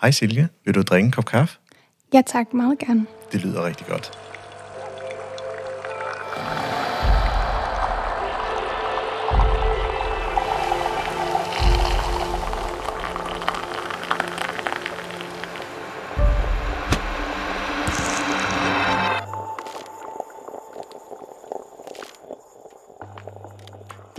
Hej 0.00 0.10
Silje, 0.10 0.48
vil 0.64 0.74
du 0.74 0.82
drikke 0.82 1.06
en 1.06 1.10
kop 1.12 1.24
kaffe? 1.24 1.58
Ja 2.12 2.22
tak, 2.26 2.54
meget 2.54 2.78
gerne. 2.78 3.06
Det 3.32 3.44
lyder 3.44 3.64
rigtig 3.66 3.86
godt. 3.86 4.12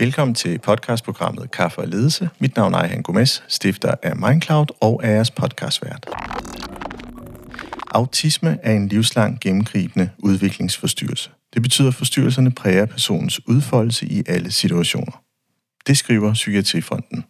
Velkommen 0.00 0.34
til 0.34 0.58
podcastprogrammet 0.58 1.50
Kaffe 1.50 1.78
og 1.78 1.88
Ledelse. 1.88 2.30
Mit 2.38 2.56
navn 2.56 2.74
er 2.74 2.78
Ejhan 2.78 3.02
Gomes, 3.02 3.44
stifter 3.48 3.94
af 4.02 4.16
Mindcloud 4.16 4.66
og 4.80 5.00
er 5.04 5.10
jeres 5.10 5.30
podcastvært. 5.30 6.06
Autisme 7.90 8.58
er 8.62 8.72
en 8.72 8.88
livslang 8.88 9.40
gennemgribende 9.40 10.10
udviklingsforstyrrelse. 10.18 11.30
Det 11.54 11.62
betyder, 11.62 11.88
at 11.88 11.94
forstyrrelserne 11.94 12.50
præger 12.50 12.86
personens 12.86 13.48
udfoldelse 13.48 14.06
i 14.06 14.22
alle 14.26 14.50
situationer. 14.50 15.22
Det 15.86 15.96
skriver 15.96 16.32
Psykiatrifonden. 16.32 17.24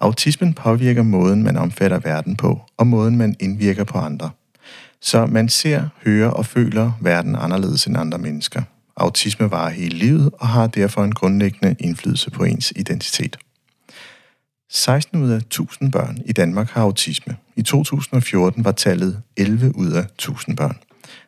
Autismen 0.00 0.54
påvirker 0.54 1.02
måden, 1.02 1.42
man 1.42 1.56
omfatter 1.56 1.98
verden 1.98 2.36
på, 2.36 2.60
og 2.76 2.86
måden, 2.86 3.16
man 3.16 3.36
indvirker 3.40 3.84
på 3.84 3.98
andre. 3.98 4.30
Så 5.00 5.26
man 5.26 5.48
ser, 5.48 5.88
hører 6.04 6.30
og 6.30 6.46
føler 6.46 6.92
verden 7.00 7.36
anderledes 7.36 7.86
end 7.86 7.96
andre 7.96 8.18
mennesker. 8.18 8.62
Autisme 8.96 9.50
varer 9.50 9.70
hele 9.70 9.96
livet 9.96 10.30
og 10.38 10.48
har 10.48 10.66
derfor 10.66 11.04
en 11.04 11.14
grundlæggende 11.14 11.76
indflydelse 11.78 12.30
på 12.30 12.44
ens 12.44 12.72
identitet. 12.76 13.36
16 14.70 15.22
ud 15.22 15.30
af 15.30 15.36
1000 15.36 15.92
børn 15.92 16.18
i 16.24 16.32
Danmark 16.32 16.70
har 16.70 16.82
autisme. 16.82 17.36
I 17.56 17.62
2014 17.62 18.64
var 18.64 18.72
tallet 18.72 19.22
11 19.36 19.76
ud 19.76 19.92
af 19.92 20.02
1000 20.02 20.56
børn. 20.56 20.78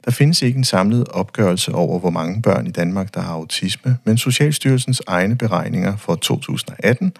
Der 0.05 0.11
findes 0.11 0.43
ikke 0.43 0.57
en 0.59 0.65
samlet 0.65 1.09
opgørelse 1.09 1.73
over, 1.73 1.99
hvor 1.99 2.11
mange 2.11 2.43
børn 2.43 2.67
i 2.67 2.71
Danmark, 2.71 3.15
der 3.15 3.21
har 3.21 3.33
autisme, 3.33 3.99
men 4.05 4.19
Socialstyrelsens 4.19 5.03
egne 5.07 5.37
beregninger 5.37 5.97
for 5.97 6.15
2018 6.15 7.13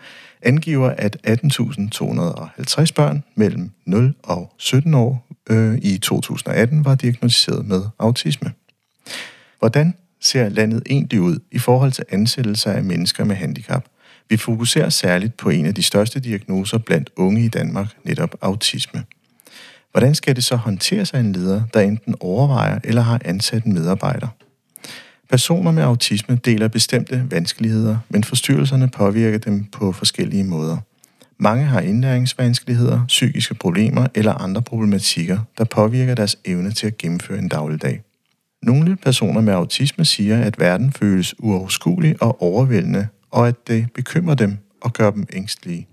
angiver, 0.43 0.91
at 0.91 1.17
18.250 1.27 2.93
børn 2.95 3.25
mellem 3.35 3.71
0 3.87 4.15
og 4.23 4.55
17 4.59 4.95
år 4.95 5.27
øh, 5.51 5.79
i 5.83 5.99
2018 5.99 6.85
var 6.85 6.95
diagnosticeret 6.95 7.67
med 7.67 7.83
autisme. 7.99 8.53
Hvordan 9.59 9.95
ser 10.25 10.49
landet 10.49 10.83
egentlig 10.91 11.21
ud 11.21 11.39
i 11.51 11.59
forhold 11.59 11.93
til 11.93 12.05
ansættelser 12.11 12.73
af 12.73 12.85
mennesker 12.85 13.25
med 13.25 13.37
handicap? 13.37 13.85
Vi 14.29 14.37
fokuserer 14.37 14.89
særligt 14.89 15.37
på 15.37 15.51
en 15.51 15.67
af 15.67 15.75
de 15.75 15.83
største 15.83 16.21
diagnoser 16.21 16.79
blandt 16.79 17.11
unge 17.17 17.45
i 17.45 17.49
Danmark, 17.49 17.87
netop 18.05 18.35
autisme. 18.41 19.05
Hvordan 19.93 20.15
skal 20.15 20.37
det 20.37 20.45
så 20.45 20.57
håndteres 20.57 21.13
af 21.13 21.21
en 21.21 21.33
leder, 21.33 21.63
der 21.75 21.81
enten 21.81 22.15
overvejer 22.21 22.79
eller 22.85 23.03
har 23.03 23.21
ansat 23.25 23.65
en 23.65 23.75
medarbejder? 23.75 24.29
Personer 25.31 25.71
med 25.71 25.83
autisme 25.83 26.39
deler 26.45 26.69
bestemte 26.69 27.27
vanskeligheder, 27.31 27.99
men 28.09 28.25
forstyrrelserne 28.25 28.89
påvirker 28.89 29.39
dem 29.39 29.65
på 29.65 29.93
forskellige 29.93 30.45
måder. 30.45 30.77
Mange 31.39 31.65
har 31.65 31.81
indlæringsvanskeligheder, 31.81 33.07
psykiske 33.07 33.55
problemer 33.55 34.07
eller 34.15 34.33
andre 34.33 34.63
problematikker, 34.63 35.39
der 35.59 35.65
påvirker 35.65 36.15
deres 36.15 36.37
evne 36.45 36.71
til 36.71 36.87
at 36.87 36.99
gennemføre 36.99 37.39
en 37.39 37.49
dagligdag. 37.49 38.04
Nogle 38.65 38.97
personer 38.97 39.41
med 39.41 39.53
autisme 39.53 40.05
siger, 40.05 40.43
at 40.43 40.59
verden 40.59 40.93
føles 40.93 41.35
uoverskuelig 41.39 42.23
og 42.23 42.43
overvældende, 42.43 43.09
og 43.31 43.49
at 43.49 43.69
det 43.69 43.87
bekymrer 43.95 44.35
dem 44.35 44.59
og 44.81 44.93
gør 44.93 45.11
dem 45.11 45.27
ængstlige. 45.33 45.89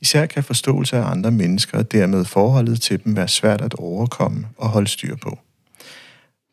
Især 0.00 0.26
kan 0.26 0.44
forståelse 0.44 0.96
af 0.96 1.10
andre 1.10 1.30
mennesker 1.30 1.78
og 1.78 1.92
dermed 1.92 2.24
forholdet 2.24 2.80
til 2.80 3.04
dem 3.04 3.16
være 3.16 3.28
svært 3.28 3.60
at 3.60 3.74
overkomme 3.74 4.46
og 4.56 4.68
holde 4.68 4.88
styr 4.88 5.16
på. 5.16 5.38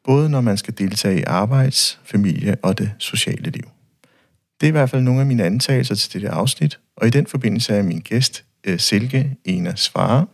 Både 0.03 0.30
når 0.30 0.42
man 0.42 0.58
skal 0.58 0.78
deltage 0.78 1.20
i 1.20 1.23
arbejds, 1.23 2.00
familie 2.06 2.56
og 2.64 2.78
det 2.78 2.91
sociale 2.97 3.50
liv. 3.50 3.64
Det 4.62 4.68
er 4.68 4.72
i 4.72 4.72
hvert 4.72 4.90
fald 4.90 5.02
nogle 5.02 5.19
af 5.19 5.25
mine 5.25 5.44
antagelser 5.44 5.96
til 5.96 6.14
dette 6.14 6.30
afsnit, 6.30 6.80
og 6.97 7.08
i 7.08 7.09
den 7.09 7.28
forbindelse 7.28 7.74
er 7.74 7.84
min 7.84 8.00
gæst 8.00 8.44
øh, 8.64 8.80
Silke 8.80 9.35
Ena 9.46 9.75
Svare, 9.75 10.25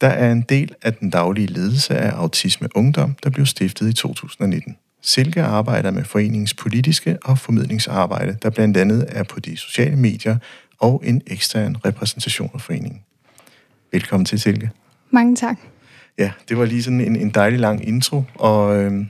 der 0.00 0.08
er 0.08 0.32
en 0.32 0.42
del 0.42 0.74
af 0.82 0.94
den 0.94 1.10
daglige 1.10 1.46
ledelse 1.46 1.96
af 1.96 2.10
Autisme 2.10 2.68
Ungdom, 2.74 3.16
der 3.22 3.30
blev 3.30 3.46
stiftet 3.46 3.88
i 3.88 3.92
2019. 3.92 4.76
Silke 5.02 5.42
arbejder 5.42 5.90
med 5.90 6.04
foreningens 6.04 6.54
politiske 6.54 7.18
og 7.24 7.38
formidlingsarbejde, 7.38 8.36
der 8.42 8.50
blandt 8.50 8.76
andet 8.76 9.06
er 9.08 9.22
på 9.22 9.40
de 9.40 9.56
sociale 9.56 9.96
medier 9.96 10.36
og 10.78 11.02
en 11.04 11.22
ekstern 11.26 11.76
repræsentation 11.84 12.50
af 12.54 12.60
foreningen. 12.60 13.00
Velkommen 13.92 14.24
til, 14.24 14.40
Silke. 14.40 14.70
Mange 15.10 15.36
tak. 15.36 15.56
Ja, 16.18 16.32
det 16.48 16.58
var 16.58 16.64
lige 16.64 16.82
sådan 16.82 17.00
en, 17.00 17.16
en 17.16 17.30
dejlig 17.30 17.60
lang 17.60 17.88
intro, 17.88 18.24
og 18.34 18.76
øh, 18.76 19.06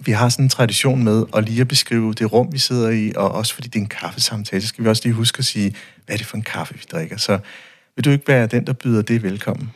vi 0.00 0.12
har 0.12 0.28
sådan 0.28 0.44
en 0.44 0.48
tradition 0.48 1.04
med 1.04 1.24
at 1.36 1.44
lige 1.44 1.60
at 1.60 1.68
beskrive 1.68 2.12
det 2.12 2.32
rum, 2.32 2.52
vi 2.52 2.58
sidder 2.58 2.90
i, 2.90 3.12
og 3.16 3.32
også 3.32 3.54
fordi 3.54 3.68
det 3.68 3.76
er 3.76 3.82
en 3.82 3.88
kaffesamtale, 3.88 4.62
så 4.62 4.68
skal 4.68 4.84
vi 4.84 4.88
også 4.88 5.02
lige 5.04 5.14
huske 5.14 5.38
at 5.38 5.44
sige, 5.44 5.74
hvad 6.06 6.14
er 6.14 6.16
det 6.16 6.26
for 6.26 6.36
en 6.36 6.42
kaffe, 6.42 6.74
vi 6.74 6.84
drikker. 6.92 7.16
Så 7.16 7.38
vil 7.96 8.04
du 8.04 8.10
ikke 8.10 8.28
være 8.28 8.46
den, 8.46 8.66
der 8.66 8.72
byder 8.72 9.02
det 9.02 9.22
velkommen? 9.22 9.70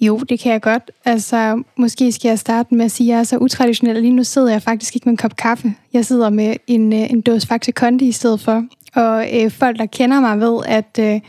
Jo, 0.00 0.18
det 0.18 0.40
kan 0.40 0.52
jeg 0.52 0.62
godt. 0.62 0.90
Altså, 1.04 1.62
måske 1.76 2.12
skal 2.12 2.28
jeg 2.28 2.38
starte 2.38 2.74
med 2.74 2.84
at 2.84 2.90
sige, 2.90 3.12
at 3.12 3.14
jeg 3.14 3.20
er 3.20 3.24
så 3.24 3.36
utraditionel. 3.36 4.02
Lige 4.02 4.12
nu 4.12 4.24
sidder 4.24 4.50
jeg 4.50 4.62
faktisk 4.62 4.94
ikke 4.94 5.04
med 5.04 5.12
en 5.12 5.16
kop 5.16 5.36
kaffe. 5.36 5.74
Jeg 5.92 6.04
sidder 6.04 6.30
med 6.30 6.56
en, 6.66 6.92
øh, 6.92 7.10
en 7.10 7.20
dåse 7.20 7.46
Faxe 7.46 7.72
Kondi 7.72 8.08
i 8.08 8.12
stedet 8.12 8.40
for. 8.40 8.64
Og 8.94 9.26
øh, 9.34 9.50
folk, 9.50 9.78
der 9.78 9.86
kender 9.86 10.20
mig, 10.20 10.40
ved, 10.40 10.62
at 10.66 10.98
øh, 11.00 11.20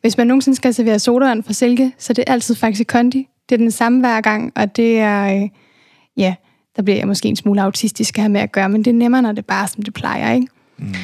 hvis 0.00 0.16
man 0.16 0.26
nogensinde 0.26 0.56
skal 0.56 0.74
servere 0.74 0.98
sodavand 0.98 1.42
fra 1.42 1.52
Silke, 1.52 1.92
så 1.98 2.12
det 2.12 2.24
er 2.26 2.32
altid 2.32 2.54
Faxe 2.54 2.84
Kondi. 2.84 3.28
Det 3.48 3.54
er 3.54 3.58
den 3.58 3.70
samme 3.70 4.00
hver 4.00 4.20
gang, 4.20 4.52
og 4.56 4.76
det 4.76 4.98
er... 4.98 5.42
Øh, 5.42 5.48
ja, 6.16 6.34
der 6.76 6.82
bliver 6.82 6.96
jeg 6.96 7.06
måske 7.06 7.28
en 7.28 7.36
smule 7.36 7.62
autistisk 7.62 8.16
her 8.16 8.28
med 8.28 8.40
at 8.40 8.52
gøre, 8.52 8.68
men 8.68 8.84
det 8.84 8.90
er 8.90 8.94
nemmere, 8.94 9.22
når 9.22 9.32
det 9.32 9.46
bare 9.46 9.62
er, 9.62 9.66
som 9.66 9.82
det 9.82 9.94
plejer, 9.94 10.32
ikke? 10.32 10.46
Mm. 10.78 10.94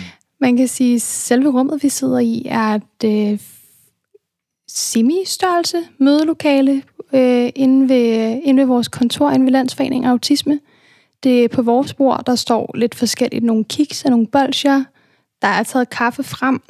Man 0.40 0.56
kan 0.56 0.68
sige, 0.68 0.94
at 0.94 1.02
selve 1.02 1.50
rummet, 1.50 1.82
vi 1.82 1.88
sidder 1.88 2.18
i, 2.18 2.42
er 2.48 2.74
et 2.74 3.32
øh, 3.32 3.38
semi-størrelse 4.68 5.78
mødelokale 5.98 6.82
øh, 7.12 7.50
inde, 7.56 7.88
ved, 7.88 8.32
øh, 8.32 8.38
inde 8.44 8.60
ved 8.60 8.66
vores 8.66 8.88
kontor, 8.88 9.30
inde 9.30 9.44
ved 9.44 9.52
Landsforening 9.52 10.06
Autisme. 10.06 10.60
Det 11.22 11.44
er 11.44 11.48
på 11.48 11.62
vores 11.62 11.94
bord, 11.94 12.22
der 12.26 12.34
står 12.34 12.70
lidt 12.74 12.94
forskelligt 12.94 13.44
nogle 13.44 13.64
kiks 13.64 14.04
og 14.04 14.10
nogle 14.10 14.26
bolcher. 14.26 14.84
Der 15.42 15.48
er 15.48 15.62
taget 15.62 15.90
kaffe 15.90 16.22
frem, 16.22 16.62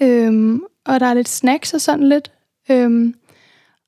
øhm, 0.00 0.62
og 0.86 1.00
der 1.00 1.06
er 1.06 1.14
lidt 1.14 1.28
snacks 1.28 1.74
og 1.74 1.80
sådan 1.80 2.08
lidt. 2.08 2.32
Øhm, 2.70 3.14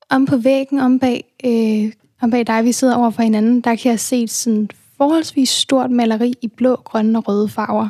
om 0.09 0.25
på 0.25 0.37
væggen, 0.37 0.79
om 0.79 0.99
bag, 0.99 1.23
øh, 1.45 1.93
om 2.21 2.31
bag 2.31 2.47
dig, 2.47 2.65
vi 2.65 2.71
sidder 2.71 2.95
over 2.95 3.09
for 3.09 3.21
hinanden, 3.23 3.61
der 3.61 3.75
kan 3.75 3.91
jeg 3.91 3.99
se 3.99 4.27
sådan 4.27 4.69
forholdsvis 4.97 5.49
stort 5.49 5.91
maleri 5.91 6.33
i 6.41 6.47
blå, 6.47 6.75
grønne 6.75 7.19
og 7.19 7.27
røde 7.27 7.49
farver. 7.49 7.89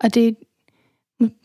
Og 0.00 0.14
det 0.14 0.36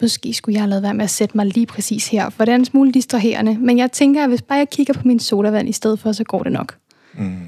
måske 0.02 0.34
skulle 0.34 0.54
jeg 0.54 0.62
have 0.62 0.70
lavet 0.70 0.84
være 0.84 0.94
med 0.94 1.04
at 1.04 1.10
sætte 1.10 1.38
mig 1.38 1.46
lige 1.46 1.66
præcis 1.66 2.08
her, 2.08 2.30
for 2.30 2.46
det 2.46 2.52
er 2.52 2.56
en 2.56 2.66
smule 2.66 2.92
distraherende. 2.92 3.58
Men 3.60 3.78
jeg 3.78 3.92
tænker, 3.92 4.24
at 4.24 4.30
hvis 4.30 4.42
bare 4.42 4.58
jeg 4.58 4.70
kigger 4.70 4.94
på 4.94 5.02
min 5.06 5.20
sodavand 5.20 5.70
i 5.70 5.72
stedet 5.72 6.00
for, 6.00 6.12
så 6.12 6.24
går 6.24 6.44
det 6.44 6.52
nok. 6.52 6.78
Mm. 7.14 7.48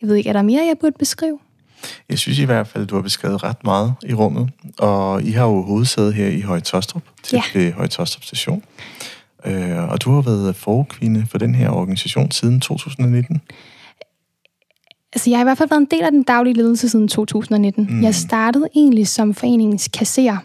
Jeg 0.00 0.08
ved 0.08 0.16
ikke, 0.16 0.28
er 0.28 0.32
der 0.32 0.42
mere, 0.42 0.66
jeg 0.66 0.76
burde 0.80 0.96
beskrive? 0.98 1.38
Jeg 2.08 2.18
synes 2.18 2.38
i 2.38 2.44
hvert 2.44 2.66
fald, 2.66 2.84
at 2.84 2.90
du 2.90 2.94
har 2.94 3.02
beskrevet 3.02 3.42
ret 3.42 3.64
meget 3.64 3.94
i 4.06 4.14
rummet. 4.14 4.50
Og 4.78 5.22
I 5.22 5.30
har 5.30 5.44
jo 5.44 5.62
hovedsæde 5.62 6.12
her 6.12 6.28
i 6.28 6.40
Høje 6.40 6.60
Tostrup, 6.60 7.02
til 7.22 7.42
ja. 7.54 7.70
Høje 7.70 7.88
Tostrup 7.88 8.24
station. 8.24 8.62
Øh, 9.46 9.88
og 9.88 10.02
du 10.02 10.10
har 10.10 10.22
været 10.22 10.56
forkvinde 10.56 11.26
for 11.30 11.38
den 11.38 11.54
her 11.54 11.70
organisation 11.70 12.30
siden 12.30 12.60
2019. 12.60 13.40
Altså, 15.12 15.30
jeg 15.30 15.38
har 15.38 15.44
i 15.44 15.46
hvert 15.46 15.58
fald 15.58 15.68
været 15.68 15.80
en 15.80 15.88
del 15.90 16.02
af 16.02 16.10
den 16.10 16.22
daglige 16.22 16.54
ledelse 16.54 16.88
siden 16.88 17.08
2019. 17.08 17.86
Mm. 17.90 18.02
Jeg 18.02 18.14
startede 18.14 18.68
egentlig 18.74 19.08
som 19.08 19.34
foreningens 19.34 19.88
kasserer 19.92 20.36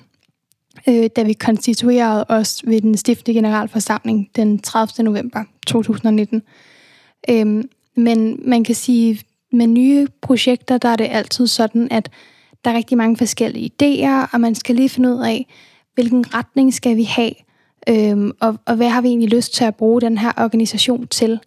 øh, 0.87 1.09
da 1.15 1.23
vi 1.23 1.33
konstituerede 1.33 2.25
os 2.29 2.61
ved 2.65 2.81
den 2.81 2.97
stiftende 2.97 3.37
generalforsamling 3.37 4.29
den 4.35 4.59
30. 4.59 5.03
november 5.03 5.43
2019. 5.67 6.41
Øhm, 7.29 7.69
men 7.95 8.39
man 8.45 8.63
kan 8.63 8.75
sige, 8.75 9.21
med 9.51 9.67
nye 9.67 10.07
projekter, 10.21 10.77
der 10.77 10.89
er 10.89 10.95
det 10.95 11.07
altid 11.11 11.47
sådan, 11.47 11.87
at 11.91 12.09
der 12.65 12.71
er 12.71 12.75
rigtig 12.75 12.97
mange 12.97 13.17
forskellige 13.17 13.71
idéer, 13.81 14.29
og 14.33 14.41
man 14.41 14.55
skal 14.55 14.75
lige 14.75 14.89
finde 14.89 15.09
ud 15.09 15.23
af, 15.23 15.47
hvilken 15.93 16.33
retning 16.33 16.73
skal 16.73 16.97
vi 16.97 17.03
have, 17.03 17.31
øhm, 17.89 18.31
og, 18.41 18.57
og 18.65 18.75
hvad 18.75 18.89
har 18.89 19.01
vi 19.01 19.07
egentlig 19.07 19.29
lyst 19.29 19.53
til 19.53 19.63
at 19.63 19.75
bruge 19.75 20.01
den 20.01 20.17
her 20.17 20.31
organisation 20.37 21.07
til. 21.07 21.39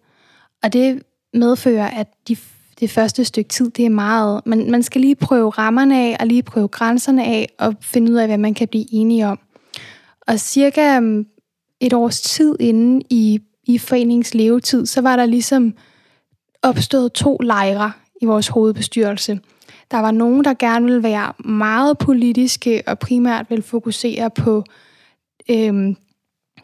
Og 0.63 0.73
det 0.73 1.03
medfører, 1.33 1.89
at 1.89 2.07
de 2.27 2.37
det 2.83 2.91
første 2.91 3.25
stykke 3.25 3.49
tid, 3.49 3.69
det 3.69 3.85
er 3.85 3.89
meget... 3.89 4.41
Man, 4.45 4.71
man 4.71 4.83
skal 4.83 5.01
lige 5.01 5.15
prøve 5.15 5.49
rammerne 5.49 5.99
af, 5.99 6.17
og 6.19 6.27
lige 6.27 6.43
prøve 6.43 6.67
grænserne 6.67 7.25
af, 7.25 7.49
og 7.59 7.75
finde 7.81 8.11
ud 8.11 8.17
af, 8.17 8.27
hvad 8.27 8.37
man 8.37 8.53
kan 8.53 8.67
blive 8.67 8.85
enige 8.93 9.27
om. 9.27 9.39
Og 10.27 10.39
cirka 10.39 10.99
mm, 10.99 11.25
et 11.79 11.93
års 11.93 12.21
tid 12.21 12.55
inden 12.59 13.01
i, 13.09 13.39
i 13.63 13.77
foreningens 13.77 14.33
levetid, 14.33 14.85
så 14.85 15.01
var 15.01 15.15
der 15.15 15.25
ligesom 15.25 15.73
opstået 16.61 17.13
to 17.13 17.37
lejre 17.37 17.91
i 18.21 18.25
vores 18.25 18.47
hovedbestyrelse. 18.47 19.39
Der 19.91 19.97
var 19.97 20.11
nogen, 20.11 20.43
der 20.43 20.53
gerne 20.53 20.85
ville 20.85 21.03
være 21.03 21.33
meget 21.39 21.97
politiske 21.97 22.83
og 22.87 22.99
primært 22.99 23.45
ville 23.49 23.63
fokusere 23.63 24.29
på, 24.29 24.63
øhm, 25.49 25.95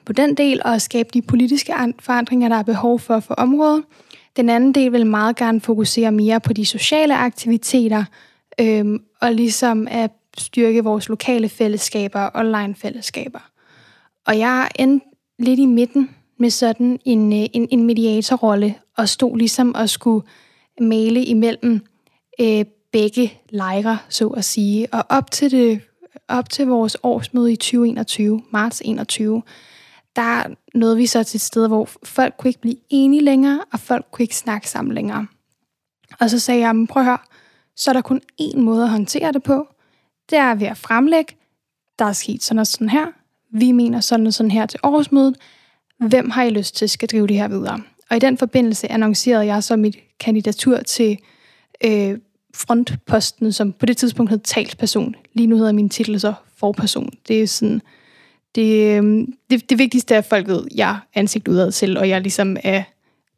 på 0.05 0.13
den 0.13 0.35
del 0.35 0.61
og 0.65 0.81
skabe 0.81 1.09
de 1.13 1.21
politiske 1.21 1.73
forandringer, 1.99 2.49
der 2.49 2.55
er 2.55 2.63
behov 2.63 2.99
for 2.99 3.19
for 3.19 3.33
området. 3.33 3.83
Den 4.39 4.49
anden 4.49 4.71
del 4.73 4.91
vil 4.91 5.05
meget 5.05 5.35
gerne 5.35 5.61
fokusere 5.61 6.11
mere 6.11 6.39
på 6.39 6.53
de 6.53 6.65
sociale 6.65 7.17
aktiviteter, 7.17 8.03
øhm, 8.61 9.03
og 9.21 9.33
ligesom 9.33 9.87
at 9.91 10.11
styrke 10.37 10.83
vores 10.83 11.09
lokale 11.09 11.49
fællesskaber 11.49 12.19
og 12.19 12.39
online 12.39 12.75
fællesskaber. 12.75 13.39
Og 14.27 14.37
jeg 14.37 14.69
er 14.75 14.99
lidt 15.39 15.59
i 15.59 15.65
midten 15.65 16.09
med 16.37 16.49
sådan 16.49 16.99
en, 17.05 17.33
øh, 17.33 17.49
en, 17.53 17.67
en 17.71 17.83
mediatorrolle, 17.83 18.75
og 18.97 19.09
stod 19.09 19.37
ligesom 19.37 19.75
og 19.75 19.89
skulle 19.89 20.27
male 20.81 21.23
imellem 21.23 21.81
øh, 22.41 22.65
begge 22.91 23.33
lejre, 23.49 23.97
så 24.09 24.27
at 24.27 24.45
sige. 24.45 24.87
Og 24.93 25.03
op 25.09 25.31
til, 25.31 25.51
det, 25.51 25.81
op 26.27 26.49
til 26.49 26.67
vores 26.67 26.97
årsmøde 27.03 27.51
i 27.51 27.55
2021, 27.55 28.41
marts 28.51 28.81
21, 28.85 29.41
der 30.15 30.43
nåede 30.73 30.97
vi 30.97 31.05
så 31.05 31.23
til 31.23 31.37
et 31.37 31.41
sted, 31.41 31.67
hvor 31.67 31.89
folk 32.03 32.33
kunne 32.37 32.49
ikke 32.49 32.61
blive 32.61 32.75
enige 32.89 33.23
længere, 33.23 33.59
og 33.73 33.79
folk 33.79 34.05
kunne 34.11 34.23
ikke 34.23 34.35
snakke 34.35 34.69
sammen 34.69 34.95
længere. 34.95 35.27
Og 36.19 36.29
så 36.29 36.39
sagde 36.39 36.67
jeg, 36.67 36.87
prøv 36.89 37.01
at 37.01 37.05
høre, 37.05 37.17
så 37.75 37.91
er 37.91 37.93
der 37.93 38.01
kun 38.01 38.21
én 38.41 38.59
måde 38.59 38.83
at 38.83 38.89
håndtere 38.89 39.31
det 39.31 39.43
på. 39.43 39.67
Det 40.29 40.37
er 40.37 40.55
ved 40.55 40.67
at 40.67 40.77
fremlægge, 40.77 41.35
der 41.99 42.05
er 42.05 42.13
sket 42.13 42.43
sådan 42.43 42.59
og 42.59 42.67
sådan 42.67 42.89
her. 42.89 43.05
Vi 43.51 43.71
mener 43.71 43.99
sådan 43.99 44.27
og 44.27 44.33
sådan 44.33 44.51
her 44.51 44.65
til 44.65 44.79
årsmødet. 44.83 45.35
Hvem 45.99 46.29
har 46.29 46.43
I 46.43 46.49
lyst 46.49 46.75
til 46.75 46.89
skal 46.89 47.09
drive 47.09 47.27
det 47.27 47.35
her 47.35 47.47
videre? 47.47 47.81
Og 48.09 48.15
i 48.15 48.19
den 48.19 48.37
forbindelse 48.37 48.91
annoncerede 48.91 49.45
jeg 49.45 49.63
så 49.63 49.75
mit 49.75 49.97
kandidatur 50.19 50.77
til 50.77 51.17
øh, 51.83 52.17
frontposten, 52.55 53.53
som 53.53 53.73
på 53.73 53.85
det 53.85 53.97
tidspunkt 53.97 54.31
hed 54.31 54.39
talsperson. 54.39 55.15
Lige 55.33 55.47
nu 55.47 55.57
hedder 55.57 55.71
min 55.71 55.89
titel 55.89 56.19
så 56.19 56.33
forperson. 56.57 57.09
Det 57.27 57.43
er 57.43 57.47
sådan, 57.47 57.81
det, 58.55 58.97
øhm, 58.97 59.33
det, 59.49 59.69
det 59.69 59.77
vigtigste 59.77 60.13
er, 60.13 60.17
at 60.17 60.25
folk 60.25 60.47
ved, 60.47 60.65
at 60.65 60.75
jeg 60.75 60.89
er 60.89 60.99
ansigt 61.13 61.47
udad 61.47 61.71
selv, 61.71 61.99
og 61.99 62.09
jeg 62.09 62.21
ligesom 62.21 62.57
er 62.63 62.83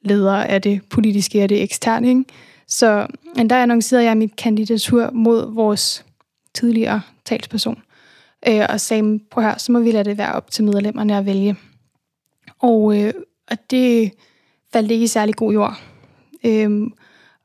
leder 0.01 0.33
af 0.35 0.61
det 0.61 0.81
politiske 0.89 1.43
og 1.43 1.49
det 1.49 1.63
eksterne. 1.63 2.09
Ikke? 2.09 2.25
Så 2.67 3.07
men 3.35 3.49
der 3.49 3.63
annoncerede 3.63 4.05
jeg 4.05 4.17
mit 4.17 4.35
kandidatur 4.35 5.09
mod 5.11 5.53
vores 5.53 6.05
tidligere 6.53 7.01
talsperson, 7.25 7.81
øh, 8.47 8.65
og 8.69 8.79
sagde, 8.79 9.19
prøv 9.31 9.43
her, 9.43 9.57
så 9.57 9.71
må 9.71 9.79
vi 9.79 9.91
lade 9.91 10.03
det 10.03 10.17
være 10.17 10.33
op 10.33 10.51
til 10.51 10.63
medlemmerne 10.63 11.17
at 11.17 11.25
vælge. 11.25 11.55
Og, 12.59 13.01
øh, 13.01 13.13
og 13.51 13.57
det 13.71 14.11
faldt 14.73 14.91
ikke 14.91 15.03
i 15.03 15.07
særlig 15.07 15.35
god 15.35 15.53
jord. 15.53 15.81
Øh, 16.45 16.81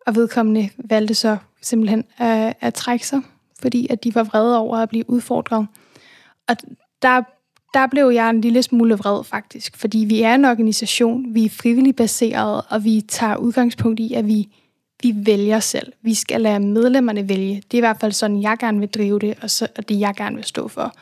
og 0.07 0.15
vedkommende 0.15 0.71
valgte 0.77 1.15
så 1.15 1.37
simpelthen 1.63 2.05
at, 2.19 2.55
at 2.61 2.75
trække 2.75 3.07
sig, 3.07 3.21
fordi 3.61 3.87
at 3.91 4.05
de 4.05 4.15
var 4.15 4.25
vrede 4.25 4.59
over 4.59 4.77
at 4.77 4.89
blive 4.89 5.11
udfordret. 5.11 5.67
Og 6.49 6.57
der, 7.03 7.23
der 7.77 7.87
blev 7.87 8.11
jeg 8.11 8.31
en 8.31 8.41
lille 8.41 8.63
smule 8.63 8.95
vred 8.95 9.25
faktisk, 9.25 9.77
fordi 9.77 9.99
vi 9.99 10.23
er 10.23 10.35
en 10.35 10.45
organisation, 10.45 11.35
vi 11.35 11.45
er 11.45 11.51
frivilligt 11.51 11.97
baseret, 11.97 12.63
og 12.69 12.85
vi 12.85 13.01
tager 13.09 13.37
udgangspunkt 13.37 14.01
i, 14.01 14.15
at 14.15 14.27
vi, 14.27 14.49
vi 15.03 15.13
vælger 15.17 15.61
selv. 15.61 15.93
Vi 16.03 16.15
skal 16.15 16.41
lade 16.41 16.61
medlemmerne 16.61 17.29
vælge. 17.29 17.55
Det 17.55 17.75
er 17.75 17.79
i 17.79 17.81
hvert 17.81 18.01
fald 18.01 18.13
sådan, 18.13 18.43
jeg 18.43 18.57
gerne 18.59 18.79
vil 18.79 18.89
drive 18.89 19.19
det, 19.19 19.35
og, 19.43 19.51
så, 19.51 19.69
og 19.79 19.89
det 19.89 20.01
jeg 20.01 20.15
gerne 20.17 20.37
vil 20.37 20.45
stå 20.45 20.69
for. 20.69 20.95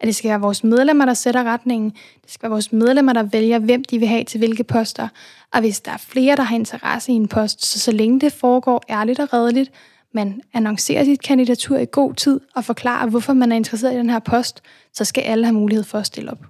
At 0.00 0.06
det 0.06 0.14
skal 0.14 0.30
være 0.30 0.40
vores 0.40 0.64
medlemmer, 0.64 1.04
der 1.04 1.14
sætter 1.14 1.44
retningen. 1.44 1.90
Det 2.22 2.30
skal 2.30 2.42
være 2.42 2.50
vores 2.50 2.72
medlemmer, 2.72 3.12
der 3.12 3.22
vælger, 3.22 3.58
hvem 3.58 3.84
de 3.84 3.98
vil 3.98 4.08
have 4.08 4.24
til 4.24 4.38
hvilke 4.38 4.64
poster. 4.64 5.08
Og 5.52 5.60
hvis 5.60 5.80
der 5.80 5.92
er 5.92 5.96
flere, 5.96 6.36
der 6.36 6.42
har 6.42 6.56
interesse 6.56 7.12
i 7.12 7.14
en 7.14 7.28
post, 7.28 7.66
så 7.66 7.78
så 7.78 7.92
længe 7.92 8.20
det 8.20 8.32
foregår 8.32 8.82
ærligt 8.90 9.20
og 9.20 9.32
redeligt, 9.32 9.70
man 10.12 10.40
annoncerer 10.52 11.04
sit 11.04 11.22
kandidatur 11.22 11.76
i 11.76 11.86
god 11.92 12.14
tid 12.14 12.40
og 12.54 12.64
forklarer, 12.64 13.06
hvorfor 13.06 13.32
man 13.32 13.52
er 13.52 13.56
interesseret 13.56 13.94
i 13.94 13.96
den 13.96 14.10
her 14.10 14.18
post, 14.18 14.62
så 14.92 15.04
skal 15.04 15.20
alle 15.22 15.44
have 15.44 15.54
mulighed 15.54 15.84
for 15.84 15.98
at 15.98 16.06
stille 16.06 16.30
op. 16.30 16.46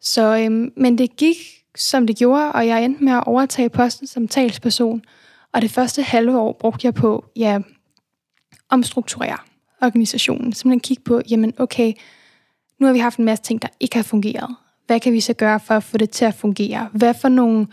Så, 0.00 0.36
øhm, 0.36 0.72
men 0.76 0.98
det 0.98 1.16
gik, 1.16 1.36
som 1.76 2.06
det 2.06 2.16
gjorde, 2.16 2.52
og 2.52 2.66
jeg 2.66 2.84
endte 2.84 3.04
med 3.04 3.12
at 3.12 3.24
overtage 3.26 3.68
posten 3.68 4.06
som 4.06 4.28
talsperson. 4.28 5.02
Og 5.52 5.62
det 5.62 5.70
første 5.70 6.02
halve 6.02 6.38
år 6.38 6.56
brugte 6.60 6.86
jeg 6.86 6.94
på, 6.94 7.24
ja, 7.36 7.60
omstrukturere 8.68 9.36
organisationen. 9.82 10.52
Simpelthen 10.52 10.80
kigge 10.80 11.02
på, 11.02 11.20
jamen 11.30 11.54
okay, 11.58 11.92
nu 12.80 12.86
har 12.86 12.92
vi 12.92 12.98
haft 12.98 13.18
en 13.18 13.24
masse 13.24 13.44
ting, 13.44 13.62
der 13.62 13.68
ikke 13.80 13.96
har 13.96 14.02
fungeret. 14.02 14.56
Hvad 14.86 15.00
kan 15.00 15.12
vi 15.12 15.20
så 15.20 15.32
gøre 15.32 15.60
for 15.60 15.74
at 15.74 15.82
få 15.82 15.98
det 15.98 16.10
til 16.10 16.24
at 16.24 16.34
fungere? 16.34 16.88
Hvad 16.92 17.14
for 17.14 17.28
nogle 17.28 17.66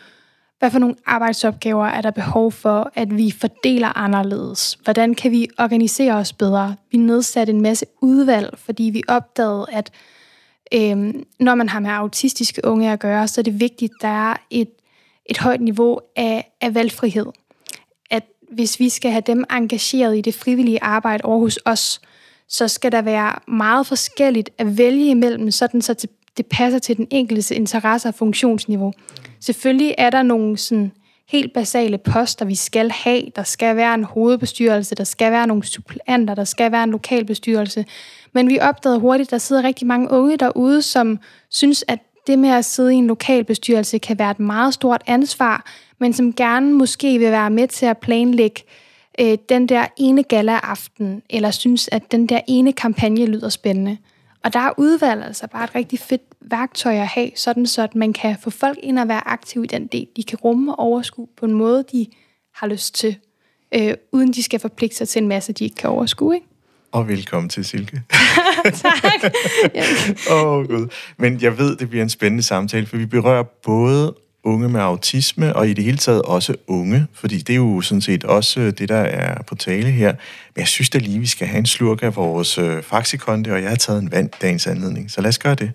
hvad 0.65 0.71
for 0.71 0.79
nogle 0.79 0.95
arbejdsopgaver 1.06 1.85
er 1.85 2.01
der 2.01 2.12
behov 2.12 2.51
for, 2.51 2.91
at 2.95 3.17
vi 3.17 3.31
fordeler 3.31 3.97
anderledes? 3.97 4.79
Hvordan 4.83 5.15
kan 5.15 5.31
vi 5.31 5.47
organisere 5.59 6.13
os 6.13 6.33
bedre? 6.33 6.75
Vi 6.91 6.97
nedsatte 6.97 7.53
en 7.53 7.62
masse 7.62 7.85
udvalg, 8.01 8.53
fordi 8.57 8.83
vi 8.83 9.03
opdagede, 9.07 9.65
at 9.71 9.91
øhm, 10.73 11.23
når 11.39 11.56
man 11.56 11.69
har 11.69 11.79
med 11.79 11.89
autistiske 11.89 12.62
unge 12.63 12.91
at 12.91 13.00
gøre, 13.00 13.27
så 13.27 13.41
er 13.41 13.44
det 13.44 13.59
vigtigt, 13.59 13.91
at 13.95 14.01
der 14.01 14.07
er 14.31 14.35
et, 14.50 14.69
et 15.25 15.38
højt 15.38 15.62
niveau 15.62 16.00
af, 16.15 16.51
af 16.62 16.75
valgfrihed. 16.75 17.25
At 18.12 18.23
hvis 18.51 18.79
vi 18.79 18.89
skal 18.89 19.12
have 19.12 19.23
dem 19.27 19.44
engageret 19.51 20.17
i 20.17 20.21
det 20.21 20.33
frivillige 20.35 20.83
arbejde 20.83 21.25
over 21.25 21.39
hos 21.39 21.59
os, 21.65 22.01
så 22.47 22.67
skal 22.67 22.91
der 22.91 23.01
være 23.01 23.39
meget 23.47 23.88
forskelligt 23.88 24.50
at 24.57 24.77
vælge 24.77 25.09
imellem, 25.09 25.51
sådan 25.51 25.81
så 25.81 26.07
det 26.38 26.45
passer 26.45 26.79
til 26.79 26.97
den 26.97 27.07
enkeltes 27.12 27.51
interesse 27.51 28.07
og 28.07 28.15
funktionsniveau. 28.15 28.94
Selvfølgelig 29.45 29.95
er 29.97 30.09
der 30.09 30.24
nogle 30.24 30.57
sådan 30.57 30.92
helt 31.27 31.53
basale 31.53 31.97
poster, 31.97 32.45
vi 32.45 32.56
skal 32.56 32.92
have. 32.92 33.24
Der 33.36 33.44
skal 33.44 33.75
være 33.75 33.94
en 33.94 34.03
hovedbestyrelse, 34.03 34.95
der 34.95 35.03
skal 35.03 35.31
være 35.31 35.47
nogle 35.47 35.63
supplanter, 35.63 36.36
der 36.36 36.44
skal 36.44 36.71
være 36.71 36.83
en 36.83 36.92
lokalbestyrelse. 36.92 37.86
Men 38.33 38.50
vi 38.50 38.59
opdagede 38.59 39.00
hurtigt, 39.00 39.27
at 39.27 39.31
der 39.31 39.38
sidder 39.38 39.63
rigtig 39.63 39.88
mange 39.88 40.12
unge 40.12 40.38
derude, 40.38 40.81
som 40.81 41.19
synes, 41.50 41.86
at 41.88 42.00
det 42.27 42.39
med 42.39 42.50
at 42.50 42.65
sidde 42.65 42.94
i 42.94 42.97
en 42.97 43.07
lokalbestyrelse 43.07 43.97
kan 43.97 44.19
være 44.19 44.31
et 44.31 44.39
meget 44.39 44.74
stort 44.74 45.03
ansvar, 45.07 45.65
men 46.00 46.13
som 46.13 46.33
gerne 46.33 46.74
måske 46.74 47.19
vil 47.19 47.31
være 47.31 47.50
med 47.50 47.68
til 47.68 47.86
at 47.86 47.98
planlægge 47.98 48.62
øh, 49.19 49.38
den 49.50 49.69
der 49.69 49.86
ene 49.98 50.24
gala-aften, 50.24 51.21
eller 51.30 51.51
synes, 51.51 51.89
at 51.91 52.12
den 52.12 52.27
der 52.27 52.39
ene 52.48 52.74
kampagne 52.74 53.25
lyder 53.25 53.50
spændende. 53.50 53.98
Og 54.44 54.53
der 54.53 54.59
er 54.59 54.71
udvalg 54.77 55.24
altså 55.25 55.48
bare 55.48 55.63
et 55.63 55.75
rigtig 55.75 56.00
fedt 56.00 56.34
værktøj 56.51 56.95
at 56.95 57.07
have, 57.07 57.31
sådan 57.36 57.65
så 57.68 57.83
at 57.83 57.95
man 57.95 58.13
kan 58.13 58.36
få 58.42 58.50
folk 58.50 58.77
ind 58.83 59.00
og 59.00 59.07
være 59.07 59.27
aktive 59.27 59.63
i 59.63 59.68
den 59.68 59.88
del. 59.88 60.07
De 60.15 60.24
kan 60.24 60.38
rumme 60.38 60.75
og 60.75 60.80
overskue 60.80 61.27
på 61.38 61.45
en 61.45 61.53
måde, 61.53 61.83
de 61.92 62.07
har 62.56 62.68
lyst 62.68 62.95
til, 62.95 63.18
øh, 63.75 63.94
uden 64.12 64.33
de 64.33 64.44
skal 64.44 64.59
forpligte 64.59 64.97
sig 64.97 65.09
til 65.09 65.21
en 65.21 65.27
masse, 65.27 65.53
de 65.53 65.63
ikke 65.63 65.75
kan 65.75 65.89
overskue. 65.89 66.36
Ikke? 66.36 66.47
Og 66.92 67.07
velkommen 67.07 67.50
til 67.50 67.65
Silke. 67.65 68.01
tak. 68.83 69.33
Åh, 70.31 70.47
oh, 70.47 70.68
Gud. 70.68 70.88
Men 71.18 71.42
jeg 71.42 71.57
ved, 71.57 71.75
det 71.75 71.89
bliver 71.89 72.03
en 72.03 72.09
spændende 72.09 72.44
samtale, 72.44 72.86
for 72.86 72.98
vi 72.98 73.06
berører 73.06 73.44
både 73.44 74.13
unge 74.44 74.69
med 74.69 74.80
autisme, 74.80 75.56
og 75.56 75.69
i 75.69 75.74
det 75.74 75.83
hele 75.83 75.98
taget 75.98 76.21
også 76.21 76.56
unge, 76.68 77.07
fordi 77.13 77.38
det 77.38 77.53
er 77.53 77.58
jo 77.58 77.81
sådan 77.81 78.01
set 78.01 78.24
også 78.24 78.72
det, 78.72 78.89
der 78.89 78.96
er 78.96 79.41
på 79.41 79.55
tale 79.55 79.91
her. 79.91 80.12
Men 80.55 80.60
jeg 80.60 80.67
synes 80.67 80.89
da 80.89 80.98
lige, 80.98 81.19
vi 81.19 81.25
skal 81.25 81.48
have 81.48 81.60
en 81.60 81.65
slurk 81.65 82.03
af 82.03 82.15
vores 82.15 82.58
øh, 82.58 82.84
faxikonde, 82.84 83.51
og 83.51 83.62
jeg 83.62 83.69
har 83.69 83.75
taget 83.75 84.01
en 84.01 84.12
vand 84.12 84.29
dagens 84.41 84.67
anledning, 84.67 85.12
så 85.12 85.22
lad 85.22 85.29
os 85.29 85.39
gøre 85.39 85.55
det. 85.55 85.72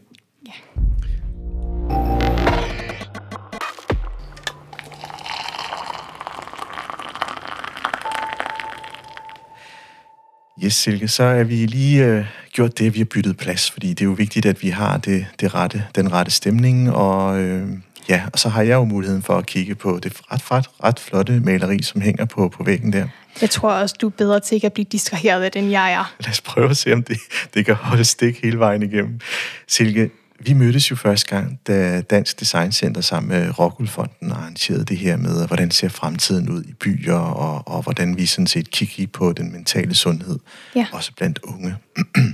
Yes, 10.64 10.74
Silke, 10.74 11.08
så 11.08 11.22
er 11.22 11.44
vi 11.44 11.54
lige 11.54 12.04
øh, 12.04 12.24
gjort 12.52 12.78
det, 12.78 12.94
vi 12.94 12.98
har 12.98 13.04
byttet 13.04 13.36
plads, 13.36 13.70
fordi 13.70 13.88
det 13.88 14.00
er 14.00 14.04
jo 14.04 14.12
vigtigt, 14.12 14.46
at 14.46 14.62
vi 14.62 14.68
har 14.68 14.98
det, 14.98 15.26
det 15.40 15.54
rette, 15.54 15.84
den 15.94 16.12
rette 16.12 16.32
stemning, 16.32 16.92
og 16.92 17.40
øh, 17.40 17.68
Ja, 18.08 18.22
og 18.32 18.38
så 18.38 18.48
har 18.48 18.62
jeg 18.62 18.74
jo 18.74 18.84
muligheden 18.84 19.22
for 19.22 19.36
at 19.36 19.46
kigge 19.46 19.74
på 19.74 19.98
det 20.02 20.12
ret, 20.32 20.50
ret, 20.50 20.66
ret 20.84 21.00
flotte 21.00 21.40
maleri, 21.40 21.82
som 21.82 22.00
hænger 22.00 22.24
på, 22.24 22.48
på 22.48 22.64
væggen 22.64 22.92
der. 22.92 23.08
Jeg 23.40 23.50
tror 23.50 23.70
også, 23.70 23.96
du 24.00 24.06
er 24.06 24.10
bedre 24.10 24.40
til 24.40 24.54
ikke 24.54 24.66
at 24.66 24.72
blive 24.72 24.84
distraheret 24.92 25.42
af 25.42 25.52
den, 25.52 25.70
jeg 25.70 25.92
er. 25.92 26.14
Lad 26.20 26.30
os 26.30 26.40
prøve 26.40 26.70
at 26.70 26.76
se, 26.76 26.92
om 26.92 27.02
det, 27.02 27.18
det 27.54 27.66
kan 27.66 27.74
holde 27.74 28.04
stik 28.04 28.42
hele 28.42 28.58
vejen 28.58 28.82
igennem. 28.82 29.20
Silke, 29.68 30.10
vi 30.40 30.52
mødtes 30.52 30.90
jo 30.90 30.96
første 30.96 31.36
gang, 31.36 31.60
da 31.66 32.00
Dansk 32.00 32.40
Design 32.40 32.72
Center 32.72 33.00
sammen 33.00 33.28
med 33.28 33.58
Rockwool 33.58 34.08
arrangerede 34.22 34.84
det 34.84 34.96
her 34.96 35.16
med, 35.16 35.46
hvordan 35.46 35.70
ser 35.70 35.88
fremtiden 35.88 36.48
ud 36.48 36.62
i 36.62 36.72
byer, 36.72 37.14
og, 37.14 37.74
og 37.74 37.82
hvordan 37.82 38.16
vi 38.16 38.26
sådan 38.26 38.46
set 38.46 38.70
kigger 38.70 39.06
på 39.06 39.32
den 39.32 39.52
mentale 39.52 39.94
sundhed, 39.94 40.38
ja. 40.76 40.86
også 40.92 41.12
blandt 41.16 41.38
unge. 41.42 41.76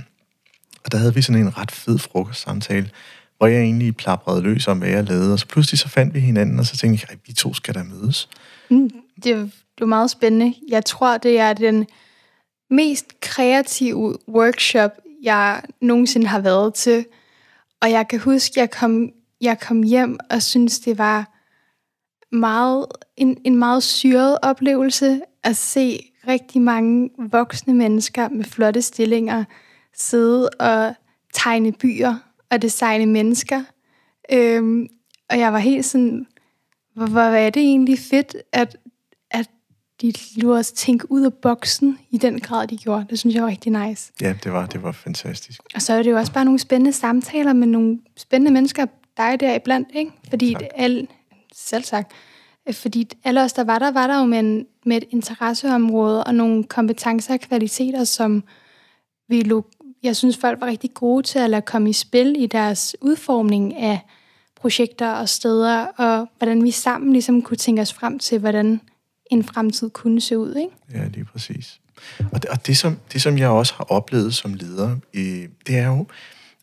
og 0.85 0.91
der 0.91 0.97
havde 0.97 1.13
vi 1.13 1.21
sådan 1.21 1.41
en 1.41 1.57
ret 1.57 1.71
fed 1.71 1.97
frokostsamtale, 1.97 2.89
hvor 3.37 3.47
jeg 3.47 3.61
egentlig 3.61 3.95
plaprede 3.95 4.41
løs 4.41 4.67
om, 4.67 4.77
hvad 4.77 4.89
jeg 4.89 5.03
lavede. 5.03 5.33
Og 5.33 5.39
så 5.39 5.47
pludselig 5.47 5.79
så 5.79 5.89
fandt 5.89 6.13
vi 6.13 6.19
hinanden, 6.19 6.59
og 6.59 6.65
så 6.65 6.77
tænkte 6.77 7.05
jeg, 7.09 7.13
at 7.13 7.19
vi 7.27 7.33
to 7.33 7.53
skal 7.53 7.73
da 7.75 7.83
mødes. 7.83 8.29
Mm, 8.69 8.89
det, 9.23 9.31
er, 9.31 9.37
det 9.37 9.51
var 9.79 9.85
meget 9.85 10.11
spændende. 10.11 10.53
Jeg 10.69 10.85
tror, 10.85 11.17
det 11.17 11.39
er 11.39 11.53
den 11.53 11.85
mest 12.69 13.05
kreative 13.21 14.17
workshop, 14.27 14.91
jeg 15.23 15.61
nogensinde 15.81 16.27
har 16.27 16.39
været 16.39 16.73
til. 16.73 17.05
Og 17.81 17.91
jeg 17.91 18.07
kan 18.07 18.19
huske, 18.19 18.59
jeg 18.59 18.71
kom, 18.71 19.09
jeg 19.41 19.59
kom 19.59 19.83
hjem 19.83 20.17
og 20.29 20.41
synes 20.41 20.79
det 20.79 20.97
var 20.97 21.33
meget, 22.31 22.85
en, 23.17 23.37
en 23.43 23.55
meget 23.55 23.83
syret 23.83 24.37
oplevelse 24.41 25.21
at 25.43 25.55
se 25.55 26.11
rigtig 26.27 26.61
mange 26.61 27.09
voksne 27.17 27.73
mennesker 27.73 28.29
med 28.29 28.45
flotte 28.45 28.81
stillinger 28.81 29.43
sidde 29.93 30.49
og 30.49 30.93
tegne 31.33 31.71
byer 31.71 32.15
og 32.51 32.61
designe 32.61 33.05
mennesker. 33.05 33.63
Øhm, 34.31 34.87
og 35.29 35.39
jeg 35.39 35.53
var 35.53 35.59
helt 35.59 35.85
sådan, 35.85 36.27
hvor, 36.95 37.05
hvor 37.05 37.21
er 37.21 37.49
det 37.49 37.61
egentlig 37.61 37.99
fedt, 37.99 38.35
at, 38.35 38.43
at 38.53 38.77
de 40.01 40.13
lurede 40.35 40.59
os 40.59 40.71
tænke 40.71 41.11
ud 41.11 41.21
af 41.25 41.33
boksen 41.33 41.99
i 42.11 42.17
den 42.17 42.39
grad, 42.39 42.67
de 42.67 42.77
gjorde. 42.77 43.05
Det 43.09 43.19
synes 43.19 43.35
jeg 43.35 43.43
var 43.43 43.49
rigtig 43.49 43.71
nice. 43.71 44.11
Ja, 44.21 44.35
det 44.43 44.51
var, 44.51 44.65
det 44.65 44.83
var 44.83 44.91
fantastisk. 44.91 45.61
Og 45.75 45.81
så 45.81 45.93
er 45.93 46.03
det 46.03 46.11
jo 46.11 46.17
også 46.17 46.33
bare 46.33 46.45
nogle 46.45 46.59
spændende 46.59 46.93
samtaler 46.93 47.53
med 47.53 47.67
nogle 47.67 47.99
spændende 48.17 48.51
mennesker, 48.51 48.85
dig 49.17 49.39
der 49.39 49.55
iblandt, 49.55 49.89
ikke? 49.93 50.11
Fordi 50.29 50.51
Tak. 50.53 50.59
det 50.59 50.67
alle, 50.75 51.07
selv 51.53 51.83
sagt, 51.83 52.11
fordi 52.71 53.09
alle 53.23 53.41
os, 53.43 53.53
der 53.53 53.63
var 53.63 53.79
der, 53.79 53.91
var 53.91 54.07
der 54.07 54.19
jo 54.19 54.25
med, 54.25 54.39
en, 54.39 54.65
med 54.85 54.97
et 54.97 55.03
interesseområde 55.09 56.23
og 56.23 56.35
nogle 56.35 56.63
kompetencer 56.63 57.33
og 57.33 57.39
kvaliteter, 57.39 58.03
som 58.03 58.43
vi 59.29 59.41
lo- 59.41 59.63
jeg 60.03 60.15
synes, 60.15 60.37
folk 60.37 60.61
var 60.61 60.67
rigtig 60.67 60.93
gode 60.93 61.23
til 61.23 61.39
at 61.39 61.49
lade 61.49 61.61
komme 61.61 61.89
i 61.89 61.93
spil 61.93 62.35
i 62.39 62.45
deres 62.45 62.95
udformning 63.01 63.75
af 63.75 63.99
projekter 64.55 65.09
og 65.11 65.29
steder, 65.29 65.85
og 65.85 66.27
hvordan 66.37 66.63
vi 66.63 66.71
sammen 66.71 67.13
ligesom 67.13 67.41
kunne 67.41 67.57
tænke 67.57 67.81
os 67.81 67.93
frem 67.93 68.19
til, 68.19 68.39
hvordan 68.39 68.81
en 69.31 69.43
fremtid 69.43 69.89
kunne 69.89 70.21
se 70.21 70.37
ud. 70.37 70.55
Ikke? 70.55 71.01
Ja, 71.03 71.07
lige 71.07 71.25
præcis. 71.25 71.79
Og 72.31 72.41
det, 72.41 72.49
og 72.49 72.67
det, 72.67 72.77
som, 72.77 72.97
det, 73.13 73.21
som 73.21 73.37
jeg 73.37 73.49
også 73.49 73.73
har 73.77 73.83
oplevet 73.83 74.33
som 74.35 74.53
leder, 74.53 74.95
øh, 75.13 75.47
det 75.67 75.77
er 75.77 75.87
jo, 75.87 76.07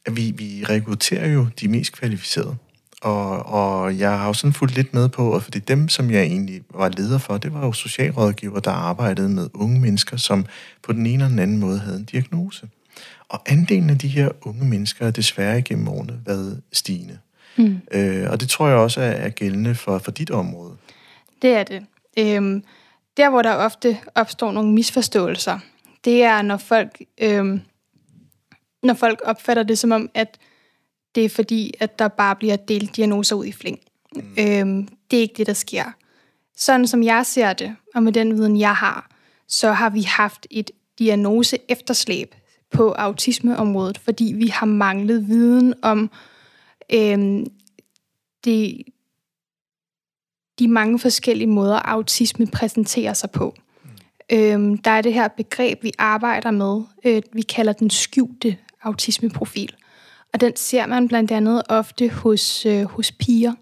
at 0.07 0.17
vi, 0.17 0.31
vi 0.31 0.65
rekrutterer 0.69 1.29
jo 1.29 1.47
de 1.61 1.69
mest 1.69 1.93
kvalificerede. 1.93 2.57
Og, 3.03 3.47
og 3.47 3.99
jeg 3.99 4.19
har 4.19 4.27
jo 4.27 4.33
sådan 4.33 4.53
fulgt 4.53 4.75
lidt 4.75 4.95
med 4.95 5.09
på, 5.09 5.37
at 5.37 5.43
fordi 5.43 5.59
dem, 5.59 5.89
som 5.89 6.11
jeg 6.11 6.23
egentlig 6.23 6.63
var 6.75 6.89
leder 6.89 7.19
for, 7.19 7.39
det 7.39 7.53
var 7.55 7.67
jo 7.67 7.73
socialrådgiver, 7.73 8.61
der 8.61 8.71
arbejdede 8.71 9.29
med 9.29 9.49
unge 9.55 9.81
mennesker, 9.81 10.17
som 10.17 10.47
på 10.83 10.93
den 10.93 11.07
ene 11.07 11.13
eller 11.13 11.29
den 11.29 11.39
anden 11.39 11.59
måde 11.59 11.79
havde 11.79 11.97
en 11.97 12.05
diagnose. 12.05 12.69
Og 13.29 13.43
andelen 13.47 13.91
af 13.91 13.99
de 13.99 14.09
her 14.09 14.29
unge 14.43 14.65
mennesker 14.65 15.07
er 15.07 15.11
desværre 15.11 15.59
igennem 15.59 15.89
årene 15.89 16.21
været 16.27 16.63
stigende. 16.73 17.19
Mm. 17.57 17.81
Øh, 17.93 18.31
og 18.31 18.41
det 18.41 18.49
tror 18.49 18.69
jeg 18.69 18.77
også 18.77 19.01
er, 19.01 19.11
er 19.11 19.29
gældende 19.29 19.75
for, 19.75 19.99
for 19.99 20.11
dit 20.11 20.31
område. 20.31 20.73
Det 21.43 21.51
er 21.51 21.63
det. 21.65 21.83
Øhm, 22.19 22.65
der, 23.17 23.31
hvor 23.31 23.43
der 23.43 23.55
ofte 23.55 23.99
opstår 24.15 24.53
nogle 24.53 24.73
misforståelser, 24.73 25.59
det 26.05 26.23
er, 26.23 26.43
når 26.43 26.57
folk, 26.57 27.03
øhm, 27.19 27.61
når 28.83 28.95
folk 28.95 29.21
opfatter 29.25 29.63
det 29.63 29.79
som 29.79 29.93
om, 29.93 30.11
at 30.15 30.39
det 31.15 31.25
er 31.25 31.29
fordi, 31.29 31.75
at 31.81 31.99
der 31.99 32.09
bare 32.09 32.37
bliver 32.37 32.57
delt 32.57 32.97
diagnoser 32.97 33.37
ud 33.37 33.45
i 33.45 33.53
fling. 33.53 33.79
Mm. 34.17 34.35
Øhm, 34.39 34.89
det 35.11 35.17
er 35.17 35.21
ikke 35.21 35.35
det, 35.37 35.47
der 35.47 35.53
sker. 35.53 35.85
Sådan 36.57 36.87
som 36.87 37.03
jeg 37.03 37.27
ser 37.27 37.53
det, 37.53 37.77
og 37.95 38.03
med 38.03 38.13
den 38.13 38.37
viden, 38.37 38.59
jeg 38.59 38.75
har, 38.75 39.11
så 39.49 39.73
har 39.73 39.91
vi 39.91 40.03
haft 40.03 40.47
et 40.51 40.71
diagnose 40.99 41.59
efterslæb 41.69 42.35
på 42.71 42.93
autismeområdet, 42.93 43.99
fordi 43.99 44.33
vi 44.37 44.47
har 44.47 44.67
manglet 44.67 45.29
viden 45.29 45.75
om 45.83 46.11
øhm, 46.93 47.47
det, 48.45 48.83
de 50.59 50.69
mange 50.69 50.99
forskellige 50.99 51.47
måder, 51.47 51.77
autisme 51.77 52.47
præsenterer 52.47 53.13
sig 53.13 53.31
på. 53.31 53.55
Mm. 53.85 53.91
Øhm, 54.33 54.79
der 54.79 54.91
er 54.91 55.03
det 55.03 55.15
her 55.15 55.29
begreb, 55.29 55.83
vi 55.83 55.93
arbejder 55.99 56.51
med. 56.51 56.83
Øh, 57.05 57.23
vi 57.33 57.43
kalder 57.43 57.73
den 57.73 57.91
skjulte 57.91 58.57
autismeprofil. 58.83 59.75
Og 60.33 60.41
den 60.41 60.57
ser 60.57 60.87
man 60.87 61.09
blandt 61.09 61.31
andet 61.31 61.63
ofte 61.69 62.09
hos, 62.09 62.67
øh, 62.67 62.85
hos 62.85 63.13
piger. 63.13 63.53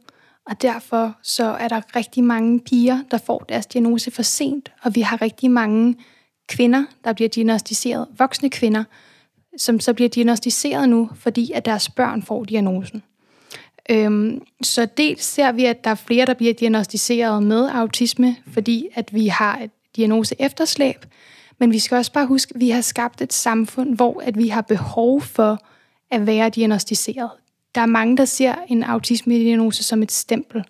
Og 0.47 0.63
derfor 0.63 1.17
så 1.23 1.45
er 1.45 1.69
der 1.69 1.97
rigtig 1.97 2.25
mange 2.25 2.61
piger, 2.61 2.99
der 3.11 3.19
får 3.19 3.39
deres 3.39 3.67
diagnose 3.67 4.11
for 4.11 4.23
sent. 4.23 4.73
Og 4.83 4.95
vi 4.95 5.01
har 5.01 5.23
rigtig 5.23 5.51
mange 5.51 5.97
kvinder, 6.49 6.85
der 7.05 7.13
bliver 7.13 7.29
diagnostiseret, 7.29 8.07
voksne 8.19 8.51
kvinder, 8.51 8.85
som 9.57 9.81
så 9.81 9.95
bliver 9.95 10.09
diagnostiseret 10.09 10.89
nu, 10.89 11.11
fordi 11.15 11.53
at 11.53 11.65
deres 11.65 11.91
børn 11.91 12.23
får 12.23 12.45
diagnosen. 12.45 13.03
Øhm, 13.91 14.43
så 14.63 14.87
dels 14.97 15.25
ser 15.25 15.53
vi, 15.53 15.65
at 15.65 15.85
der 15.85 15.91
er 15.91 15.95
flere, 15.95 16.27
der 16.27 16.35
bliver 16.35 16.55
diagnostiseret 16.55 17.43
med 17.43 17.69
autisme, 17.73 18.37
fordi 18.53 18.89
at 18.95 19.15
vi 19.15 19.27
har 19.27 19.59
et 19.59 19.71
diagnose 19.97 20.35
efterslæb. 20.39 21.07
Men 21.59 21.73
vi 21.73 21.79
skal 21.79 21.97
også 21.97 22.13
bare 22.13 22.27
huske, 22.27 22.53
at 22.55 22.61
vi 22.61 22.71
har 22.71 22.81
skabt 22.81 23.23
et 23.23 23.33
samfund, 23.33 23.97
hvor 23.97 24.21
at 24.21 24.39
vi 24.39 24.49
har 24.49 24.63
behov 24.63 25.21
for 25.21 25.59
at 26.11 26.27
være 26.27 26.49
diagnostiseret. 26.51 27.31
Der 27.75 27.81
er 27.81 27.87
mange, 27.87 28.17
der 28.17 28.25
ser 28.25 28.55
en 28.69 28.83
autisme-diagnose 28.83 29.83
som 29.83 30.03
et 30.03 30.13
stempel. 30.13 30.65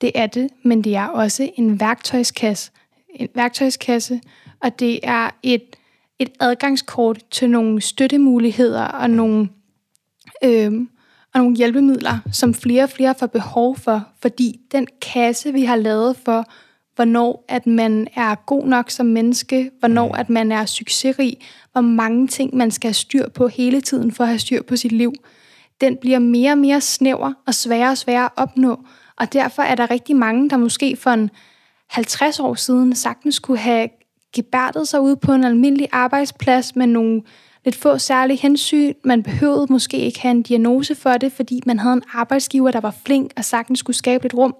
Det 0.00 0.12
er 0.14 0.26
det, 0.26 0.48
men 0.64 0.84
det 0.84 0.96
er 0.96 1.06
også 1.06 1.50
en 1.56 1.80
værktøjskasse, 1.80 2.70
en 3.14 3.28
værktøjskasse 3.34 4.20
og 4.60 4.80
det 4.80 5.00
er 5.02 5.30
et, 5.42 5.76
et 6.18 6.32
adgangskort 6.40 7.18
til 7.30 7.50
nogle 7.50 7.80
støttemuligheder 7.80 8.84
og 8.84 9.10
nogle, 9.10 9.48
øhm, 10.44 10.88
og 11.36 11.42
nogle 11.42 11.56
hjælpemidler, 11.56 12.18
som 12.32 12.54
flere 12.54 12.82
og 12.82 12.90
flere 12.90 13.14
får 13.18 13.26
behov 13.26 13.76
for, 13.76 14.08
fordi 14.22 14.60
den 14.72 14.86
kasse, 15.02 15.52
vi 15.52 15.64
har 15.64 15.76
lavet 15.76 16.16
for, 16.24 16.44
hvornår 16.94 17.44
at 17.48 17.66
man 17.66 18.08
er 18.16 18.34
god 18.34 18.66
nok 18.66 18.90
som 18.90 19.06
menneske, 19.06 19.70
hvornår 19.78 20.14
at 20.14 20.30
man 20.30 20.52
er 20.52 20.66
succesrig, 20.66 21.36
hvor 21.72 21.80
mange 21.80 22.28
ting 22.28 22.56
man 22.56 22.70
skal 22.70 22.88
have 22.88 22.94
styr 22.94 23.28
på 23.28 23.48
hele 23.48 23.80
tiden 23.80 24.12
for 24.12 24.24
at 24.24 24.28
have 24.28 24.38
styr 24.38 24.62
på 24.62 24.76
sit 24.76 24.92
liv, 24.92 25.12
den 25.80 25.96
bliver 26.00 26.18
mere 26.18 26.52
og 26.52 26.58
mere 26.58 26.80
snæver 26.80 27.32
og 27.46 27.54
sværere 27.54 27.90
og 27.90 27.98
sværere 27.98 28.24
at 28.24 28.30
opnå. 28.36 28.80
Og 29.16 29.32
derfor 29.32 29.62
er 29.62 29.74
der 29.74 29.90
rigtig 29.90 30.16
mange, 30.16 30.50
der 30.50 30.56
måske 30.56 30.96
for 30.96 31.10
en 31.10 31.30
50 31.88 32.40
år 32.40 32.54
siden 32.54 32.94
sagtens 32.94 33.38
kunne 33.38 33.58
have 33.58 33.88
gebærdet 34.34 34.88
sig 34.88 35.00
ud 35.00 35.16
på 35.16 35.32
en 35.32 35.44
almindelig 35.44 35.88
arbejdsplads 35.92 36.76
med 36.76 36.86
nogle 36.86 37.22
lidt 37.66 37.76
få 37.76 37.98
særlige 37.98 38.36
hensyn. 38.36 38.94
Man 39.04 39.22
behøvede 39.22 39.66
måske 39.70 39.98
ikke 39.98 40.20
have 40.20 40.30
en 40.30 40.42
diagnose 40.42 40.94
for 40.94 41.12
det, 41.12 41.32
fordi 41.32 41.60
man 41.66 41.78
havde 41.78 41.92
en 41.92 42.02
arbejdsgiver, 42.12 42.70
der 42.70 42.80
var 42.80 42.94
flink 43.06 43.32
og 43.36 43.44
sagtens 43.44 43.78
skulle 43.78 43.96
skabe 43.96 44.26
et 44.26 44.34
rum. 44.34 44.56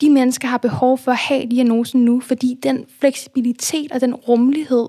De 0.00 0.10
mennesker 0.10 0.48
har 0.48 0.58
behov 0.58 0.98
for 0.98 1.12
at 1.12 1.18
have 1.18 1.46
diagnosen 1.46 2.04
nu, 2.04 2.20
fordi 2.20 2.58
den 2.62 2.84
fleksibilitet 3.00 3.92
og 3.92 4.00
den 4.00 4.14
rummelighed, 4.14 4.88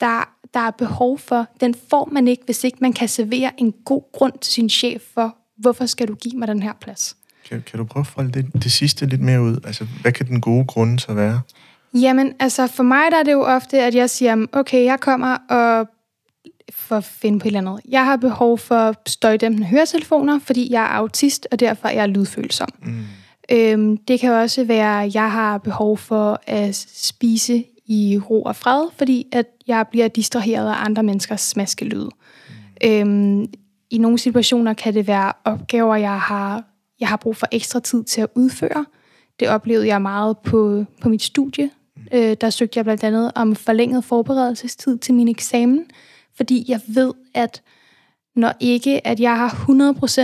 der, 0.00 0.34
der 0.54 0.60
er 0.60 0.70
behov 0.70 1.18
for, 1.18 1.46
den 1.60 1.74
får 1.90 2.08
man 2.12 2.28
ikke, 2.28 2.42
hvis 2.44 2.64
ikke 2.64 2.78
man 2.80 2.92
kan 2.92 3.08
servere 3.08 3.50
en 3.58 3.72
god 3.84 4.02
grund 4.12 4.32
til 4.40 4.52
sin 4.52 4.70
chef 4.70 5.02
for, 5.14 5.36
hvorfor 5.58 5.86
skal 5.86 6.08
du 6.08 6.14
give 6.14 6.38
mig 6.38 6.48
den 6.48 6.62
her 6.62 6.72
plads. 6.80 7.16
Kan, 7.48 7.62
kan 7.66 7.78
du 7.78 7.84
prøve 7.84 8.00
at 8.00 8.06
folde 8.06 8.32
det, 8.32 8.62
det 8.62 8.72
sidste 8.72 9.06
lidt 9.06 9.20
mere 9.20 9.42
ud? 9.42 9.56
Altså, 9.66 9.86
hvad 10.02 10.12
kan 10.12 10.26
den 10.26 10.40
gode 10.40 10.64
grund 10.64 10.98
så 10.98 11.12
være? 11.12 11.40
Jamen, 11.94 12.32
altså 12.40 12.66
for 12.66 12.82
mig 12.82 13.10
der 13.10 13.18
er 13.18 13.22
det 13.22 13.32
jo 13.32 13.42
ofte, 13.42 13.82
at 13.82 13.94
jeg 13.94 14.10
siger, 14.10 14.46
okay, 14.52 14.84
jeg 14.84 15.00
kommer 15.00 15.36
og 15.48 15.88
for 16.76 16.96
at 16.96 17.04
finde 17.04 17.38
på 17.38 17.48
et 17.48 17.56
eller 17.56 17.70
andet. 17.70 17.80
Jeg 17.88 18.04
har 18.04 18.16
behov 18.16 18.58
for 18.58 18.94
støjdæmpende 19.06 19.66
høretelefoner, 19.66 20.38
fordi 20.38 20.72
jeg 20.72 20.82
er 20.82 20.88
autist, 20.88 21.46
og 21.52 21.60
derfor 21.60 21.88
er 21.88 21.92
jeg 21.92 22.08
lydfølsom. 22.08 22.68
Mm. 22.82 23.04
Øhm, 23.52 23.96
det 23.96 24.20
kan 24.20 24.32
også 24.32 24.64
være, 24.64 25.04
at 25.04 25.14
jeg 25.14 25.32
har 25.32 25.58
behov 25.58 25.98
for 25.98 26.40
at 26.46 26.74
spise 26.94 27.64
i 27.86 28.18
ro 28.30 28.42
og 28.42 28.56
fred, 28.56 28.86
fordi 28.96 29.26
at 29.32 29.46
jeg 29.66 29.86
bliver 29.90 30.08
distraheret 30.08 30.68
af 30.68 30.84
andre 30.84 31.02
menneskers 31.02 31.40
smaskelyd. 31.40 32.04
Mm. 32.04 32.88
Øhm, 32.88 33.46
I 33.90 33.98
nogle 33.98 34.18
situationer 34.18 34.74
kan 34.74 34.94
det 34.94 35.06
være 35.06 35.32
opgaver, 35.44 35.96
jeg 35.96 36.20
har, 36.20 36.64
jeg 37.00 37.08
har 37.08 37.16
brug 37.16 37.36
for 37.36 37.46
ekstra 37.52 37.80
tid 37.80 38.04
til 38.04 38.20
at 38.20 38.28
udføre. 38.34 38.84
Det 39.40 39.48
oplevede 39.48 39.86
jeg 39.86 40.02
meget 40.02 40.38
på, 40.38 40.84
på 41.00 41.08
mit 41.08 41.22
studie. 41.22 41.70
Øh, 42.12 42.36
der 42.40 42.50
søgte 42.50 42.78
jeg 42.78 42.84
blandt 42.84 43.04
andet 43.04 43.32
om 43.34 43.56
forlænget 43.56 44.04
forberedelsestid 44.04 44.98
til 44.98 45.14
min 45.14 45.28
eksamen, 45.28 45.86
fordi 46.36 46.64
jeg 46.68 46.80
ved, 46.86 47.12
at 47.34 47.62
når 48.36 48.52
ikke 48.60 49.06
at 49.06 49.20
jeg 49.20 49.36
har 49.36 49.48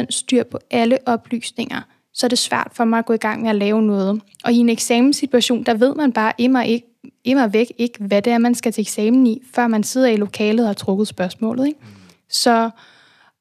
100% 0.03 0.07
styr 0.11 0.43
på 0.43 0.59
alle 0.71 0.99
oplysninger, 1.07 1.81
så 2.13 2.27
er 2.27 2.29
det 2.29 2.39
svært 2.39 2.71
for 2.73 2.85
mig 2.85 2.99
at 2.99 3.07
gå 3.07 3.13
i 3.13 3.17
gang 3.17 3.43
med 3.43 3.51
at 3.51 3.57
lave 3.57 3.83
noget. 3.83 4.21
Og 4.45 4.53
i 4.53 4.57
en 4.57 4.69
eksamenssituation, 4.69 5.63
der 5.65 5.75
ved 5.75 5.95
man 5.95 6.13
bare 6.13 6.33
immer, 6.39 6.63
ikke, 6.63 6.87
immer 7.25 7.47
væk 7.47 7.73
ikke, 7.79 8.05
hvad 8.05 8.23
det 8.23 8.33
er, 8.33 8.39
man 8.39 8.55
skal 8.55 8.73
til 8.73 8.83
eksamen 8.83 9.27
i, 9.27 9.43
før 9.55 9.67
man 9.67 9.83
sidder 9.83 10.09
i 10.09 10.17
lokalet 10.17 10.61
og 10.61 10.69
har 10.69 10.75
trukket 10.75 11.09
spørgsmålet. 11.09 11.67
Ikke? 11.67 11.81
Så, 12.29 12.71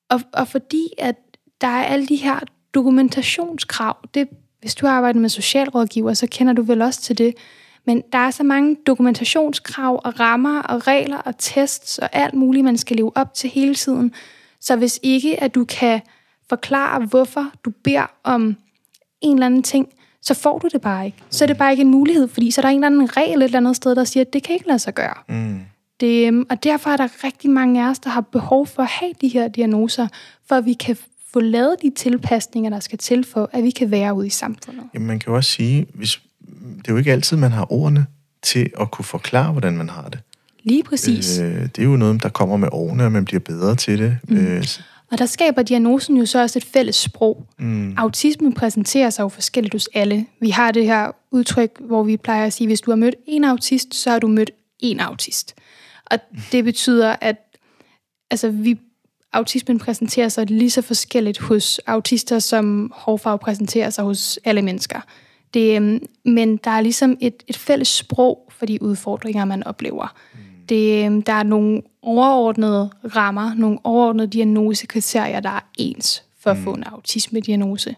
og, 0.10 0.22
og 0.34 0.48
fordi 0.48 0.88
at 0.98 1.16
der 1.62 1.68
er 1.68 1.84
alle 1.84 2.08
de 2.08 2.16
her 2.16 2.40
dokumentationskrav, 2.74 3.98
det, 4.14 4.28
hvis 4.60 4.76
du 4.76 4.88
arbejder 4.88 5.20
med 5.20 5.30
socialrådgiver, 5.30 6.14
så 6.14 6.28
kender 6.32 6.54
du 6.54 6.62
vel 6.62 6.82
også 6.82 7.02
til 7.02 7.18
det, 7.18 7.34
men 7.90 8.04
der 8.12 8.18
er 8.18 8.32
så 8.32 8.44
mange 8.44 8.78
dokumentationskrav 8.88 10.02
og 10.04 10.20
rammer 10.20 10.62
og 10.62 10.88
regler 10.88 11.18
og 11.18 11.34
tests 11.38 11.98
og 11.98 12.10
alt 12.14 12.34
muligt, 12.34 12.66
man 12.66 12.78
skal 12.78 12.98
leve 12.98 13.18
op 13.18 13.34
til 13.34 13.50
hele 13.50 13.76
tiden. 13.76 14.14
Så 14.62 14.76
hvis 14.76 15.00
ikke, 15.04 15.44
at 15.44 15.56
du 15.56 15.66
kan 15.66 16.02
forklare, 16.50 17.06
hvorfor 17.06 17.52
du 17.66 17.72
beder 17.84 18.12
om 18.24 18.58
en 19.22 19.34
eller 19.34 19.46
anden 19.46 19.64
ting, 19.64 19.88
så 20.22 20.34
får 20.34 20.58
du 20.58 20.68
det 20.74 20.82
bare 20.82 21.06
ikke. 21.06 21.18
Så 21.30 21.46
er 21.46 21.48
det 21.48 21.58
bare 21.58 21.72
ikke 21.72 21.82
en 21.82 21.92
mulighed, 21.92 22.28
fordi 22.28 22.52
så 22.52 22.62
er 22.62 22.64
der 22.64 22.70
en 22.70 22.76
eller 22.76 22.88
anden 22.88 23.18
regel 23.18 23.38
et 23.38 23.44
eller 23.44 23.58
andet 23.58 23.76
sted, 23.76 23.96
der 23.96 24.04
siger, 24.04 24.24
at 24.24 24.34
det 24.34 24.44
kan 24.44 24.54
ikke 24.54 24.68
lade 24.68 24.80
sig 24.80 24.94
gøre. 24.94 25.18
Mm. 25.30 25.60
Det, 26.00 26.28
øhm, 26.28 26.46
og 26.50 26.64
derfor 26.64 26.90
er 26.90 26.98
der 26.98 27.24
rigtig 27.24 27.50
mange 27.50 27.86
af 27.86 27.90
os, 27.90 28.00
der 28.00 28.10
har 28.10 28.22
behov 28.22 28.68
for 28.68 28.84
at 28.84 28.90
have 28.90 29.14
de 29.22 29.28
her 29.28 29.48
diagnoser, 29.48 30.08
for 30.48 30.56
at 30.56 30.66
vi 30.66 30.74
kan 30.74 30.98
få 31.34 31.40
lavet 31.40 31.76
de 31.82 31.90
tilpasninger, 31.90 32.70
der 32.70 32.80
skal 32.80 32.98
til 32.98 33.24
for, 33.24 33.50
at 33.54 33.64
vi 33.64 33.72
kan 33.72 33.92
være 33.92 34.14
ude 34.14 34.28
i 34.28 34.30
samfundet. 34.30 34.84
Jamen, 34.94 35.08
man 35.08 35.20
kan 35.20 35.32
jo 35.32 35.36
også 35.36 35.52
sige, 35.52 35.88
hvis, 35.94 36.22
det 36.78 36.88
er 36.88 36.92
jo 36.92 36.98
ikke 36.98 37.12
altid, 37.12 37.38
man 37.38 37.52
har 37.52 37.72
ordene 37.72 38.06
til 38.42 38.70
at 38.82 38.92
kunne 38.92 39.06
forklare, 39.06 39.52
hvordan 39.52 39.78
man 39.78 39.90
har 39.90 40.10
det. 40.10 40.20
Lige 40.64 40.84
præcis. 40.84 41.40
Øh, 41.40 41.62
det 41.62 41.80
er 41.80 41.84
jo 41.84 41.96
noget, 41.96 42.24
der 42.24 42.30
kommer 42.30 42.58
med 42.58 42.70
årene, 42.72 43.06
og 43.06 43.12
man 43.12 43.26
bliver 43.26 43.40
bedre 43.40 43.76
til 43.76 44.00
det. 44.00 44.18
Mm. 44.28 44.38
Øh, 44.38 44.64
Og 45.12 45.18
der 45.18 45.26
skaber 45.26 45.62
diagnosen 45.62 46.18
jo 46.18 46.26
så 46.26 46.42
også 46.42 46.60
et 46.60 46.66
fælles 46.66 46.96
sprog. 46.96 47.46
Mm. 47.60 47.94
Autismen 47.98 48.54
præsenterer 48.54 49.10
sig 49.10 49.24
jo 49.24 49.30
forskelligt 49.30 49.74
hos 49.74 49.90
alle. 49.94 50.26
Vi 50.42 50.50
har 50.50 50.72
det 50.72 50.86
her 50.86 51.12
udtryk, 51.32 51.72
hvor 51.80 52.04
vi 52.04 52.18
plejer 52.18 52.46
at 52.46 52.54
sige, 52.54 52.68
hvis 52.68 52.82
du 52.82 52.92
har 52.92 52.96
mødt 52.96 53.16
en 53.28 53.44
autist, 53.44 53.96
så 53.96 54.10
har 54.10 54.20
du 54.20 54.28
mødt 54.28 54.52
en 54.80 55.00
autist. 55.00 55.56
Og 56.06 56.18
det 56.52 56.64
betyder, 56.64 57.16
at 57.22 57.36
altså, 58.32 58.50
vi, 58.50 58.80
autismen 59.34 59.80
præsenterer 59.80 60.30
sig 60.30 60.46
lige 60.46 60.70
så 60.70 60.82
forskelligt 60.82 61.40
hos 61.40 61.80
autister, 61.88 62.40
som 62.40 62.92
hårfarve 62.96 63.40
præsenterer 63.40 63.90
sig 63.90 64.04
hos 64.04 64.40
alle 64.46 64.62
mennesker. 64.62 65.00
Det, 65.54 65.76
øhm, 65.76 66.06
men 66.26 66.58
der 66.58 66.72
er 66.72 66.82
ligesom 66.82 67.18
et, 67.22 67.44
et 67.48 67.58
fælles 67.58 67.88
sprog 67.88 68.52
for 68.52 68.66
de 68.66 68.82
udfordringer, 68.82 69.46
man 69.46 69.64
oplever. 69.64 70.16
Mm. 70.34 70.40
Det, 70.70 71.06
øhm, 71.06 71.22
der 71.22 71.34
er 71.34 71.44
nogle 71.44 71.82
overordnede 72.02 72.90
rammer, 73.16 73.54
nogle 73.54 73.80
overordnede 73.84 74.28
diagnosekriterier, 74.28 75.40
der 75.40 75.50
er 75.50 75.70
ens 75.78 76.24
for 76.40 76.52
at 76.52 76.58
mm. 76.58 76.64
få 76.64 76.74
en 76.74 76.84
autisme-diagnose. 76.84 77.96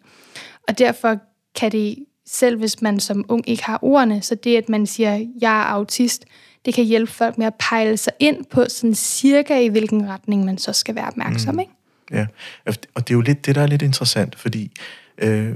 Og 0.68 0.78
derfor 0.78 1.18
kan 1.56 1.72
det, 1.72 1.96
selv 2.26 2.58
hvis 2.58 2.82
man 2.82 3.00
som 3.00 3.26
ung 3.28 3.50
ikke 3.50 3.64
har 3.64 3.80
ordene, 3.82 4.22
så 4.22 4.36
det, 4.36 4.58
at 4.58 4.70
man 4.70 4.86
siger, 4.86 5.28
jeg 5.42 5.60
er 5.60 5.66
autist, 5.66 6.26
det 6.66 6.74
kan 6.74 6.86
hjælpe 6.86 7.12
folk 7.12 7.38
med 7.38 7.46
at 7.46 7.54
pejle 7.70 7.98
sig 7.98 8.14
ind 8.20 8.46
på 8.46 8.66
sådan 8.70 8.96
cirka 8.96 9.60
i 9.60 9.68
hvilken 9.68 10.10
retning 10.10 10.46
man 10.46 10.58
så 10.58 10.74
skal 10.74 10.96
være 10.96 11.08
opmærksom. 11.08 11.54
Mm. 11.54 11.60
Ikke? 11.60 11.72
Ja, 12.12 12.26
og 12.66 13.08
det 13.08 13.10
er 13.10 13.14
jo 13.14 13.22
lidt 13.22 13.46
det, 13.46 13.56
der 13.56 13.62
er 13.62 13.68
lidt 13.68 13.82
interessant, 13.82 14.36
fordi 14.36 14.72
øh, 15.18 15.54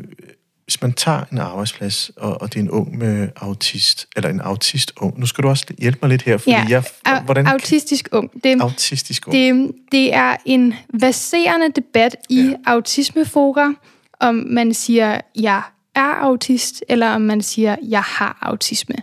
hvis 0.66 0.82
man 0.82 0.94
tager 0.94 1.24
en 1.32 1.38
arbejdsplads, 1.38 2.12
og, 2.18 2.42
og 2.42 2.54
det 2.54 2.60
er 2.60 2.64
en 2.64 2.70
ung 2.70 2.98
med 2.98 3.30
autist, 3.36 4.08
eller 4.16 4.30
en 4.30 4.42
autist 4.42 4.94
ung, 4.98 5.20
nu 5.20 5.26
skal 5.26 5.44
du 5.44 5.50
også 5.50 5.66
hjælpe 5.80 6.00
mig 6.02 6.10
lidt 6.10 6.22
her, 6.22 6.38
fordi 6.38 6.52
ja, 6.52 6.66
jeg... 7.06 7.22
Hvordan, 7.26 7.48
autistisk 7.48 8.10
ung. 8.12 8.32
Det, 8.44 8.62
autistisk 8.62 9.28
ung. 9.28 9.38
Det, 9.38 9.72
det 9.92 10.14
er 10.14 10.36
en 10.46 10.74
baserende 11.00 11.72
debat 11.76 12.16
i 12.30 12.42
ja. 12.42 12.54
autismefora, 12.66 13.74
om 14.20 14.36
man 14.36 14.74
siger, 14.74 15.22
jeg 15.36 15.62
er 15.96 16.14
autist, 16.22 16.84
eller 16.90 17.10
om 17.10 17.22
man 17.22 17.42
siger, 17.42 17.76
jeg 17.82 18.02
har 18.02 18.38
autisme. 18.42 18.96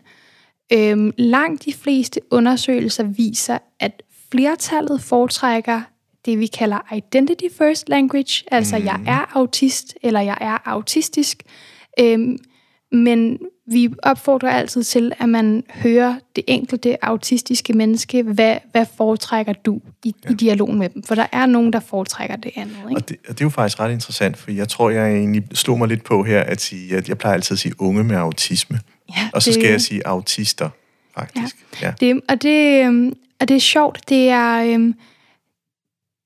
Øhm, 0.73 1.13
langt 1.19 1.65
de 1.65 1.73
fleste 1.73 2.21
undersøgelser 2.31 3.05
viser, 3.05 3.59
at 3.81 4.03
flertallet 4.33 5.03
foretrækker 5.03 5.81
det, 6.25 6.39
vi 6.39 6.47
kalder 6.47 6.95
identity 6.95 7.45
first 7.59 7.89
language, 7.89 8.45
altså 8.51 8.79
mm. 8.79 8.85
jeg 8.85 9.01
er 9.07 9.37
autist, 9.37 9.95
eller 10.03 10.21
jeg 10.21 10.39
er 10.41 10.59
autistisk. 10.65 11.43
Øhm, 12.01 12.39
men 12.93 13.39
vi 13.67 13.89
opfordrer 14.03 14.51
altid 14.51 14.83
til, 14.83 15.13
at 15.19 15.29
man 15.29 15.65
hører 15.75 16.15
det 16.37 16.45
enkelte 16.47 17.05
autistiske 17.05 17.73
menneske, 17.73 18.23
hvad, 18.23 18.57
hvad 18.73 18.87
foretrækker 18.97 19.53
du 19.53 19.81
i, 20.05 20.15
ja. 20.25 20.31
i 20.31 20.35
dialogen 20.35 20.79
med 20.79 20.89
dem? 20.89 21.03
For 21.03 21.15
der 21.15 21.27
er 21.33 21.47
nogen, 21.47 21.73
der 21.73 21.81
foretrækker 21.81 22.37
det 22.37 22.51
andet. 22.57 22.77
Ikke? 22.77 22.97
Og, 22.97 23.09
det, 23.09 23.17
og 23.29 23.29
det 23.29 23.41
er 23.41 23.45
jo 23.45 23.51
faktisk 23.51 23.81
ret 23.81 23.93
interessant, 23.93 24.37
for 24.37 24.51
jeg 24.51 24.69
tror, 24.69 24.91
jeg 24.91 25.13
egentlig 25.13 25.43
slog 25.55 25.79
mig 25.79 25.89
lidt 25.89 26.05
på 26.05 26.23
her, 26.23 26.41
at 26.41 26.61
sige, 26.61 26.97
at 26.97 27.09
jeg 27.09 27.19
plejer 27.19 27.35
altid 27.35 27.55
at 27.55 27.59
sige 27.59 27.75
unge 27.79 28.05
med 28.05 28.17
autisme. 28.17 28.81
Ja, 29.17 29.31
og 29.33 29.43
så 29.43 29.51
det, 29.51 29.55
skal 29.55 29.71
jeg 29.71 29.81
sige 29.81 30.07
autister, 30.07 30.69
faktisk. 31.15 31.57
Ja. 31.83 31.87
Ja. 31.87 31.93
Det, 32.01 32.21
og, 32.29 32.43
det, 32.43 32.85
øhm, 32.85 33.13
og 33.41 33.49
det 33.49 33.57
er 33.57 33.61
sjovt, 33.61 34.09
det 34.09 34.29
er... 34.29 34.75
Øhm, 34.75 34.95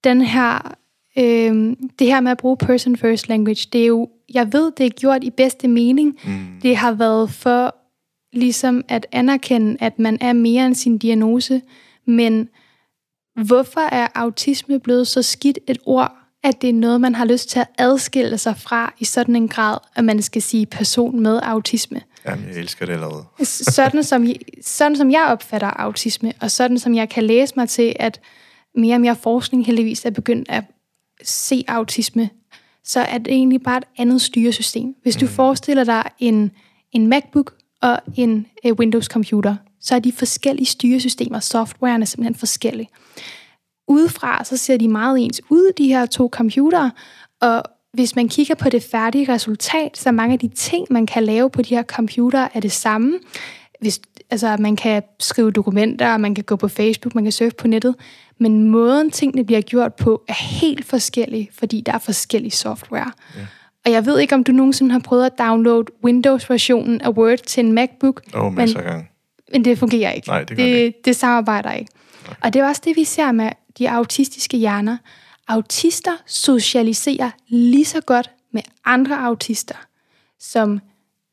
den 0.07 0.23
her, 0.23 0.75
øh, 1.19 1.77
det 1.99 2.07
her 2.07 2.21
med 2.21 2.31
at 2.31 2.39
bruge 2.39 2.57
person 2.57 2.97
first 2.97 3.29
language, 3.29 3.67
det 3.73 3.83
er 3.83 3.87
jo, 3.87 4.09
jeg 4.35 4.53
ved, 4.53 4.73
det 4.77 4.87
er 4.87 4.91
gjort 4.91 5.25
i 5.25 5.31
bedste 5.31 5.69
mening. 5.69 6.19
Mm. 6.25 6.47
Det 6.63 6.77
har 6.77 6.93
været 6.93 7.31
for 7.31 7.75
ligesom 8.33 8.85
at 8.89 9.07
anerkende, 9.13 9.77
at 9.81 9.99
man 9.99 10.19
er 10.21 10.33
mere 10.33 10.67
end 10.67 10.75
sin 10.75 10.99
diagnose, 10.99 11.63
men 12.05 12.49
hvorfor 13.45 13.81
er 13.81 14.09
autisme 14.15 14.81
blevet 14.81 15.09
så 15.09 15.23
skidt 15.23 15.59
et 15.67 15.79
ord, 15.87 16.13
at 16.45 16.63
det 16.63 16.69
er 16.69 16.75
noget, 16.75 17.01
man 17.01 17.15
har 17.15 17.25
lyst 17.25 17.49
til 17.49 17.61
at 17.61 17.67
adskille 17.79 18.39
sig 18.39 18.57
fra 18.57 18.95
i 18.99 19.05
sådan 19.05 19.37
en 19.37 19.49
grad, 19.49 19.79
at 19.95 20.05
man 20.05 20.23
skal 20.23 20.43
sige 20.43 20.67
person 20.67 21.21
med 21.21 21.41
autisme? 21.43 22.01
Jamen, 22.27 22.49
jeg 22.49 22.57
elsker 22.57 22.87
det 22.87 22.93
allerede. 22.93 23.25
sådan, 23.45 24.05
som, 24.05 24.27
sådan 24.63 24.97
som 24.97 25.11
jeg 25.11 25.27
opfatter 25.29 25.71
autisme, 25.71 26.33
og 26.41 26.51
sådan 26.51 26.79
som 26.79 26.95
jeg 26.95 27.09
kan 27.09 27.25
læse 27.25 27.53
mig 27.57 27.69
til, 27.69 27.97
at 27.99 28.21
mere 28.77 28.95
og 28.95 29.01
mere 29.01 29.17
forskning 29.17 29.67
heldigvis 29.67 30.05
er 30.05 30.11
begyndt 30.11 30.49
at 30.51 30.65
se 31.23 31.65
autisme, 31.69 32.31
så 32.85 33.01
er 33.01 33.19
det 33.19 33.33
egentlig 33.33 33.63
bare 33.63 33.79
et 33.79 33.85
andet 33.99 34.23
styresystem. 34.23 34.95
Hvis 35.03 35.17
du 35.17 35.25
mm. 35.25 35.31
forestiller 35.31 35.85
dig 35.85 36.03
en, 36.19 36.51
en 36.93 37.07
MacBook 37.07 37.55
og 37.83 37.99
en 38.17 38.47
uh, 38.65 38.73
Windows-computer, 38.73 39.57
så 39.81 39.95
er 39.95 39.99
de 39.99 40.13
forskellige 40.13 40.67
styresystemer, 40.67 41.41
softwaren 41.41 42.03
er 42.03 42.07
simpelthen 42.07 42.35
forskellige. 42.35 42.89
Udefra 43.89 44.45
så 44.45 44.57
ser 44.57 44.77
de 44.77 44.89
meget 44.89 45.25
ens 45.25 45.41
ud, 45.51 45.73
de 45.79 45.89
her 45.89 46.07
to 46.07 46.29
computere, 46.33 46.91
og 47.41 47.63
hvis 47.93 48.17
man 48.17 48.29
kigger 48.29 48.55
på 48.55 48.69
det 48.69 48.83
færdige 48.83 49.33
resultat, 49.33 49.99
så 49.99 50.13
mange 50.13 50.33
af 50.33 50.39
de 50.39 50.49
ting, 50.49 50.87
man 50.91 51.07
kan 51.07 51.25
lave 51.25 51.51
på 51.51 51.63
de 51.63 51.75
her 51.75 51.83
computere, 51.83 52.49
er 52.57 52.61
det 52.61 52.73
samme. 52.73 53.19
Hvis, 53.87 54.01
altså, 54.31 54.57
man 54.57 54.77
kan 54.77 55.03
skrive 55.21 55.51
dokumenter, 55.51 56.17
man 56.17 56.35
kan 56.35 56.45
gå 56.45 56.57
på 56.57 56.69
Facebook, 56.69 57.15
man 57.15 57.25
kan 57.25 57.33
surfe 57.33 57.57
på 57.59 57.69
nettet, 57.69 57.95
men 58.39 58.71
måden 58.71 59.11
tingene 59.11 59.45
bliver 59.45 59.61
gjort 59.61 59.95
på 59.95 60.23
er 60.29 60.61
helt 60.61 60.85
forskellig, 60.85 61.51
fordi 61.53 61.81
der 61.81 61.93
er 61.93 61.99
forskellig 61.99 62.53
software. 62.53 63.13
Ja. 63.37 63.41
Og 63.85 63.93
jeg 63.93 64.07
ved 64.07 64.19
ikke, 64.19 64.35
om 64.35 64.45
du 64.45 64.53
nogensinde 64.53 64.93
har 64.93 64.99
prøvet 64.99 65.27
at 65.27 65.39
downloade 65.39 65.85
Windows-versionen 66.05 67.01
af 67.01 67.11
Word 67.11 67.39
til 67.39 67.65
en 67.65 67.73
MacBook. 67.73 68.23
Åh, 68.35 68.45
oh, 68.45 68.53
masser 68.53 68.79
af 68.79 68.85
gange. 68.85 69.09
Men 69.53 69.65
det 69.65 69.79
fungerer 69.79 70.13
ikke. 70.13 70.29
Nej, 70.29 70.39
det, 70.39 70.49
det, 70.49 70.59
det 70.59 70.65
ikke. 70.65 70.99
det 71.05 71.17
samarbejder 71.17 71.73
ikke. 71.73 71.91
Nej. 72.27 72.37
Og 72.43 72.53
det 72.53 72.61
er 72.61 72.69
også 72.69 72.83
det, 72.85 72.97
vi 72.97 73.05
ser 73.05 73.33
med 73.33 73.51
de 73.79 73.91
autistiske 73.91 74.57
hjerner. 74.57 74.97
Autister 75.49 76.23
socialiserer 76.27 77.31
lige 77.49 77.85
så 77.85 78.01
godt 78.01 78.31
med 78.53 78.63
andre 78.85 79.19
autister, 79.19 79.87
som 80.41 80.81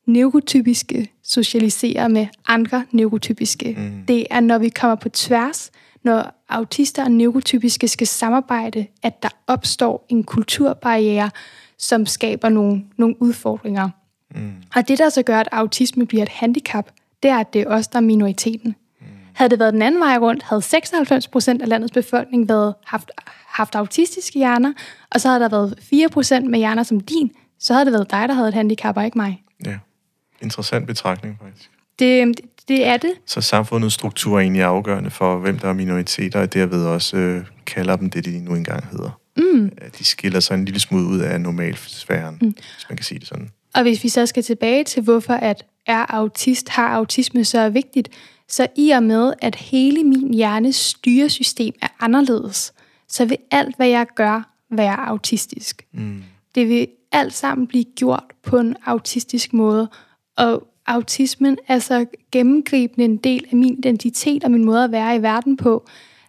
neurotypiske 0.06 1.10
socialiserer 1.22 2.08
med 2.08 2.26
andre 2.46 2.84
neurotypiske. 2.90 3.74
Mm. 3.78 4.06
Det 4.08 4.26
er, 4.30 4.40
når 4.40 4.58
vi 4.58 4.68
kommer 4.68 4.94
på 4.94 5.08
tværs, 5.08 5.70
når 6.02 6.34
autister 6.48 7.04
og 7.04 7.10
neurotypiske 7.10 7.88
skal 7.88 8.06
samarbejde, 8.06 8.86
at 9.02 9.22
der 9.22 9.28
opstår 9.46 10.06
en 10.08 10.24
kulturbarriere, 10.24 11.30
som 11.78 12.06
skaber 12.06 12.48
nogle, 12.48 12.84
nogle 12.96 13.22
udfordringer. 13.22 13.88
Mm. 14.34 14.52
Og 14.76 14.88
det, 14.88 14.98
der 14.98 15.08
så 15.08 15.22
gør, 15.22 15.40
at 15.40 15.48
autisme 15.52 16.06
bliver 16.06 16.22
et 16.22 16.28
handicap, 16.28 16.90
det 17.22 17.30
er, 17.30 17.38
at 17.38 17.52
det 17.52 17.60
er 17.60 17.66
os, 17.66 17.88
der 17.88 17.96
er 17.96 18.02
minoriteten. 18.02 18.74
Mm. 19.00 19.06
Havde 19.32 19.50
det 19.50 19.58
været 19.58 19.72
den 19.72 19.82
anden 19.82 20.00
vej 20.00 20.18
rundt, 20.18 20.42
havde 20.42 20.62
96 20.62 21.28
procent 21.28 21.62
af 21.62 21.68
landets 21.68 21.92
befolkning 21.92 22.48
været, 22.48 22.74
haft, 22.84 23.10
haft 23.46 23.74
autistiske 23.74 24.38
hjerner, 24.38 24.72
og 25.10 25.20
så 25.20 25.28
havde 25.28 25.40
der 25.40 25.48
været 25.48 25.78
4 25.80 26.08
procent 26.08 26.50
med 26.50 26.58
hjerner 26.58 26.82
som 26.82 27.00
din, 27.00 27.32
så 27.58 27.72
havde 27.72 27.84
det 27.84 27.92
været 27.92 28.10
dig, 28.10 28.28
der 28.28 28.34
havde 28.34 28.48
et 28.48 28.54
handicap, 28.54 28.96
og 28.96 29.04
ikke 29.04 29.18
mig. 29.18 29.42
Ja, 29.66 29.78
interessant 30.42 30.86
betragtning 30.86 31.38
faktisk. 31.42 31.70
Det, 31.98 32.40
det 32.68 32.86
er 32.86 32.96
det. 32.96 33.12
Så 33.26 33.40
samfundets 33.40 33.94
struktur 33.94 34.36
er 34.36 34.40
egentlig 34.40 34.62
afgørende 34.62 35.10
for, 35.10 35.38
hvem 35.38 35.58
der 35.58 35.68
er 35.68 35.72
minoriteter, 35.72 36.40
og 36.40 36.54
derved 36.54 36.86
også 36.86 37.16
øh, 37.16 37.44
kalder 37.66 37.96
dem 37.96 38.10
det, 38.10 38.24
de 38.24 38.44
nu 38.44 38.54
engang 38.54 38.86
hedder. 38.90 39.20
Mm. 39.36 39.70
De 39.98 40.04
skiller 40.04 40.40
sig 40.40 40.54
en 40.54 40.64
lille 40.64 40.80
smule 40.80 41.04
ud 41.04 41.18
af 41.18 41.40
normalsfæren, 41.40 42.38
mm. 42.40 42.50
hvis 42.50 42.86
man 42.88 42.96
kan 42.96 43.04
sige 43.04 43.18
det 43.18 43.28
sådan. 43.28 43.50
Og 43.74 43.82
hvis 43.82 44.04
vi 44.04 44.08
så 44.08 44.26
skal 44.26 44.42
tilbage 44.42 44.84
til, 44.84 45.02
hvorfor 45.02 45.34
at 45.34 45.64
er 45.86 46.06
autist, 46.08 46.68
har 46.68 46.88
autisme, 46.88 47.44
så 47.44 47.58
er 47.58 47.68
vigtigt, 47.68 48.08
så 48.48 48.66
i 48.76 48.90
og 48.90 49.02
med, 49.02 49.32
at 49.42 49.54
hele 49.54 50.04
min 50.04 50.34
hjernes 50.34 50.76
styresystem 50.76 51.74
er 51.82 51.88
anderledes, 52.00 52.72
så 53.08 53.24
vil 53.24 53.36
alt, 53.50 53.76
hvad 53.76 53.88
jeg 53.88 54.06
gør, 54.14 54.50
være 54.70 55.08
autistisk. 55.08 55.86
Mm. 55.92 56.22
Det 56.54 56.68
vil 56.68 56.88
alt 57.12 57.34
sammen 57.34 57.66
blive 57.66 57.84
gjort 57.96 58.24
på 58.42 58.58
en 58.58 58.76
autistisk 58.86 59.52
måde, 59.52 59.88
og 60.36 60.66
autismen 60.86 61.58
er 61.68 61.78
så 61.78 62.06
gennemgribende 62.32 63.04
en 63.04 63.16
del 63.16 63.46
af 63.50 63.56
min 63.56 63.78
identitet 63.78 64.44
og 64.44 64.50
min 64.50 64.64
måde 64.64 64.84
at 64.84 64.92
være 64.92 65.16
i 65.16 65.22
verden 65.22 65.56
på, 65.56 65.86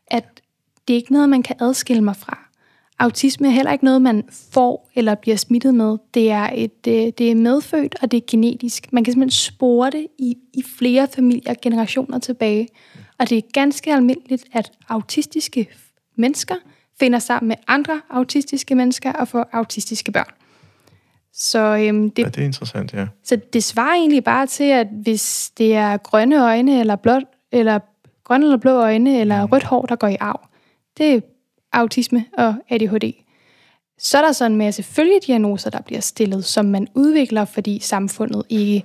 at 0.07 0.41
det 0.87 0.93
er 0.93 0.97
ikke 0.97 1.13
noget, 1.13 1.29
man 1.29 1.43
kan 1.43 1.55
adskille 1.59 2.03
mig 2.03 2.15
fra. 2.15 2.39
Autisme 2.99 3.47
er 3.47 3.51
heller 3.51 3.71
ikke 3.71 3.85
noget, 3.85 4.01
man 4.01 4.23
får 4.51 4.91
eller 4.95 5.15
bliver 5.15 5.37
smittet 5.37 5.73
med. 5.75 5.97
Det 6.13 6.31
er, 6.31 6.49
et, 6.53 6.87
øh, 6.87 6.93
det 7.17 7.31
er 7.31 7.35
medfødt, 7.35 7.95
og 8.01 8.11
det 8.11 8.17
er 8.17 8.21
genetisk. 8.27 8.93
Man 8.93 9.03
kan 9.03 9.13
simpelthen 9.13 9.53
spore 9.53 9.91
det 9.91 10.07
i, 10.19 10.37
i 10.53 10.63
flere 10.77 11.07
familier 11.15 11.53
generationer 11.61 12.19
tilbage. 12.19 12.67
Og 13.19 13.29
det 13.29 13.37
er 13.37 13.41
ganske 13.53 13.93
almindeligt, 13.93 14.45
at 14.51 14.71
autistiske 14.89 15.67
mennesker 16.15 16.55
finder 16.99 17.19
sammen 17.19 17.47
med 17.47 17.55
andre 17.67 18.01
autistiske 18.09 18.75
mennesker 18.75 19.13
og 19.13 19.27
får 19.27 19.49
autistiske 19.51 20.11
børn. 20.11 20.44
Så, 21.37 21.59
øhm, 21.59 22.09
det, 22.09 22.23
ja, 22.23 22.29
det 22.29 22.37
er 22.37 22.45
interessant, 22.45 22.93
ja. 22.93 23.07
Så 23.23 23.37
det 23.53 23.63
svarer 23.63 23.93
egentlig 23.93 24.23
bare 24.23 24.47
til, 24.47 24.63
at 24.63 24.87
hvis 24.91 25.51
det 25.57 25.75
er 25.75 25.97
grønne 25.97 26.43
øjne, 26.43 26.79
eller 26.79 26.95
blå, 26.95 27.19
eller 27.51 27.79
grønne 28.23 28.45
eller 28.45 28.57
blå 28.57 28.71
øjne, 28.71 29.19
eller 29.19 29.45
mm. 29.45 29.51
rødt 29.51 29.63
hår, 29.63 29.81
der 29.81 29.95
går 29.95 30.07
i 30.07 30.17
arv, 30.19 30.47
det 30.97 31.13
er 31.13 31.19
autisme 31.73 32.25
og 32.37 32.55
ADHD. 32.69 33.13
Så 33.97 34.17
er 34.17 34.21
der 34.21 34.31
sådan 34.31 34.51
en 34.51 34.57
masse 34.57 34.83
følgediagnoser, 34.83 35.69
der 35.69 35.81
bliver 35.81 36.01
stillet, 36.01 36.45
som 36.45 36.65
man 36.65 36.87
udvikler, 36.93 37.45
fordi 37.45 37.79
samfundet 37.79 38.43
ikke 38.49 38.83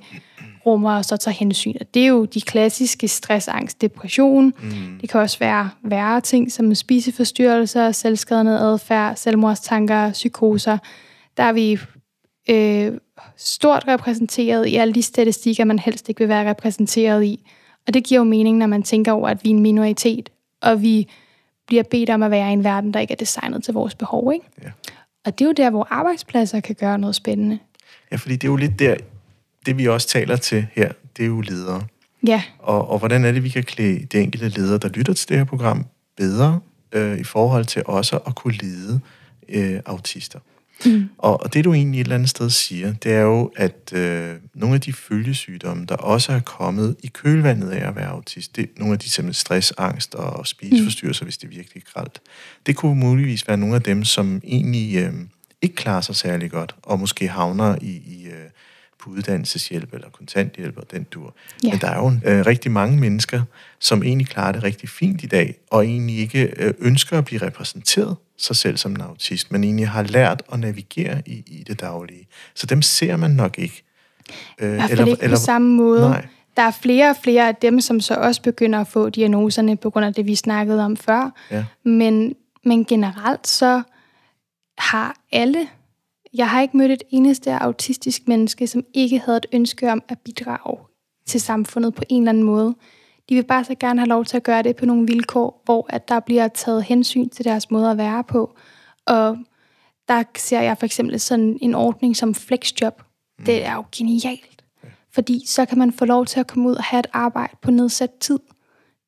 rummer 0.67 0.97
og 0.97 1.05
så 1.05 1.17
tager 1.17 1.35
hensyn. 1.35 1.75
Og 1.81 1.95
det 1.95 2.03
er 2.03 2.07
jo 2.07 2.25
de 2.25 2.41
klassiske 2.41 3.09
stress, 3.09 3.49
angst, 3.49 3.81
depression. 3.81 4.45
Mm. 4.63 4.99
Det 5.01 5.09
kan 5.09 5.21
også 5.21 5.39
være 5.39 5.71
værre 5.83 6.21
ting 6.21 6.53
som 6.53 6.75
spiseforstyrrelser, 6.75 7.93
selvskadende 7.93 8.59
adfærd, 8.59 9.17
selvmordstanker, 9.17 10.13
psykoser. 10.13 10.79
Der 11.37 11.43
er 11.43 11.53
vi 11.53 11.79
øh, 12.48 12.92
stort 13.37 13.85
repræsenteret 13.88 14.66
i 14.66 14.76
alle 14.76 14.94
de 14.94 15.03
statistikker, 15.03 15.64
man 15.64 15.79
helst 15.79 16.09
ikke 16.09 16.18
vil 16.18 16.29
være 16.29 16.50
repræsenteret 16.50 17.24
i. 17.24 17.50
Og 17.87 17.94
det 17.94 18.05
giver 18.05 18.20
jo 18.20 18.24
mening, 18.24 18.59
når 18.59 18.66
man 18.66 18.83
tænker 18.83 19.12
over, 19.12 19.29
at 19.29 19.44
vi 19.44 19.50
er 19.50 19.55
en 19.55 19.62
minoritet, 19.62 20.31
og 20.62 20.83
vi 20.83 21.09
bliver 21.66 21.83
bedt 21.83 22.11
om 22.11 22.22
at 22.22 22.31
være 22.31 22.50
i 22.50 22.53
en 22.53 22.64
verden, 22.64 22.94
der 22.94 23.00
ikke 23.00 23.12
er 23.12 23.16
designet 23.16 23.64
til 23.64 23.74
vores 23.74 23.94
behov. 23.94 24.33
Ikke? 24.33 24.46
Ja. 24.62 24.70
Og 25.24 25.38
det 25.38 25.44
er 25.44 25.48
jo 25.48 25.53
der, 25.53 25.70
hvor 25.70 25.87
arbejdspladser 25.90 26.61
kan 26.61 26.74
gøre 26.74 26.98
noget 26.98 27.14
spændende. 27.14 27.59
Ja, 28.11 28.16
fordi 28.16 28.35
det 28.35 28.44
er 28.44 28.50
jo 28.50 28.57
lidt 28.57 28.79
der, 28.79 28.96
det 29.66 29.79
vi 29.79 29.88
også 29.88 30.09
taler 30.09 30.37
til 30.37 30.66
her, 30.72 30.92
det 31.16 31.22
er 31.22 31.26
jo 31.26 31.40
ledere. 31.40 31.83
Ja. 32.26 32.42
Og, 32.59 32.88
og 32.88 32.98
hvordan 32.98 33.24
er 33.24 33.33
det, 33.33 33.44
vi 33.44 33.48
kan 33.48 33.62
klæde 33.62 34.05
de 34.05 34.20
enkelte 34.20 34.48
ledere, 34.48 34.79
der 34.79 34.88
lytter 34.88 35.12
til 35.12 35.29
det 35.29 35.37
her 35.37 35.44
program, 35.44 35.87
bedre 36.16 36.61
øh, 36.92 37.18
i 37.18 37.24
forhold 37.24 37.64
til 37.64 37.83
også 37.87 38.16
at 38.26 38.35
kunne 38.35 38.55
lede 38.55 39.00
øh, 39.48 39.81
autister. 39.87 40.38
Mm. 40.85 41.09
Og, 41.19 41.43
og 41.43 41.55
det 41.55 41.64
du 41.64 41.73
egentlig 41.73 42.01
et 42.01 42.05
eller 42.05 42.14
andet 42.14 42.31
sted 42.31 42.51
siger, 42.51 42.93
det 42.93 43.12
er 43.12 43.21
jo, 43.21 43.53
at 43.57 43.93
øh, 43.93 44.35
nogle 44.55 44.75
af 44.75 44.81
de 44.81 44.93
følgesygdomme, 44.93 45.87
der 45.87 45.97
også 45.97 46.33
er 46.33 46.40
kommet 46.40 46.97
i 47.03 47.07
kølvandet 47.07 47.71
af 47.71 47.88
at 47.88 47.97
være 47.97 48.07
autist, 48.07 48.57
det, 48.57 48.71
nogle 48.77 48.93
af 48.93 48.99
de 48.99 49.11
simpelthen 49.11 49.40
stress, 49.40 49.73
angst 49.79 50.14
og 50.14 50.47
spiseforstyrrelser, 50.47 51.25
mm. 51.25 51.27
hvis 51.27 51.38
det 51.38 51.47
er 51.47 51.51
virkelig 51.51 51.83
gralt, 51.95 52.21
det 52.66 52.77
kunne 52.77 52.95
muligvis 52.95 53.49
være 53.49 53.57
nogle 53.57 53.75
af 53.75 53.83
dem, 53.83 54.05
som 54.05 54.40
egentlig 54.45 54.97
øh, 54.97 55.12
ikke 55.62 55.75
klarer 55.75 56.01
sig 56.01 56.16
særlig 56.16 56.51
godt, 56.51 56.75
og 56.83 57.01
måske 57.01 57.29
havner 57.29 57.77
i, 57.81 57.90
i 57.90 58.27
øh, 58.27 58.51
på 58.99 59.11
uddannelseshjælp 59.11 59.95
eller 59.95 60.09
kontanthjælp 60.11 60.77
og 60.77 60.90
den 60.90 61.07
dur. 61.11 61.35
Ja. 61.64 61.71
Men 61.71 61.81
der 61.81 61.88
er 61.88 61.97
jo 61.97 62.12
øh, 62.25 62.47
rigtig 62.47 62.71
mange 62.71 62.97
mennesker, 62.97 63.43
som 63.79 64.03
egentlig 64.03 64.27
klarer 64.27 64.53
det 64.53 64.62
rigtig 64.62 64.88
fint 64.88 65.23
i 65.23 65.27
dag, 65.27 65.55
og 65.71 65.87
egentlig 65.87 66.19
ikke 66.19 66.53
øh, 66.57 66.75
ønsker 66.79 67.19
at 67.19 67.25
blive 67.25 67.43
repræsenteret 67.43 68.16
sig 68.44 68.57
selv 68.57 68.76
som 68.76 68.92
en 68.92 69.00
autist, 69.00 69.53
men 69.53 69.64
egentlig 69.64 69.88
har 69.88 70.03
lært 70.03 70.42
at 70.53 70.61
navigere 70.61 71.22
i, 71.26 71.42
i 71.46 71.64
det 71.66 71.81
daglige. 71.81 72.29
Så 72.55 72.66
dem 72.66 72.83
ser 72.83 73.16
man 73.16 73.31
nok 73.31 73.59
ikke. 73.59 73.83
Øh, 74.61 74.68
I 74.68 74.74
hvert 74.74 74.90
fald 74.90 75.09
ikke 75.09 75.22
eller, 75.22 75.37
på 75.37 75.40
samme 75.40 75.68
måde. 75.68 76.00
Nej. 76.00 76.26
Der 76.57 76.62
er 76.62 76.70
flere 76.70 77.11
og 77.11 77.16
flere 77.22 77.48
af 77.48 77.57
dem, 77.57 77.81
som 77.81 78.00
så 78.00 78.14
også 78.14 78.42
begynder 78.42 78.81
at 78.81 78.88
få 78.88 79.09
diagnoserne 79.09 79.76
på 79.76 79.90
grund 79.90 80.07
af 80.07 80.14
det, 80.14 80.26
vi 80.26 80.35
snakkede 80.35 80.85
om 80.85 80.96
før. 80.96 81.31
Ja. 81.50 81.64
Men, 81.85 82.35
men 82.64 82.85
generelt 82.85 83.46
så 83.46 83.83
har 84.79 85.16
alle 85.33 85.68
jeg 86.35 86.50
har 86.50 86.62
ikke 86.62 86.76
mødt 86.76 86.92
et 86.92 87.03
eneste 87.11 87.53
autistisk 87.53 88.29
menneske, 88.29 88.66
som 88.66 88.85
ikke 88.94 89.18
havde 89.18 89.37
et 89.37 89.46
ønske 89.53 89.92
om 89.92 90.03
at 90.09 90.18
bidrage 90.18 90.79
til 91.26 91.40
samfundet 91.40 91.94
på 91.94 92.03
en 92.09 92.22
eller 92.22 92.33
anden 92.33 92.44
måde. 92.44 92.74
De 93.31 93.35
vil 93.35 93.45
bare 93.45 93.64
så 93.64 93.75
gerne 93.81 94.01
have 94.01 94.09
lov 94.09 94.25
til 94.25 94.37
at 94.37 94.43
gøre 94.43 94.62
det 94.62 94.77
på 94.77 94.87
nogle 94.87 95.07
vilkår, 95.07 95.62
hvor 95.64 95.87
at 95.88 96.09
der 96.09 96.21
bliver 96.21 96.49
taget 96.49 96.85
hensyn 96.85 97.29
til 97.29 97.45
deres 97.45 97.71
måde 97.71 97.90
at 97.90 97.99
være 97.99 98.25
på. 98.25 98.55
Og 99.07 99.38
der 100.09 100.23
ser 100.37 100.61
jeg 100.61 100.79
for 100.79 100.87
eksempel 100.87 101.21
sådan 101.21 101.59
en 101.61 101.75
ordning 101.75 102.16
som 102.16 102.35
flexjob. 102.35 103.03
Mm. 103.38 103.45
Det 103.45 103.64
er 103.64 103.75
jo 103.75 103.85
genialt. 103.97 104.64
Fordi 105.12 105.43
så 105.47 105.66
kan 105.66 105.79
man 105.79 105.93
få 105.93 106.05
lov 106.05 106.27
til 106.27 106.40
at 106.40 106.47
komme 106.47 106.69
ud 106.69 106.75
og 106.75 106.85
have 106.85 106.99
et 106.99 107.07
arbejde 107.12 107.57
på 107.62 107.71
nedsat 107.71 108.11
tid. 108.21 108.38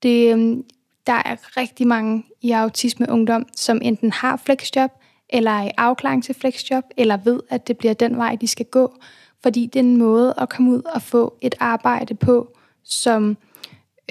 Det, 0.02 0.32
øhm, 0.32 0.64
der 1.06 1.12
er 1.24 1.56
rigtig 1.56 1.86
mange 1.86 2.24
i 2.40 2.50
autisme 2.50 3.06
ungdom, 3.10 3.46
som 3.56 3.80
enten 3.82 4.12
har 4.12 4.36
flexjob, 4.36 4.90
eller 5.28 5.50
er 5.50 5.64
i 5.64 5.70
afklaring 5.76 6.24
til 6.24 6.34
flexjob, 6.34 6.84
eller 6.96 7.16
ved, 7.16 7.40
at 7.50 7.68
det 7.68 7.78
bliver 7.78 7.94
den 7.94 8.16
vej, 8.16 8.36
de 8.40 8.46
skal 8.46 8.66
gå. 8.66 8.94
Fordi 9.42 9.66
det 9.66 9.76
er 9.76 9.84
en 9.84 9.96
måde 9.96 10.34
at 10.38 10.48
komme 10.48 10.70
ud 10.70 10.82
og 10.94 11.02
få 11.02 11.36
et 11.40 11.54
arbejde 11.60 12.14
på, 12.14 12.56
som, 12.84 13.36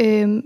øh, 0.02 0.44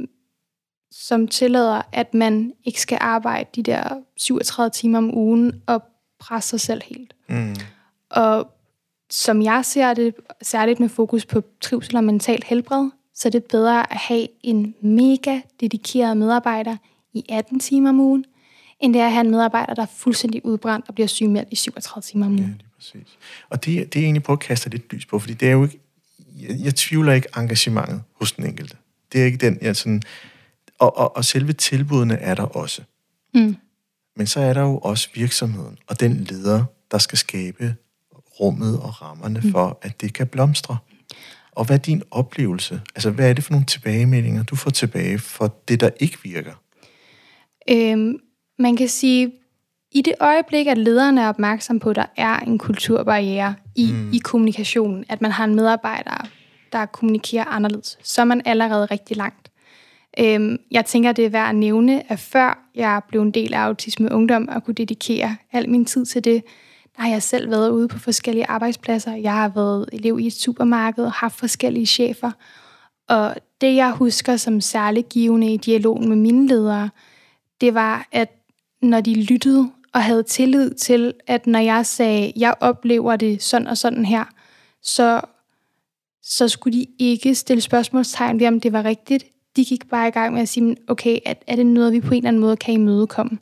som 0.91 1.27
tillader, 1.27 1.81
at 1.91 2.13
man 2.13 2.53
ikke 2.63 2.81
skal 2.81 2.97
arbejde 3.01 3.49
de 3.55 3.63
der 3.63 4.01
37 4.17 4.69
timer 4.69 4.97
om 4.97 5.17
ugen 5.17 5.61
og 5.67 5.83
presse 6.19 6.49
sig 6.49 6.59
selv 6.59 6.81
helt. 6.85 7.13
Mm. 7.29 7.55
Og 8.09 8.51
som 9.09 9.41
jeg 9.41 9.65
ser 9.65 9.93
det, 9.93 10.15
særligt 10.41 10.79
med 10.79 10.89
fokus 10.89 11.25
på 11.25 11.41
trivsel 11.61 11.95
og 11.95 12.03
mental 12.03 12.43
helbred, 12.45 12.89
så 13.13 13.27
er 13.27 13.31
det 13.31 13.43
bedre 13.43 13.91
at 13.91 13.97
have 13.97 14.27
en 14.43 14.75
mega 14.81 15.39
dedikeret 15.59 16.17
medarbejder 16.17 16.77
i 17.13 17.25
18 17.29 17.59
timer 17.59 17.89
om 17.89 17.99
ugen, 17.99 18.25
end 18.79 18.93
det 18.93 19.01
er 19.01 19.05
at 19.05 19.11
have 19.11 19.25
en 19.25 19.31
medarbejder, 19.31 19.73
der 19.73 19.81
er 19.81 19.87
fuldstændig 19.97 20.45
udbrændt 20.45 20.85
og 20.87 20.95
bliver 20.95 21.07
sygemeldt 21.07 21.49
i 21.51 21.55
37 21.55 22.01
timer 22.01 22.25
om 22.25 22.31
ugen. 22.31 22.43
Ja, 22.43 22.47
det 22.47 22.61
er 22.61 22.75
præcis. 22.75 23.17
Og 23.49 23.65
det, 23.65 23.93
det 23.93 23.99
er 23.99 24.03
egentlig 24.03 24.23
på 24.23 24.31
at 24.31 24.39
kaste 24.39 24.69
lidt 24.69 24.93
lys 24.93 25.05
på, 25.05 25.19
fordi 25.19 25.33
det 25.33 25.47
er 25.47 25.51
jo 25.51 25.63
ikke, 25.63 25.79
jeg, 26.39 26.59
jeg 26.63 26.75
tvivler 26.75 27.13
ikke 27.13 27.27
engagementet 27.37 28.03
hos 28.13 28.31
den 28.31 28.45
enkelte. 28.45 28.77
Det 29.15 29.21
er 29.21 29.25
ikke 29.25 29.37
den, 29.37 29.57
jeg 29.61 29.75
sådan, 29.75 30.01
og, 30.79 30.97
og, 30.97 31.17
og 31.17 31.25
selve 31.25 31.53
tilbudene 31.53 32.15
er 32.15 32.35
der 32.35 32.43
også. 32.43 32.81
Mm. 33.33 33.55
Men 34.15 34.27
så 34.27 34.39
er 34.39 34.53
der 34.53 34.61
jo 34.61 34.77
også 34.77 35.09
virksomheden 35.13 35.77
og 35.87 35.99
den 35.99 36.13
leder, 36.13 36.63
der 36.91 36.97
skal 36.97 37.17
skabe 37.17 37.75
rummet 38.39 38.79
og 38.79 39.01
rammerne 39.01 39.41
mm. 39.43 39.51
for, 39.51 39.79
at 39.81 40.01
det 40.01 40.13
kan 40.13 40.27
blomstre. 40.27 40.77
Og 41.51 41.65
hvad 41.65 41.75
er 41.75 41.81
din 41.81 42.03
oplevelse? 42.11 42.81
Altså, 42.95 43.09
hvad 43.09 43.29
er 43.29 43.33
det 43.33 43.43
for 43.43 43.51
nogle 43.51 43.65
tilbagemeldinger, 43.65 44.43
du 44.43 44.55
får 44.55 44.71
tilbage 44.71 45.19
for 45.19 45.55
det, 45.67 45.79
der 45.79 45.89
ikke 45.99 46.17
virker? 46.23 46.53
Øhm, 47.69 48.17
man 48.59 48.75
kan 48.75 48.87
sige, 48.87 49.31
i 49.91 50.01
det 50.01 50.13
øjeblik, 50.19 50.67
at 50.67 50.77
lederne 50.77 51.21
er 51.21 51.29
opmærksom 51.29 51.79
på, 51.79 51.89
at 51.89 51.95
der 51.95 52.05
er 52.17 52.39
en 52.39 52.57
kulturbarriere 52.57 53.55
i, 53.75 53.91
mm. 53.91 54.13
i 54.13 54.17
kommunikationen, 54.17 55.05
at 55.09 55.21
man 55.21 55.31
har 55.31 55.43
en 55.43 55.55
medarbejder, 55.55 56.27
der 56.71 56.85
kommunikerer 56.85 57.45
anderledes, 57.45 57.97
så 58.03 58.21
er 58.21 58.25
man 58.25 58.41
allerede 58.45 58.85
rigtig 58.85 59.17
langt. 59.17 59.51
Øhm, 60.19 60.57
jeg 60.71 60.85
tænker, 60.85 61.11
det 61.11 61.25
er 61.25 61.29
værd 61.29 61.49
at 61.49 61.55
nævne, 61.55 62.11
at 62.11 62.19
før 62.19 62.69
jeg 62.75 63.01
blev 63.07 63.21
en 63.21 63.31
del 63.31 63.53
af 63.53 63.59
Autisme 63.59 64.11
Ungdom 64.11 64.47
og 64.47 64.63
kunne 64.63 64.73
dedikere 64.73 65.35
al 65.51 65.69
min 65.69 65.85
tid 65.85 66.05
til 66.05 66.23
det, 66.23 66.43
der 66.95 67.01
har 67.01 67.09
jeg 67.09 67.23
selv 67.23 67.51
været 67.51 67.69
ude 67.69 67.87
på 67.87 67.99
forskellige 67.99 68.45
arbejdspladser. 68.47 69.15
Jeg 69.15 69.33
har 69.33 69.49
været 69.49 69.89
elev 69.93 70.19
i 70.19 70.27
et 70.27 70.33
supermarked 70.33 71.05
og 71.05 71.11
haft 71.11 71.35
forskellige 71.35 71.85
chefer. 71.85 72.31
Og 73.09 73.35
det, 73.61 73.75
jeg 73.75 73.91
husker 73.91 74.37
som 74.37 74.61
særligt 74.61 75.09
givende 75.09 75.53
i 75.53 75.57
dialogen 75.57 76.09
med 76.09 76.15
mine 76.15 76.47
ledere, 76.47 76.89
det 77.61 77.73
var, 77.73 78.07
at 78.11 78.31
når 78.81 79.01
de 79.01 79.23
lyttede 79.23 79.71
og 79.93 80.03
havde 80.03 80.23
tillid 80.23 80.73
til, 80.73 81.13
at 81.27 81.47
når 81.47 81.59
jeg 81.59 81.85
sagde, 81.85 82.33
jeg 82.35 82.55
oplever 82.59 83.15
det 83.15 83.43
sådan 83.43 83.67
og 83.67 83.77
sådan 83.77 84.05
her, 84.05 84.23
så, 84.81 85.21
så 86.27 86.47
skulle 86.47 86.79
de 86.79 86.85
ikke 86.99 87.35
stille 87.35 87.61
spørgsmålstegn 87.61 88.39
ved, 88.39 88.47
om 88.47 88.59
det 88.59 88.73
var 88.73 88.85
rigtigt. 88.85 89.25
De 89.55 89.65
gik 89.65 89.89
bare 89.89 90.07
i 90.07 90.11
gang 90.11 90.33
med 90.33 90.41
at 90.41 90.49
sige, 90.49 90.77
okay, 90.87 91.19
er, 91.25 91.33
er 91.47 91.55
det 91.55 91.65
noget, 91.65 91.93
vi 91.93 92.01
på 92.01 92.13
en 92.13 92.17
eller 92.17 92.27
anden 92.27 92.39
måde 92.39 92.57
kan 92.57 92.73
imødekomme? 92.73 93.37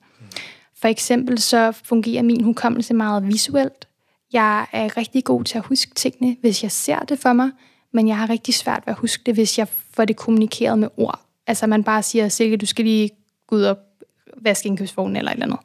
For 0.81 0.87
eksempel 0.87 1.39
så 1.39 1.71
fungerer 1.71 2.23
min 2.23 2.43
hukommelse 2.43 2.93
meget 2.93 3.27
visuelt. 3.27 3.87
Jeg 4.33 4.67
er 4.71 4.97
rigtig 4.97 5.23
god 5.23 5.43
til 5.43 5.57
at 5.57 5.65
huske 5.65 5.93
tingene, 5.95 6.37
hvis 6.41 6.63
jeg 6.63 6.71
ser 6.71 6.99
det 6.99 7.19
for 7.19 7.33
mig, 7.33 7.51
men 7.91 8.07
jeg 8.07 8.17
har 8.17 8.29
rigtig 8.29 8.53
svært 8.53 8.83
ved 8.85 8.93
at 8.93 8.99
huske 8.99 9.23
det, 9.25 9.33
hvis 9.33 9.59
jeg 9.59 9.67
får 9.93 10.05
det 10.05 10.15
kommunikeret 10.15 10.79
med 10.79 10.87
ord. 10.97 11.19
Altså 11.47 11.67
man 11.67 11.83
bare 11.83 12.03
siger, 12.03 12.29
Silke, 12.29 12.57
du 12.57 12.65
skal 12.65 12.85
lige 12.85 13.09
gå 13.47 13.55
ud 13.55 13.63
og 13.63 13.77
vaske 14.37 14.67
indkøbsvognen 14.67 15.15
eller 15.15 15.31
et 15.31 15.35
eller 15.35 15.45
andet. 15.45 15.59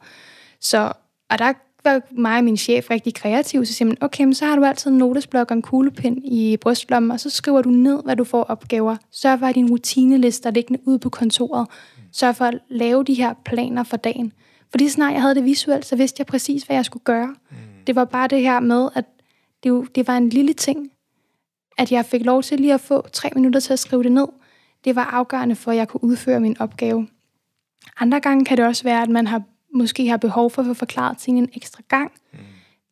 Så, 0.59 0.93
og 1.29 1.39
der 1.39 1.53
var 1.89 2.01
mig 2.11 2.37
og 2.37 2.43
min 2.43 2.57
chef 2.57 2.89
rigtig 2.89 3.13
kreativ, 3.13 3.65
så 3.65 3.73
siger 3.73 3.87
man, 3.87 3.97
okay, 4.01 4.23
men 4.23 4.33
så 4.33 4.45
har 4.45 4.55
du 4.55 4.63
altid 4.65 4.91
en 4.91 4.97
notesblok 4.97 5.51
og 5.51 5.57
en 5.57 5.61
kuglepind 5.61 6.17
i 6.25 6.57
brystlommen, 6.57 7.11
og 7.11 7.19
så 7.19 7.29
skriver 7.29 7.61
du 7.61 7.69
ned, 7.69 8.03
hvad 8.03 8.15
du 8.15 8.23
får 8.23 8.43
opgaver. 8.43 8.97
Sørg 9.11 9.39
for 9.39 9.45
at 9.45 9.55
din 9.55 9.69
rutinelister 9.69 10.51
liggende 10.51 10.79
ude 10.85 10.99
på 10.99 11.09
kontoret. 11.09 11.67
Sørg 12.11 12.35
for 12.35 12.45
at 12.45 12.59
lave 12.69 13.03
de 13.03 13.13
her 13.13 13.33
planer 13.45 13.83
for 13.83 13.97
dagen. 13.97 14.33
Fordi 14.71 14.89
snart 14.89 15.13
jeg 15.13 15.21
havde 15.21 15.35
det 15.35 15.45
visuelt, 15.45 15.85
så 15.85 15.95
vidste 15.95 16.19
jeg 16.19 16.27
præcis, 16.27 16.63
hvad 16.63 16.75
jeg 16.75 16.85
skulle 16.85 17.03
gøre. 17.03 17.27
Mm. 17.27 17.57
Det 17.87 17.95
var 17.95 18.05
bare 18.05 18.27
det 18.27 18.41
her 18.41 18.59
med, 18.59 18.89
at 18.95 19.05
det, 19.63 19.69
jo, 19.69 19.83
det 19.95 20.07
var 20.07 20.17
en 20.17 20.29
lille 20.29 20.53
ting, 20.53 20.91
at 21.77 21.91
jeg 21.91 22.05
fik 22.05 22.25
lov 22.25 22.43
til 22.43 22.59
lige 22.59 22.73
at 22.73 22.81
få 22.81 23.07
tre 23.13 23.29
minutter 23.35 23.59
til 23.59 23.73
at 23.73 23.79
skrive 23.79 24.03
det 24.03 24.11
ned. 24.11 24.27
Det 24.85 24.95
var 24.95 25.03
afgørende 25.03 25.55
for, 25.55 25.71
at 25.71 25.77
jeg 25.77 25.87
kunne 25.87 26.03
udføre 26.03 26.39
min 26.39 26.61
opgave. 26.61 27.07
Andre 27.99 28.19
gange 28.19 28.45
kan 28.45 28.57
det 28.57 28.65
også 28.65 28.83
være, 28.83 29.01
at 29.01 29.09
man 29.09 29.27
har 29.27 29.41
måske 29.73 30.07
har 30.07 30.17
behov 30.17 30.51
for 30.51 30.61
at 30.61 30.65
få 30.65 30.73
forklaret 30.73 31.17
tingene 31.17 31.47
en 31.47 31.53
ekstra 31.55 31.81
gang. 31.87 32.11
Mm. 32.33 32.39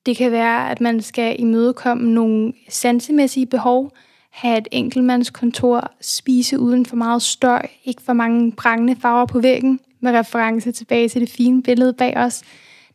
Det 0.06 0.18
kan 0.18 0.32
være, 0.32 0.72
at 0.72 0.82
man 0.82 1.02
skal 1.02 1.36
imødekomme 1.40 2.12
nogle 2.12 2.54
sansemæssige 2.70 3.46
behov, 3.46 3.92
have 4.32 4.58
et 4.58 4.68
enkeltmandskontor, 4.72 5.92
spise 6.02 6.60
uden 6.60 6.86
for 6.86 6.96
meget 6.96 7.22
støj, 7.22 7.68
ikke 7.86 8.02
for 8.02 8.14
mange 8.14 8.52
prangende 8.52 8.96
farver 8.96 9.26
på 9.26 9.40
væggen, 9.40 9.80
med 10.02 10.12
reference 10.12 10.72
tilbage 10.72 11.10
til 11.10 11.22
det 11.22 11.30
fine 11.30 11.64
billede 11.64 11.94
bag 11.94 12.18
os. 12.18 12.44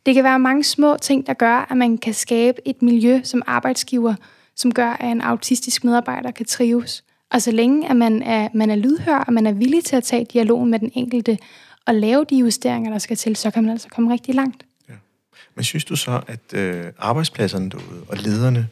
Det 0.05 0.15
kan 0.15 0.23
være 0.23 0.39
mange 0.39 0.63
små 0.63 0.97
ting, 1.01 1.27
der 1.27 1.33
gør, 1.33 1.67
at 1.71 1.77
man 1.77 1.97
kan 1.97 2.13
skabe 2.13 2.67
et 2.67 2.81
miljø 2.81 3.21
som 3.23 3.41
arbejdsgiver, 3.47 4.15
som 4.55 4.73
gør, 4.73 4.89
at 4.89 5.11
en 5.11 5.21
autistisk 5.21 5.83
medarbejder 5.83 6.31
kan 6.31 6.45
trives. 6.45 7.03
Og 7.31 7.41
så 7.41 7.51
længe 7.51 7.89
at 7.89 7.95
man 7.95 8.21
er, 8.21 8.47
man 8.53 8.69
er 8.69 8.75
lydhør, 8.75 9.17
og 9.17 9.33
man 9.33 9.47
er 9.47 9.51
villig 9.51 9.83
til 9.83 9.95
at 9.95 10.03
tage 10.03 10.25
dialogen 10.25 10.71
med 10.71 10.79
den 10.79 10.91
enkelte, 10.93 11.37
og 11.87 11.95
lave 11.95 12.25
de 12.29 12.35
justeringer, 12.37 12.91
der 12.91 12.97
skal 12.97 13.17
til, 13.17 13.35
så 13.35 13.51
kan 13.51 13.63
man 13.63 13.71
altså 13.71 13.87
komme 13.89 14.11
rigtig 14.13 14.35
langt. 14.35 14.65
Ja. 14.89 14.93
Men 15.55 15.63
synes 15.63 15.85
du 15.85 15.95
så, 15.95 16.21
at 16.27 16.53
øh, 16.53 16.85
arbejdspladserne 16.99 17.69
derude 17.69 18.03
og 18.07 18.17
lederne, 18.17 18.67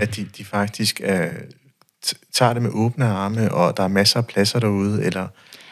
at 0.00 0.16
de, 0.16 0.28
de 0.36 0.44
faktisk 0.44 1.00
er 1.04 1.30
tager 2.32 2.52
det 2.52 2.62
med 2.62 2.70
åbne 2.74 3.04
arme, 3.04 3.54
og 3.54 3.76
der 3.76 3.82
er 3.82 3.88
masser 3.88 4.20
af 4.20 4.26
pladser 4.26 4.60
derude, 4.60 5.04
eller... 5.04 5.26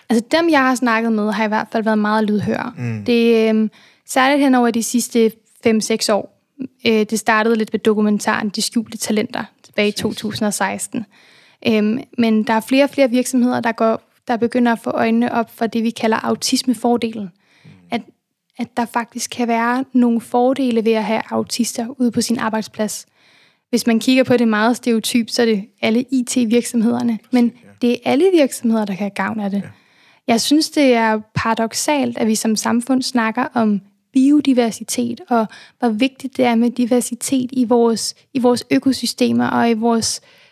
Altså 0.09 0.25
dem, 0.31 0.51
jeg 0.51 0.61
har 0.61 0.75
snakket 0.75 1.13
med, 1.13 1.33
har 1.33 1.45
i 1.45 1.49
hvert 1.49 1.67
fald 1.73 1.85
været 1.85 1.99
meget 1.99 2.25
lydhør. 2.25 2.75
Mm. 2.77 3.05
Det 3.05 3.55
øh, 3.55 3.69
særligt 4.07 4.41
hen 4.41 4.55
over 4.55 4.71
de 4.71 4.83
sidste 4.83 5.33
5-6 5.67 6.13
år. 6.13 6.41
Øh, 6.87 7.07
det 7.11 7.19
startede 7.19 7.57
lidt 7.57 7.73
ved 7.73 7.81
dokumentaren 7.81 8.49
De 8.49 8.63
skjulte 8.63 8.99
talenter 8.99 9.45
tilbage 9.63 9.89
i 9.89 9.93
2016. 9.93 11.07
Øhm, 11.67 11.99
men 12.19 12.43
der 12.43 12.53
er 12.53 12.61
flere 12.61 12.85
og 12.85 12.91
flere 12.91 13.11
virksomheder, 13.11 13.61
der, 13.61 13.73
går, 13.73 14.03
der 14.29 14.37
begynder 14.37 14.73
at 14.73 14.79
få 14.79 14.91
øjnene 14.91 15.33
op 15.33 15.51
for 15.51 15.67
det, 15.67 15.83
vi 15.83 15.91
kalder 15.91 16.17
autismefordelen. 16.17 17.31
Mm. 17.65 17.71
At, 17.91 18.03
at 18.59 18.77
der 18.77 18.85
faktisk 18.85 19.31
kan 19.31 19.49
være 19.49 19.85
nogle 19.93 20.21
fordele 20.21 20.85
ved 20.85 20.93
at 20.93 21.05
have 21.05 21.23
autister 21.31 21.87
ude 21.99 22.11
på 22.11 22.21
sin 22.21 22.39
arbejdsplads. 22.39 23.07
Hvis 23.71 23.87
man 23.87 24.01
kigger 24.01 24.25
på 24.25 24.37
det 24.37 24.49
meget 24.49 24.77
stereotyp, 24.77 25.31
så 25.31 25.43
er 25.43 25.47
det 25.47 25.65
alle 25.83 26.05
IT-virksomhederne. 26.11 27.19
Men 27.31 27.53
det 27.83 27.91
er 27.91 27.97
alle 28.05 28.31
virksomheder, 28.35 28.85
der 28.85 28.93
kan 28.93 28.99
have 28.99 29.11
gavn 29.11 29.41
af 29.41 29.51
det. 29.51 29.63
Jeg 30.27 30.41
synes, 30.41 30.71
det 30.71 30.95
er 30.95 31.21
paradoxalt, 31.35 32.19
at 32.19 32.27
vi 32.27 32.35
som 32.35 32.57
samfund 32.57 33.03
snakker 33.03 33.47
om 33.55 33.81
biodiversitet, 34.13 35.21
og 35.29 35.47
hvor 35.79 35.89
vigtigt 35.89 36.37
det 36.37 36.45
er 36.45 36.55
med 36.55 36.71
diversitet 36.71 37.51
i 37.53 37.65
vores, 37.65 38.15
i 38.35 38.39
vores 38.39 38.65
økosystemer 38.71 39.47
og 39.47 39.71
i 39.71 39.75
vores 39.75 40.21
øh, 40.25 40.44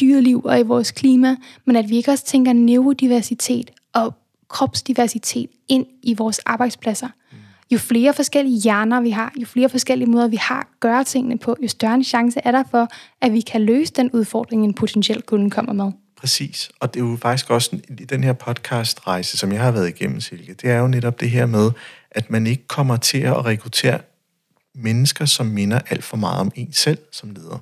dyreliv 0.00 0.42
og 0.44 0.60
i 0.60 0.62
vores 0.62 0.90
klima, 0.90 1.36
men 1.64 1.76
at 1.76 1.88
vi 1.88 1.96
ikke 1.96 2.10
også 2.10 2.24
tænker 2.24 2.52
neurodiversitet 2.52 3.70
og 3.92 4.14
kropsdiversitet 4.48 5.50
ind 5.68 5.86
i 6.02 6.14
vores 6.14 6.38
arbejdspladser. 6.38 7.08
Jo 7.70 7.78
flere 7.78 8.14
forskellige 8.14 8.60
hjerner 8.60 9.00
vi 9.00 9.10
har, 9.10 9.32
jo 9.40 9.46
flere 9.46 9.68
forskellige 9.68 10.10
måder 10.10 10.28
vi 10.28 10.36
har 10.36 10.60
at 10.60 10.66
gøre 10.80 11.04
tingene 11.04 11.38
på, 11.38 11.56
jo 11.62 11.68
større 11.68 11.94
en 11.94 12.04
chance 12.04 12.40
er 12.44 12.50
der 12.50 12.64
for, 12.70 12.88
at 13.20 13.32
vi 13.32 13.40
kan 13.40 13.60
løse 13.60 13.92
den 13.92 14.10
udfordring, 14.10 14.64
en 14.64 14.74
potentiel 14.74 15.22
kunde 15.22 15.50
kommer 15.50 15.72
med. 15.72 15.92
Præcis, 16.16 16.70
og 16.80 16.94
det 16.94 17.00
er 17.00 17.04
jo 17.04 17.16
faktisk 17.16 17.50
også 17.50 17.78
i 17.88 18.04
den 18.04 18.24
her 18.24 18.32
podcast-rejse, 18.32 19.38
som 19.38 19.52
jeg 19.52 19.60
har 19.60 19.70
været 19.70 19.88
igennem, 19.88 20.20
Silke, 20.20 20.54
det 20.54 20.70
er 20.70 20.78
jo 20.78 20.86
netop 20.86 21.20
det 21.20 21.30
her 21.30 21.46
med, 21.46 21.70
at 22.10 22.30
man 22.30 22.46
ikke 22.46 22.68
kommer 22.68 22.96
til 22.96 23.18
at 23.18 23.44
rekruttere 23.44 23.98
mennesker, 24.74 25.24
som 25.24 25.46
minder 25.46 25.80
alt 25.90 26.04
for 26.04 26.16
meget 26.16 26.40
om 26.40 26.52
en 26.54 26.72
selv 26.72 26.98
som 27.12 27.30
leder. 27.30 27.58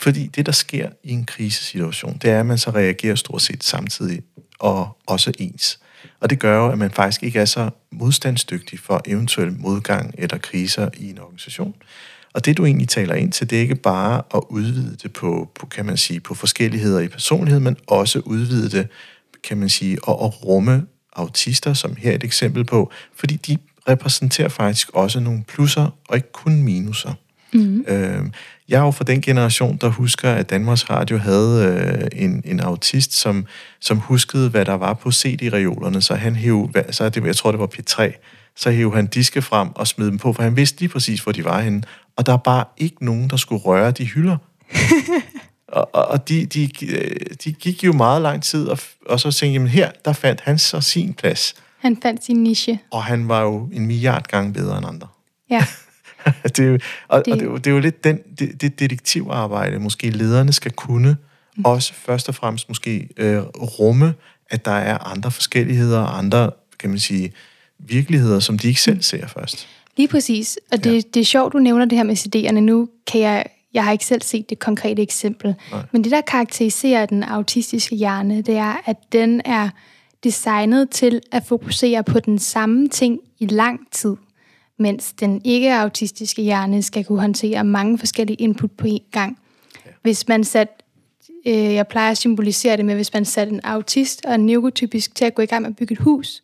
Fordi 0.00 0.26
det, 0.26 0.46
der 0.46 0.52
sker 0.52 0.88
i 1.04 1.12
en 1.12 1.24
krisesituation, 1.24 2.18
det 2.22 2.30
er, 2.30 2.40
at 2.40 2.46
man 2.46 2.58
så 2.58 2.70
reagerer 2.70 3.14
stort 3.14 3.42
set 3.42 3.64
samtidig 3.64 4.22
og 4.58 4.98
også 5.06 5.32
ens. 5.38 5.80
Og 6.20 6.30
det 6.30 6.38
gør 6.38 6.56
jo, 6.56 6.68
at 6.68 6.78
man 6.78 6.90
faktisk 6.90 7.22
ikke 7.22 7.38
er 7.38 7.44
så 7.44 7.70
modstandsdygtig 7.92 8.78
for 8.78 9.02
eventuel 9.06 9.52
modgang 9.52 10.14
eller 10.18 10.38
kriser 10.38 10.88
i 10.96 11.10
en 11.10 11.18
organisation. 11.18 11.74
Og 12.32 12.44
det, 12.44 12.56
du 12.56 12.64
egentlig 12.64 12.88
taler 12.88 13.14
ind 13.14 13.32
til, 13.32 13.50
det 13.50 13.58
er 13.58 13.62
ikke 13.62 13.74
bare 13.74 14.22
at 14.34 14.40
udvide 14.48 14.96
det 15.02 15.12
på, 15.12 15.50
på 15.60 15.66
kan 15.66 15.86
man 15.86 15.96
sige, 15.96 16.20
på 16.20 16.34
forskelligheder 16.34 17.00
i 17.00 17.08
personlighed, 17.08 17.60
men 17.60 17.76
også 17.86 18.18
udvide 18.18 18.70
det, 18.70 18.88
kan 19.44 19.58
man 19.58 19.68
sige, 19.68 20.04
og 20.04 20.24
at 20.24 20.44
rumme 20.44 20.86
autister, 21.12 21.74
som 21.74 21.96
her 21.96 22.10
er 22.10 22.14
et 22.14 22.24
eksempel 22.24 22.64
på, 22.64 22.92
fordi 23.14 23.36
de 23.36 23.56
repræsenterer 23.88 24.48
faktisk 24.48 24.90
også 24.90 25.20
nogle 25.20 25.44
plusser 25.48 25.96
og 26.08 26.16
ikke 26.16 26.32
kun 26.32 26.62
minuser. 26.62 27.14
Mm. 27.52 27.84
Øh, 27.88 28.24
jeg 28.70 28.80
er 28.80 28.84
jo 28.84 28.90
fra 28.90 29.04
den 29.04 29.20
generation, 29.20 29.76
der 29.76 29.88
husker, 29.88 30.30
at 30.30 30.50
Danmarks 30.50 30.90
Radio 30.90 31.18
havde 31.18 31.64
øh, 31.64 32.24
en, 32.24 32.42
en 32.44 32.60
autist, 32.60 33.12
som, 33.12 33.46
som 33.80 33.98
huskede, 33.98 34.50
hvad 34.50 34.64
der 34.64 34.74
var 34.74 34.94
på 34.94 35.12
CD-reolerne, 35.12 36.02
så 36.02 36.14
han 36.14 36.36
hæv, 36.36 36.70
så 36.90 37.08
det, 37.08 37.24
jeg 37.24 37.36
tror, 37.36 37.50
det 37.50 37.60
var 37.60 37.68
P3, 37.78 38.12
så 38.56 38.70
hævde 38.70 38.96
han 38.96 39.06
diske 39.06 39.42
frem 39.42 39.68
og 39.74 39.86
smed 39.86 40.06
dem 40.06 40.18
på, 40.18 40.32
for 40.32 40.42
han 40.42 40.56
vidste 40.56 40.80
lige 40.80 40.88
præcis, 40.88 41.20
hvor 41.20 41.32
de 41.32 41.44
var 41.44 41.60
henne. 41.60 41.82
Og 42.16 42.26
der 42.26 42.32
er 42.32 42.36
bare 42.36 42.64
ikke 42.76 43.04
nogen, 43.04 43.30
der 43.30 43.36
skulle 43.36 43.62
røre 43.62 43.90
de 43.90 44.04
hylder. 44.04 44.36
og 45.68 45.88
og, 45.94 46.28
de, 46.28 46.46
de, 46.46 46.70
de 47.44 47.52
gik 47.52 47.84
jo 47.84 47.92
meget 47.92 48.22
lang 48.22 48.42
tid, 48.42 48.68
og, 48.68 48.78
og 49.06 49.20
så 49.20 49.30
tænkte 49.30 49.62
jeg, 49.62 49.70
her, 49.70 49.90
der 50.04 50.12
fandt 50.12 50.40
han 50.40 50.58
så 50.58 50.80
sin 50.80 51.14
plads. 51.14 51.54
Han 51.78 51.96
fandt 52.02 52.24
sin 52.24 52.42
niche. 52.42 52.78
Og 52.90 53.04
han 53.04 53.28
var 53.28 53.42
jo 53.42 53.68
en 53.72 53.86
milliard 53.86 54.26
gange 54.28 54.52
bedre 54.52 54.78
end 54.78 54.86
andre. 54.86 55.08
Ja. 55.50 55.64
det 56.44 56.58
er 56.58 56.64
jo, 56.64 56.78
og, 57.08 57.24
det... 57.24 57.32
og 57.32 57.38
det, 57.38 57.46
er 57.46 57.50
jo, 57.50 57.56
det 57.56 57.66
er 57.66 57.70
jo 57.70 57.78
lidt 57.78 58.04
den, 58.04 58.18
det, 58.38 58.60
det 58.60 58.78
detektivarbejde, 58.78 59.78
måske 59.78 60.10
lederne 60.10 60.52
skal 60.52 60.72
kunne, 60.72 61.16
mm. 61.56 61.64
også 61.64 61.94
først 61.94 62.28
og 62.28 62.34
fremmest 62.34 62.68
måske 62.68 63.08
øh, 63.16 63.42
rumme, 63.78 64.14
at 64.50 64.64
der 64.64 64.70
er 64.70 64.98
andre 64.98 65.30
forskelligheder, 65.30 66.00
og 66.00 66.18
andre, 66.18 66.50
kan 66.78 66.90
man 66.90 66.98
sige, 66.98 67.32
virkeligheder, 67.78 68.40
som 68.40 68.58
de 68.58 68.68
ikke 68.68 68.80
selv 68.80 69.02
ser 69.02 69.26
først. 69.26 69.68
Lige 69.96 70.08
præcis. 70.08 70.58
Og 70.72 70.84
det, 70.84 70.94
ja. 70.94 71.00
det 71.14 71.20
er 71.20 71.24
sjovt, 71.24 71.52
du 71.52 71.58
nævner 71.58 71.84
det 71.84 71.98
her 71.98 72.04
med 72.04 72.16
CD'erne. 72.16 72.60
Nu 72.60 72.88
kan 73.06 73.20
jeg, 73.20 73.44
jeg 73.74 73.84
har 73.84 73.92
ikke 73.92 74.06
selv 74.06 74.22
set 74.22 74.50
det 74.50 74.58
konkrete 74.58 75.02
eksempel, 75.02 75.54
Nej. 75.70 75.82
men 75.92 76.04
det, 76.04 76.12
der 76.12 76.20
karakteriserer 76.20 77.06
den 77.06 77.22
autistiske 77.22 77.96
hjerne, 77.96 78.42
det 78.42 78.56
er, 78.56 78.82
at 78.86 78.96
den 79.12 79.42
er 79.44 79.68
designet 80.24 80.90
til 80.90 81.20
at 81.32 81.44
fokusere 81.46 82.04
på 82.04 82.20
den 82.20 82.38
samme 82.38 82.88
ting 82.88 83.18
i 83.38 83.46
lang 83.46 83.80
tid 83.92 84.16
mens 84.80 85.12
den 85.12 85.40
ikke-autistiske 85.44 86.42
hjerne 86.42 86.82
skal 86.82 87.04
kunne 87.04 87.20
håndtere 87.20 87.64
mange 87.64 87.98
forskellige 87.98 88.36
input 88.36 88.70
på 88.72 88.86
én 88.86 89.10
gang. 89.10 89.38
Ja. 89.86 89.90
Hvis 90.02 90.28
man 90.28 90.44
sat, 90.44 90.82
øh, 91.46 91.54
jeg 91.54 91.86
plejer 91.86 92.10
at 92.10 92.18
symbolisere 92.18 92.76
det 92.76 92.84
med, 92.84 92.94
hvis 92.94 93.12
man 93.12 93.24
satte 93.24 93.52
en 93.52 93.60
autist 93.64 94.24
og 94.24 94.34
en 94.34 94.46
neurotypisk 94.46 95.14
til 95.14 95.24
at 95.24 95.34
gå 95.34 95.42
i 95.42 95.46
gang 95.46 95.62
med 95.62 95.70
at 95.70 95.76
bygge 95.76 95.92
et 95.92 95.98
hus, 95.98 96.42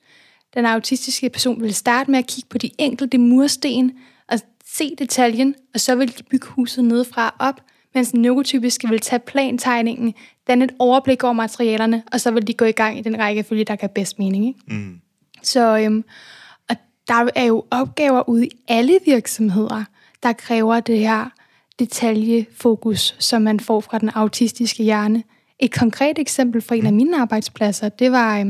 den 0.55 0.67
autistiske 0.67 1.31
person 1.31 1.63
vil 1.63 1.75
starte 1.75 2.11
med 2.11 2.19
at 2.19 2.27
kigge 2.27 2.49
på 2.49 2.59
de 2.59 2.71
enkelte 2.79 3.19
mursten 3.19 3.93
og 4.29 4.39
se 4.67 4.95
detaljen, 4.99 5.55
og 5.75 5.81
så 5.81 5.95
vil 5.95 6.19
de 6.19 6.23
bygge 6.23 6.47
huset 6.47 6.85
nedefra 6.85 7.35
op, 7.39 7.61
mens 7.95 8.11
den 8.11 8.23
neurotypiske 8.23 8.89
vil 8.89 9.01
tage 9.01 9.21
plantegningen, 9.21 10.15
danne 10.47 10.65
et 10.65 10.75
overblik 10.79 11.25
over 11.25 11.33
materialerne, 11.33 12.03
og 12.13 12.21
så 12.21 12.31
vil 12.31 12.47
de 12.47 12.55
gå 12.55 12.65
i 12.65 12.73
gang 12.73 12.99
i 12.99 13.03
den 13.03 13.19
rækkefølge, 13.19 13.65
der 13.65 13.77
kan 13.77 13.91
bedst 13.95 14.19
mening. 14.19 14.47
Ikke? 14.47 14.61
Mm. 14.67 15.01
Så 15.43 15.79
øhm, 15.79 16.05
der 17.09 17.29
er 17.35 17.45
jo 17.45 17.65
opgaver 17.71 18.29
ude 18.29 18.47
i 18.47 18.51
alle 18.69 18.99
virksomheder, 19.05 19.85
der 20.23 20.33
kræver 20.33 20.81
det 20.81 20.99
her 20.99 21.31
detaljefokus, 21.79 23.17
som 23.19 23.43
man 23.43 23.61
får 23.61 23.81
fra 23.81 23.99
den 23.99 24.11
autistiske 24.15 24.83
hjerne. 24.83 25.23
Et 25.59 25.75
konkret 25.75 26.19
eksempel 26.19 26.63
fra 26.63 26.75
en 26.75 26.87
af 26.87 26.93
mine 26.93 27.21
arbejdspladser, 27.21 27.89
det 27.89 28.13
var, 28.13 28.39
øh, 28.39 28.47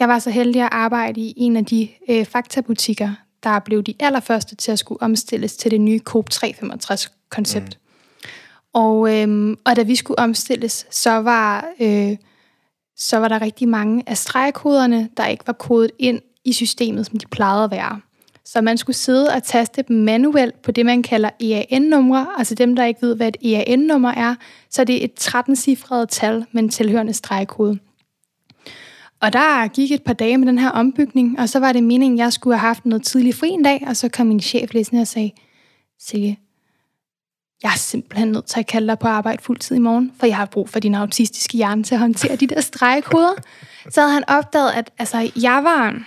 jeg 0.00 0.08
var 0.08 0.18
så 0.18 0.30
heldig 0.30 0.62
at 0.62 0.68
arbejde 0.72 1.20
i 1.20 1.34
en 1.36 1.56
af 1.56 1.64
de 1.64 1.88
øh, 2.08 2.24
faktabutikker, 2.24 3.10
der 3.42 3.58
blev 3.58 3.82
de 3.82 3.94
allerførste 4.00 4.56
til 4.56 4.72
at 4.72 4.78
skulle 4.78 5.02
omstilles 5.02 5.56
til 5.56 5.70
det 5.70 5.80
nye 5.80 5.98
Coop 5.98 6.28
365-koncept. 6.34 7.78
Mm. 7.78 8.30
Og, 8.72 9.14
øh, 9.14 9.56
og 9.64 9.76
da 9.76 9.82
vi 9.82 9.96
skulle 9.96 10.18
omstilles, 10.18 10.86
så 10.90 11.10
var, 11.10 11.64
øh, 11.80 12.16
så 12.96 13.18
var 13.18 13.28
der 13.28 13.42
rigtig 13.42 13.68
mange 13.68 14.02
af 14.06 14.16
stregkoderne, 14.16 15.08
der 15.16 15.26
ikke 15.26 15.46
var 15.46 15.52
kodet 15.52 15.90
ind 15.98 16.20
i 16.44 16.52
systemet, 16.52 17.06
som 17.06 17.18
de 17.18 17.26
plejede 17.26 17.64
at 17.64 17.70
være. 17.70 18.00
Så 18.44 18.60
man 18.60 18.78
skulle 18.78 18.96
sidde 18.96 19.28
og 19.28 19.42
taste 19.42 19.82
dem 19.82 19.96
manuelt 19.96 20.62
på 20.62 20.72
det, 20.72 20.86
man 20.86 21.02
kalder 21.02 21.30
EAN-numre. 21.40 22.26
Altså 22.38 22.54
dem, 22.54 22.76
der 22.76 22.84
ikke 22.84 23.02
ved, 23.02 23.16
hvad 23.16 23.28
et 23.28 23.36
EAN-nummer 23.42 24.10
er, 24.10 24.34
så 24.70 24.84
det 24.84 25.00
er 25.00 25.04
et 25.04 25.34
13-cifret 25.34 26.06
tal 26.08 26.46
med 26.52 26.62
en 26.62 26.68
tilhørende 26.68 27.12
stregkode. 27.12 27.78
Og 29.20 29.32
der 29.32 29.68
gik 29.68 29.92
et 29.92 30.02
par 30.02 30.12
dage 30.12 30.38
med 30.38 30.48
den 30.48 30.58
her 30.58 30.70
ombygning, 30.70 31.38
og 31.38 31.48
så 31.48 31.58
var 31.58 31.72
det 31.72 31.82
meningen, 31.82 32.20
at 32.20 32.24
jeg 32.24 32.32
skulle 32.32 32.56
have 32.58 32.66
haft 32.66 32.86
noget 32.86 33.04
tidlig 33.04 33.34
fri 33.34 33.48
en 33.48 33.62
dag, 33.62 33.84
og 33.86 33.96
så 33.96 34.08
kom 34.08 34.26
min 34.26 34.40
chef 34.40 34.74
læsende 34.74 35.00
og 35.00 35.06
sagde, 35.06 35.30
Silje, 36.00 36.36
jeg 37.62 37.72
er 37.72 37.76
simpelthen 37.76 38.28
nødt 38.28 38.46
til 38.46 38.60
at 38.60 38.66
kalde 38.66 38.88
dig 38.88 38.98
på 38.98 39.08
arbejde 39.08 39.42
fuldtid 39.42 39.76
i 39.76 39.78
morgen, 39.78 40.12
for 40.20 40.26
jeg 40.26 40.36
har 40.36 40.46
brug 40.46 40.68
for 40.68 40.80
din 40.80 40.94
autistiske 40.94 41.56
hjerne 41.56 41.82
til 41.82 41.94
at 41.94 42.00
håndtere 42.00 42.36
de 42.36 42.46
der 42.46 42.60
stregkoder. 42.60 43.34
Så 43.90 44.00
havde 44.00 44.12
han 44.12 44.24
opdaget, 44.28 44.72
at 44.72 44.90
altså, 44.98 45.30
jeg 45.42 45.64
var 45.64 46.04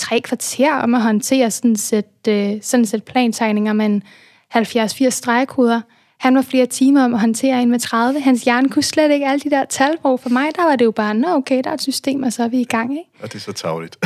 tre 0.00 0.20
kvarter 0.20 0.74
om 0.74 0.94
at 0.94 1.02
håndtere 1.02 1.50
sådan 1.50 1.72
et 1.72 1.80
sæt, 1.80 2.04
øh, 2.28 2.52
sådan 2.62 2.82
et 2.82 2.88
sæt 2.88 3.04
plantegninger 3.04 3.72
med 3.72 3.86
en 3.86 4.02
70-80 4.56 5.10
stregkoder. 5.10 5.80
Han 6.20 6.34
var 6.34 6.42
flere 6.42 6.66
timer 6.66 7.04
om 7.04 7.14
at 7.14 7.20
håndtere 7.20 7.62
en 7.62 7.70
med 7.70 7.78
30. 7.78 8.20
Hans 8.20 8.42
hjerne 8.42 8.68
kunne 8.68 8.82
slet 8.82 9.10
ikke 9.10 9.26
alle 9.26 9.40
de 9.40 9.50
der 9.50 9.64
tal 9.64 9.96
på. 10.02 10.16
For 10.16 10.28
mig, 10.28 10.48
der 10.56 10.64
var 10.64 10.76
det 10.76 10.84
jo 10.84 10.90
bare, 10.90 11.14
nå 11.14 11.28
okay, 11.28 11.60
der 11.64 11.70
er 11.70 11.74
et 11.74 11.82
system, 11.82 12.22
og 12.22 12.32
så 12.32 12.42
er 12.42 12.48
vi 12.48 12.60
i 12.60 12.64
gang, 12.64 12.92
ikke? 12.92 13.10
Og 13.22 13.32
det 13.32 13.34
er 13.34 13.40
så 13.40 13.52
tavligt. 13.52 13.96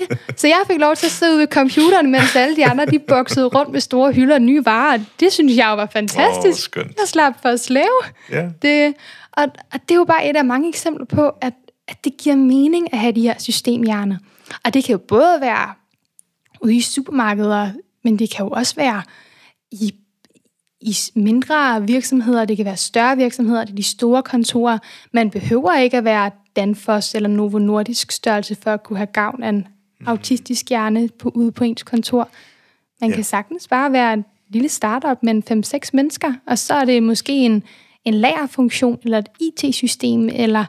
ja. 0.00 0.16
Så 0.36 0.46
jeg 0.46 0.60
fik 0.70 0.78
lov 0.78 0.96
til 0.96 1.06
at 1.06 1.12
sidde 1.12 1.32
ude 1.32 1.40
ved 1.40 1.46
computeren, 1.46 2.10
mens 2.10 2.36
alle 2.36 2.56
de 2.56 2.66
andre, 2.66 2.86
de 2.86 2.98
boksede 2.98 3.46
rundt 3.46 3.72
med 3.72 3.80
store 3.80 4.12
hylder 4.12 4.34
og 4.34 4.42
nye 4.42 4.64
varer. 4.64 4.98
Det 5.20 5.32
synes 5.32 5.56
jeg 5.56 5.66
jo 5.70 5.74
var 5.74 5.88
fantastisk. 5.92 6.62
Skønt. 6.62 6.86
Jeg 6.86 7.08
slap 7.08 7.32
for 7.42 7.48
at 7.48 7.60
slæve. 7.60 8.00
Ja. 8.30 8.48
Det, 8.62 8.94
og, 9.32 9.44
og 9.72 9.80
det 9.82 9.90
er 9.90 9.94
jo 9.94 10.04
bare 10.04 10.30
et 10.30 10.36
af 10.36 10.44
mange 10.44 10.68
eksempler 10.68 11.06
på, 11.06 11.28
at, 11.40 11.52
at 11.88 12.04
det 12.04 12.16
giver 12.18 12.36
mening 12.36 12.92
at 12.92 12.98
have 12.98 13.12
de 13.12 13.20
her 13.22 13.34
systemhjerner. 13.38 14.16
Og 14.64 14.74
det 14.74 14.84
kan 14.84 14.92
jo 14.92 14.98
både 14.98 15.40
være 15.40 15.74
ude 16.60 16.74
i 16.74 16.80
supermarkeder, 16.80 17.70
men 18.04 18.18
det 18.18 18.30
kan 18.30 18.44
jo 18.44 18.50
også 18.50 18.76
være 18.76 19.02
i, 19.70 19.94
i 20.80 20.96
mindre 21.14 21.86
virksomheder, 21.86 22.44
det 22.44 22.56
kan 22.56 22.66
være 22.66 22.76
større 22.76 23.16
virksomheder, 23.16 23.64
det 23.64 23.72
er 23.72 23.76
de 23.76 23.82
store 23.82 24.22
kontorer. 24.22 24.78
Man 25.12 25.30
behøver 25.30 25.74
ikke 25.74 25.96
at 25.96 26.04
være 26.04 26.30
Danfoss 26.56 27.14
eller 27.14 27.28
Novo 27.28 27.58
Nordisk 27.58 28.12
størrelse 28.12 28.54
for 28.54 28.70
at 28.70 28.82
kunne 28.82 28.96
have 28.96 29.06
gavn 29.06 29.42
af 29.42 29.48
en 29.48 29.68
mm. 30.00 30.08
autistisk 30.08 30.68
hjerne 30.68 31.08
på, 31.08 31.32
ude 31.34 31.52
på 31.52 31.64
ens 31.64 31.82
kontor. 31.82 32.28
Man 33.00 33.10
ja. 33.10 33.16
kan 33.16 33.24
sagtens 33.24 33.68
bare 33.68 33.92
være 33.92 34.12
en 34.12 34.24
lille 34.48 34.68
startup 34.68 35.22
med 35.22 35.42
5-6 35.86 35.90
mennesker, 35.92 36.32
og 36.46 36.58
så 36.58 36.74
er 36.74 36.84
det 36.84 37.02
måske 37.02 37.32
en, 37.32 37.62
en 38.04 38.14
lagerfunktion, 38.14 38.98
eller 39.04 39.18
et 39.18 39.28
IT-system, 39.40 40.28
eller 40.28 40.64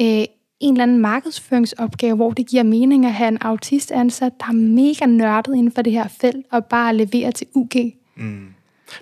øh, 0.00 0.24
en 0.60 0.74
eller 0.74 0.82
anden 0.82 0.98
markedsføringsopgave, 0.98 2.16
hvor 2.16 2.30
det 2.30 2.46
giver 2.46 2.62
mening 2.62 3.06
at 3.06 3.12
have 3.12 3.28
en 3.28 3.38
autist 3.40 3.90
ansat, 3.90 4.32
der 4.40 4.46
er 4.46 4.52
mega 4.52 5.06
nørdet 5.06 5.54
inden 5.54 5.72
for 5.72 5.82
det 5.82 5.92
her 5.92 6.08
felt, 6.20 6.46
og 6.50 6.64
bare 6.64 6.96
levere 6.96 7.32
til 7.32 7.46
UG. 7.54 7.72
Mm. 8.16 8.48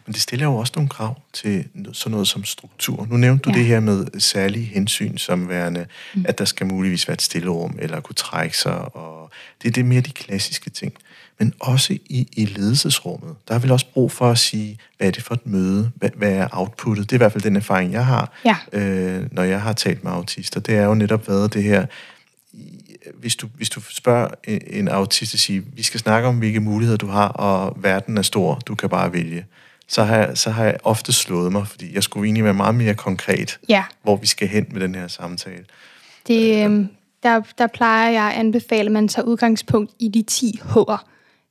Men 0.06 0.12
det 0.12 0.20
stiller 0.20 0.46
jo 0.46 0.56
også 0.56 0.72
nogle 0.76 0.88
krav 0.88 1.20
til 1.32 1.64
sådan 1.92 2.10
noget 2.10 2.28
som 2.28 2.44
struktur. 2.44 3.06
Nu 3.10 3.16
nævnte 3.16 3.42
du 3.42 3.50
ja. 3.50 3.58
det 3.58 3.66
her 3.66 3.80
med 3.80 4.20
særlige 4.20 4.64
hensyn 4.64 5.16
som 5.16 5.48
værende, 5.48 5.86
mm. 6.14 6.24
at 6.28 6.38
der 6.38 6.44
skal 6.44 6.66
muligvis 6.66 7.08
være 7.08 7.14
et 7.14 7.22
stillerum, 7.22 7.76
eller 7.78 8.00
kunne 8.00 8.14
trække 8.14 8.58
sig, 8.58 8.96
og 8.96 9.30
det 9.62 9.68
er 9.68 9.72
det 9.72 9.84
mere 9.84 10.00
de 10.00 10.10
klassiske 10.10 10.70
ting. 10.70 10.92
Men 11.38 11.52
også 11.60 11.92
i, 11.92 12.28
i 12.32 12.44
ledelsesrummet, 12.44 13.34
der 13.48 13.54
er 13.54 13.58
vel 13.58 13.72
også 13.72 13.86
brug 13.94 14.12
for 14.12 14.30
at 14.30 14.38
sige, 14.38 14.78
hvad 14.96 15.06
er 15.06 15.10
det 15.10 15.22
for 15.22 15.34
et 15.34 15.46
møde? 15.46 15.90
Hvad, 15.94 16.10
hvad 16.16 16.32
er 16.32 16.48
outputtet? 16.52 17.10
Det 17.10 17.16
er 17.16 17.16
i 17.16 17.24
hvert 17.24 17.32
fald 17.32 17.42
den 17.42 17.56
erfaring, 17.56 17.92
jeg 17.92 18.06
har, 18.06 18.32
ja. 18.44 18.56
øh, 18.72 19.26
når 19.32 19.42
jeg 19.42 19.60
har 19.60 19.72
talt 19.72 20.04
med 20.04 20.12
autister. 20.12 20.60
Det 20.60 20.76
er 20.76 20.84
jo 20.84 20.94
netop 20.94 21.28
været 21.28 21.54
det 21.54 21.62
her, 21.62 21.86
hvis 23.14 23.36
du, 23.36 23.48
hvis 23.56 23.70
du 23.70 23.80
spørger 23.80 24.28
en 24.66 24.88
autist 24.88 25.34
at 25.34 25.40
sige, 25.40 25.64
vi 25.74 25.82
skal 25.82 26.00
snakke 26.00 26.28
om, 26.28 26.38
hvilke 26.38 26.60
muligheder 26.60 26.98
du 26.98 27.06
har, 27.06 27.28
og 27.28 27.76
verden 27.82 28.18
er 28.18 28.22
stor, 28.22 28.54
du 28.54 28.74
kan 28.74 28.88
bare 28.88 29.12
vælge 29.12 29.44
så 29.88 30.04
har, 30.04 30.16
jeg, 30.16 30.38
så 30.38 30.50
har 30.50 30.64
jeg 30.64 30.76
ofte 30.84 31.12
slået 31.12 31.52
mig, 31.52 31.66
fordi 31.66 31.94
jeg 31.94 32.02
skulle 32.02 32.26
egentlig 32.26 32.44
være 32.44 32.54
meget 32.54 32.74
mere 32.74 32.94
konkret, 32.94 33.58
ja. 33.68 33.84
hvor 34.02 34.16
vi 34.16 34.26
skal 34.26 34.48
hen 34.48 34.66
med 34.70 34.80
den 34.80 34.94
her 34.94 35.08
samtale. 35.08 35.64
Det, 36.26 36.70
øh, 36.70 36.86
der, 37.22 37.42
der 37.58 37.66
plejer 37.66 38.10
jeg 38.10 38.24
at 38.24 38.38
anbefale, 38.40 38.86
at 38.86 38.92
man 38.92 39.08
tager 39.08 39.26
udgangspunkt 39.26 39.92
i 39.98 40.08
de 40.08 40.22
10 40.22 40.60
H'er. 40.62 41.06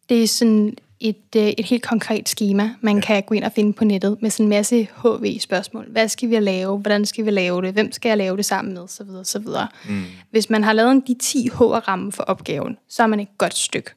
Det 0.09 0.23
er 0.23 0.27
sådan 0.27 0.77
et, 0.99 1.35
øh, 1.35 1.47
et 1.47 1.65
helt 1.65 1.83
konkret 1.83 2.29
schema, 2.29 2.69
man 2.81 2.95
ja. 2.95 3.01
kan 3.01 3.23
gå 3.23 3.35
ind 3.35 3.43
og 3.43 3.51
finde 3.51 3.73
på 3.73 3.85
nettet 3.85 4.17
med 4.21 4.29
sådan 4.29 4.45
en 4.45 4.49
masse 4.49 4.87
HV-spørgsmål. 4.95 5.85
Hvad 5.91 6.07
skal 6.07 6.29
vi 6.29 6.39
lave? 6.39 6.77
Hvordan 6.77 7.05
skal 7.05 7.25
vi 7.25 7.31
lave 7.31 7.61
det? 7.61 7.73
Hvem 7.73 7.91
skal 7.91 8.09
jeg 8.09 8.17
lave 8.17 8.37
det 8.37 8.45
sammen 8.45 8.73
med? 8.73 8.87
Så 8.87 9.03
videre, 9.03 9.25
så 9.25 9.39
videre. 9.39 9.67
Mm. 9.89 10.03
Hvis 10.31 10.49
man 10.49 10.63
har 10.63 10.73
lavet 10.73 10.91
en 10.91 11.03
de 11.07 11.13
10 11.13 11.49
H'er-ramme 11.49 12.11
for 12.11 12.23
opgaven, 12.23 12.77
så 12.89 13.03
er 13.03 13.07
man 13.07 13.19
et 13.19 13.37
godt 13.37 13.57
stykke. 13.57 13.91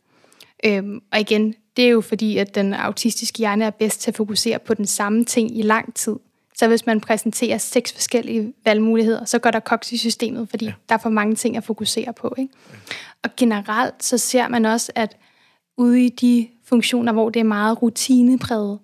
Øhm, 0.64 1.00
og 1.12 1.20
igen, 1.20 1.54
det 1.76 1.84
er 1.84 1.88
jo 1.88 2.00
fordi, 2.00 2.36
at 2.36 2.54
den 2.54 2.74
autistiske 2.74 3.38
hjerne 3.38 3.64
er 3.64 3.70
bedst 3.70 4.00
til 4.00 4.10
at 4.10 4.16
fokusere 4.16 4.58
på 4.58 4.74
den 4.74 4.86
samme 4.86 5.24
ting 5.24 5.58
i 5.58 5.62
lang 5.62 5.94
tid. 5.94 6.16
Så 6.56 6.68
hvis 6.68 6.86
man 6.86 7.00
præsenterer 7.00 7.58
seks 7.58 7.92
forskellige 7.92 8.52
valgmuligheder, 8.64 9.24
så 9.24 9.38
går 9.38 9.50
der 9.50 9.60
koks 9.60 9.92
i 9.92 9.96
systemet, 9.96 10.50
fordi 10.50 10.64
ja. 10.64 10.72
der 10.88 10.94
er 10.94 10.98
for 10.98 11.10
mange 11.10 11.34
ting 11.34 11.56
at 11.56 11.64
fokusere 11.64 12.12
på. 12.12 12.34
Ikke? 12.38 12.52
Ja. 12.72 12.76
Og 13.24 13.30
generelt 13.36 14.04
så 14.04 14.18
ser 14.18 14.48
man 14.48 14.64
også, 14.64 14.92
at 14.94 15.16
ude 15.78 16.04
i 16.04 16.08
de 16.08 16.48
funktioner, 16.64 17.12
hvor 17.12 17.30
det 17.30 17.40
er 17.40 17.44
meget 17.44 17.82
rutinepræget, 17.82 18.78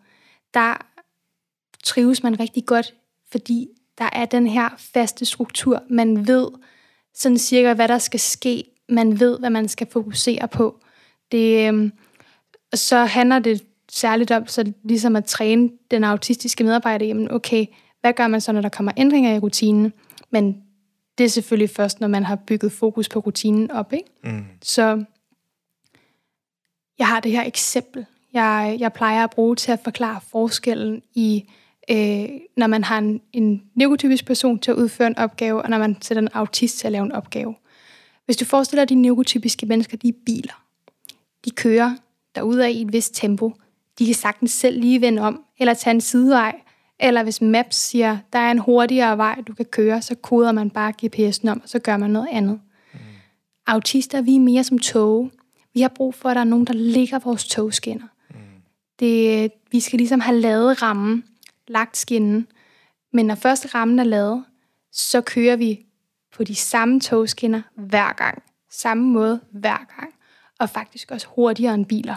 der 0.55 0.87
trives 1.85 2.23
man 2.23 2.41
rigtig 2.41 2.67
godt, 2.67 2.95
fordi 3.33 3.69
der 3.99 4.09
er 4.13 4.25
den 4.25 4.47
her 4.47 4.69
faste 4.79 5.25
struktur. 5.25 5.83
Man 5.91 6.27
ved 6.27 6.49
sådan 7.15 7.39
cirka, 7.39 7.75
hvad 7.75 7.89
der 7.89 7.99
skal 7.99 8.21
ske. 8.21 8.65
Man 8.89 9.21
ved, 9.21 9.39
hvad 9.39 9.51
man 9.51 9.69
skal 9.69 9.87
fokusere 9.91 10.49
på. 10.49 10.81
Det, 11.33 11.69
øhm, 11.69 11.93
så 12.75 13.05
handler 13.05 13.39
det 13.39 13.65
særligt 13.89 14.31
om 14.31 14.47
så 14.47 14.73
ligesom 14.85 15.17
at 15.17 15.25
træne 15.25 15.71
den 15.91 16.05
autistiske 16.05 16.65
medarbejder, 16.65 17.07
jamen 17.07 17.31
okay, 17.31 17.67
hvad 18.01 18.13
gør 18.13 18.29
man 18.29 18.41
så, 18.41 18.53
når 18.53 18.61
der 18.61 18.69
kommer 18.69 18.93
ændringer 18.97 19.35
i 19.35 19.39
rutinen? 19.39 19.93
Men 20.31 20.63
det 21.19 21.25
er 21.25 21.29
selvfølgelig 21.29 21.71
først, 21.71 22.01
når 22.01 22.09
man 22.09 22.25
har 22.25 22.37
bygget 22.37 22.73
fokus 22.73 23.09
på 23.09 23.19
rutinen 23.19 23.71
op. 23.71 23.93
Ikke? 23.93 24.09
Mm. 24.25 24.45
Så 24.63 25.05
jeg 26.99 27.07
har 27.07 27.21
det 27.21 27.33
her 27.33 27.45
eksempel, 27.45 28.07
jeg, 28.35 28.77
jeg 28.81 28.93
plejer 28.93 29.25
at 29.25 29.31
bruge 29.31 29.57
til 29.57 29.73
at 29.73 29.81
forklare 29.85 30.21
forskellen 30.31 31.03
i, 31.15 31.45
øh, 31.91 32.29
når 32.57 32.67
man 32.67 32.85
har 32.85 32.99
en, 32.99 33.21
en 33.33 33.63
neurotypisk 33.75 34.27
person 34.27 34.59
til 34.59 34.71
at 34.71 34.77
udføre 34.77 35.07
en 35.07 35.19
opgave, 35.19 35.63
og 35.63 35.71
når 35.71 35.79
man 35.79 35.97
sætter 36.03 36.23
en 36.23 36.29
autist 36.33 36.79
til 36.79 36.87
at 36.87 36.93
lave 36.93 37.05
en 37.05 37.13
opgave. 37.13 37.55
Hvis 38.25 38.37
du 38.37 38.45
forestiller 38.45 38.85
dig, 38.85 38.97
de 38.97 39.03
neurotypiske 39.03 39.67
mennesker, 39.67 39.97
de 39.97 40.09
er 40.09 40.13
biler. 40.27 40.65
De 41.45 41.51
kører 41.51 41.97
derude 42.35 42.67
af 42.67 42.71
i 42.71 42.83
et 42.83 42.93
vist 42.93 43.15
tempo. 43.15 43.53
De 43.99 44.07
kan 44.07 44.15
sagtens 44.15 44.51
selv 44.51 44.81
lige 44.81 45.01
vende 45.01 45.23
om, 45.23 45.45
eller 45.59 45.75
tage 45.75 45.95
en 45.95 46.01
sidevej, 46.01 46.55
eller 47.01 47.23
hvis 47.23 47.41
Maps 47.41 47.77
siger, 47.77 48.19
der 48.33 48.39
er 48.39 48.51
en 48.51 48.59
hurtigere 48.59 49.19
vej, 49.19 49.41
du 49.47 49.55
kan 49.55 49.65
køre, 49.65 50.03
så 50.03 50.15
koder 50.15 50.53
man 50.53 50.71
bare 50.71 50.93
GPS'en 51.03 51.51
om, 51.51 51.61
og 51.63 51.69
så 51.69 51.79
gør 51.79 51.97
man 51.97 52.11
noget 52.11 52.29
andet. 52.33 52.61
Mm. 52.93 52.99
Autister, 53.67 54.23
vi 54.23 54.37
er 54.37 54.41
mere 54.41 54.65
som 54.65 54.79
tog. 54.79 55.31
Vi 55.75 55.81
har 55.81 55.89
brug 55.89 56.15
for, 56.15 56.29
at 56.29 56.35
der 56.35 56.41
er 56.41 56.45
nogen, 56.45 56.67
der 56.67 56.73
ligger 56.73 57.19
vores 57.19 57.49
togskinner. 57.49 58.07
Mm. 58.31 58.37
Det, 58.99 59.53
vi 59.71 59.81
skal 59.81 59.97
ligesom 59.97 60.21
have 60.21 60.41
lavet 60.41 60.83
rammen, 60.83 61.25
lagt 61.69 61.97
skinnen. 61.97 62.47
Men 63.13 63.27
når 63.27 63.35
første 63.35 63.69
rammen 63.69 63.99
er 63.99 64.05
lavet, 64.05 64.45
så 64.93 65.21
kører 65.21 65.57
vi 65.57 65.87
på 66.37 66.45
de 66.45 66.55
samme 66.55 67.01
togskinner 67.01 67.63
hver 67.77 68.13
gang. 68.13 68.43
Samme 68.71 69.05
måde 69.05 69.41
hver 69.53 69.99
gang 69.99 70.15
og 70.59 70.71
faktisk 70.71 71.11
også 71.11 71.27
hurtigere 71.31 71.75
end 71.75 71.87
biler. 71.87 72.17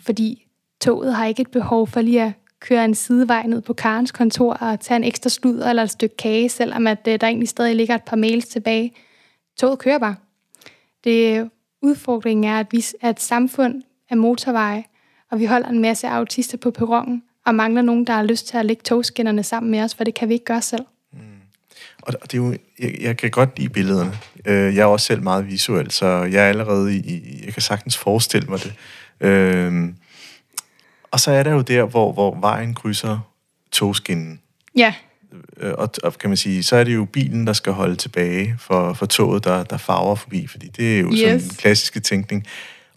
Fordi 0.00 0.46
toget 0.80 1.14
har 1.14 1.26
ikke 1.26 1.42
et 1.42 1.50
behov 1.50 1.86
for 1.86 2.00
lige 2.00 2.22
at 2.22 2.32
køre 2.60 2.84
en 2.84 2.94
sidevej 2.94 3.46
ned 3.46 3.60
på 3.60 3.72
Karens 3.72 4.12
kontor 4.12 4.54
og 4.54 4.80
tage 4.80 4.96
en 4.96 5.04
ekstra 5.04 5.30
sludder 5.30 5.70
eller 5.70 5.82
et 5.82 5.90
stykke 5.90 6.16
kage, 6.16 6.48
selvom 6.48 6.86
at 6.86 7.08
øh, 7.08 7.20
der 7.20 7.26
egentlig 7.26 7.48
stadig 7.48 7.76
ligger 7.76 7.94
et 7.94 8.04
par 8.04 8.16
mails 8.16 8.48
tilbage. 8.48 8.92
Toget 9.58 9.78
kører 9.78 9.98
bare. 9.98 10.16
Det 11.04 11.50
udfordringen 11.82 12.44
er, 12.44 12.60
at 12.60 12.66
vi 12.70 12.84
er 13.00 13.10
et 13.10 13.20
samfund 13.20 13.82
af 14.10 14.16
motorveje, 14.16 14.84
og 15.30 15.40
vi 15.40 15.44
holder 15.44 15.68
en 15.68 15.82
masse 15.82 16.08
autister 16.08 16.58
på 16.58 16.70
perronen, 16.70 17.22
og 17.46 17.54
mangler 17.54 17.82
nogen, 17.82 18.06
der 18.06 18.12
har 18.12 18.22
lyst 18.22 18.46
til 18.46 18.56
at 18.56 18.66
lægge 18.66 18.82
togskinnerne 18.82 19.42
sammen 19.42 19.70
med 19.70 19.80
os, 19.80 19.94
for 19.94 20.04
det 20.04 20.14
kan 20.14 20.28
vi 20.28 20.34
ikke 20.34 20.44
gøre 20.44 20.62
selv. 20.62 20.84
Og 22.02 22.12
det 22.22 22.34
er 22.34 22.38
jo, 22.38 22.56
jeg, 22.78 22.96
jeg 23.00 23.16
kan 23.16 23.30
godt 23.30 23.58
lide 23.58 23.68
billederne. 23.68 24.12
Øh, 24.44 24.76
jeg 24.76 24.82
er 24.82 24.86
også 24.86 25.06
selv 25.06 25.22
meget 25.22 25.46
visuel, 25.46 25.90
så 25.90 26.06
jeg 26.06 26.44
er 26.44 26.48
allerede 26.48 26.96
i, 26.96 27.42
jeg 27.44 27.52
kan 27.52 27.62
sagtens 27.62 27.96
forestille 27.96 28.48
mig 28.48 28.58
det. 28.58 28.74
Øh, 29.20 29.88
og 31.10 31.20
så 31.20 31.30
er 31.30 31.42
der 31.42 31.52
jo 31.52 31.60
der, 31.60 31.84
hvor, 31.84 32.12
hvor 32.12 32.40
vejen 32.40 32.74
krydser 32.74 33.18
togskinnen. 33.72 34.40
Ja. 34.76 34.94
Øh, 35.56 35.72
og, 35.78 35.90
og 36.02 36.18
kan 36.18 36.30
man 36.30 36.36
sige, 36.36 36.62
så 36.62 36.76
er 36.76 36.84
det 36.84 36.94
jo 36.94 37.04
bilen, 37.04 37.46
der 37.46 37.52
skal 37.52 37.72
holde 37.72 37.96
tilbage 37.96 38.56
for, 38.58 38.92
for 38.92 39.06
toget, 39.06 39.44
der, 39.44 39.62
der 39.64 39.76
farver 39.76 40.14
forbi, 40.14 40.46
fordi 40.46 40.68
det 40.68 40.96
er 40.96 41.00
jo 41.00 41.12
yes. 41.12 41.20
sådan 41.20 41.40
en 41.40 41.50
klassiske 41.50 42.00
tænkning. 42.00 42.46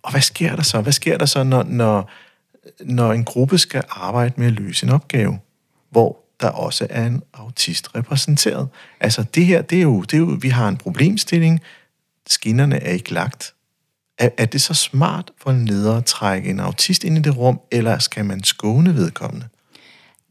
Og 0.04 0.12
hvad 0.12 0.22
sker 0.22 0.56
der 0.56 0.64
så? 0.64 0.82
Hvad 0.82 0.94
sker 0.94 1.18
der 1.18 1.26
så, 1.26 1.44
når, 1.44 1.64
når, 1.64 2.12
når 2.80 3.14
en 3.14 3.24
gruppe 3.24 3.58
skal 3.58 3.84
arbejde 3.90 4.34
med 4.38 4.48
at 4.48 4.54
løse 4.54 4.86
en 4.86 4.92
opgave, 4.92 5.40
hvor 5.90 6.18
der 6.42 6.50
også 6.50 6.88
er 6.90 7.06
en 7.06 7.24
autist 7.34 7.96
repræsenteret. 7.96 8.68
Altså 9.00 9.24
det 9.24 9.46
her, 9.46 9.62
det 9.62 9.78
er 9.78 9.82
jo, 9.82 10.02
det 10.02 10.14
er 10.14 10.18
jo 10.18 10.38
vi 10.42 10.50
har 10.50 10.68
en 10.68 10.78
problemstilling, 10.78 11.62
skinnerne 12.28 12.84
er 12.84 12.92
ikke 12.92 13.14
lagt. 13.14 13.54
Er, 14.18 14.30
er 14.38 14.46
det 14.46 14.62
så 14.62 14.74
smart 14.74 15.32
for 15.42 15.52
en 15.52 15.66
leder 15.66 15.98
at 15.98 16.06
trække 16.06 16.50
en 16.50 16.60
autist 16.60 17.04
ind 17.04 17.18
i 17.18 17.22
det 17.22 17.38
rum, 17.38 17.60
eller 17.72 18.00
skal 18.00 18.26
man 18.26 18.44
skåne 18.44 18.96
vedkommende? 18.96 19.48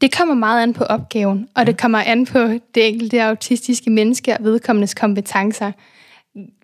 Det 0.01 0.17
kommer 0.17 0.35
meget 0.35 0.63
an 0.63 0.73
på 0.73 0.83
opgaven, 0.83 1.49
og 1.55 1.65
det 1.65 1.77
kommer 1.77 1.99
an 1.99 2.25
på 2.25 2.39
det 2.75 2.87
enkelte 2.87 3.23
autistiske 3.23 3.89
menneske 3.89 4.33
og 4.33 4.43
vedkommendes 4.43 4.93
kompetencer. 4.93 5.71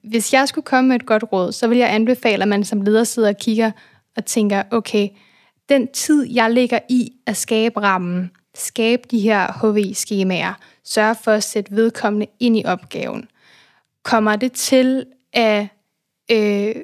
Hvis 0.04 0.34
jeg 0.34 0.48
skulle 0.48 0.66
komme 0.66 0.88
med 0.88 0.96
et 0.96 1.06
godt 1.06 1.24
råd, 1.32 1.52
så 1.52 1.68
vil 1.68 1.78
jeg 1.78 1.94
anbefale, 1.94 2.42
at 2.42 2.48
man 2.48 2.64
som 2.64 2.82
leder 2.82 3.04
sidder 3.04 3.30
og 3.30 3.38
kigger 3.38 3.72
og 4.18 4.26
tænker, 4.26 4.64
okay, 4.72 5.10
den 5.70 5.88
tid, 5.88 6.28
jeg 6.32 6.52
lægger 6.52 6.80
i 6.90 7.12
at 7.26 7.38
skabe 7.38 7.82
rammen, 7.82 8.32
skabe 8.56 9.04
de 9.12 9.20
her 9.20 9.52
HV-skemaer, 9.52 10.54
sørge 10.84 11.16
for 11.16 11.32
at 11.32 11.44
sætte 11.44 11.76
vedkommende 11.76 12.28
ind 12.40 12.58
i 12.58 12.64
opgaven. 12.66 13.28
Kommer 14.04 14.36
det 14.36 14.52
til 14.52 15.06
at 15.34 15.68
øh, 16.32 16.76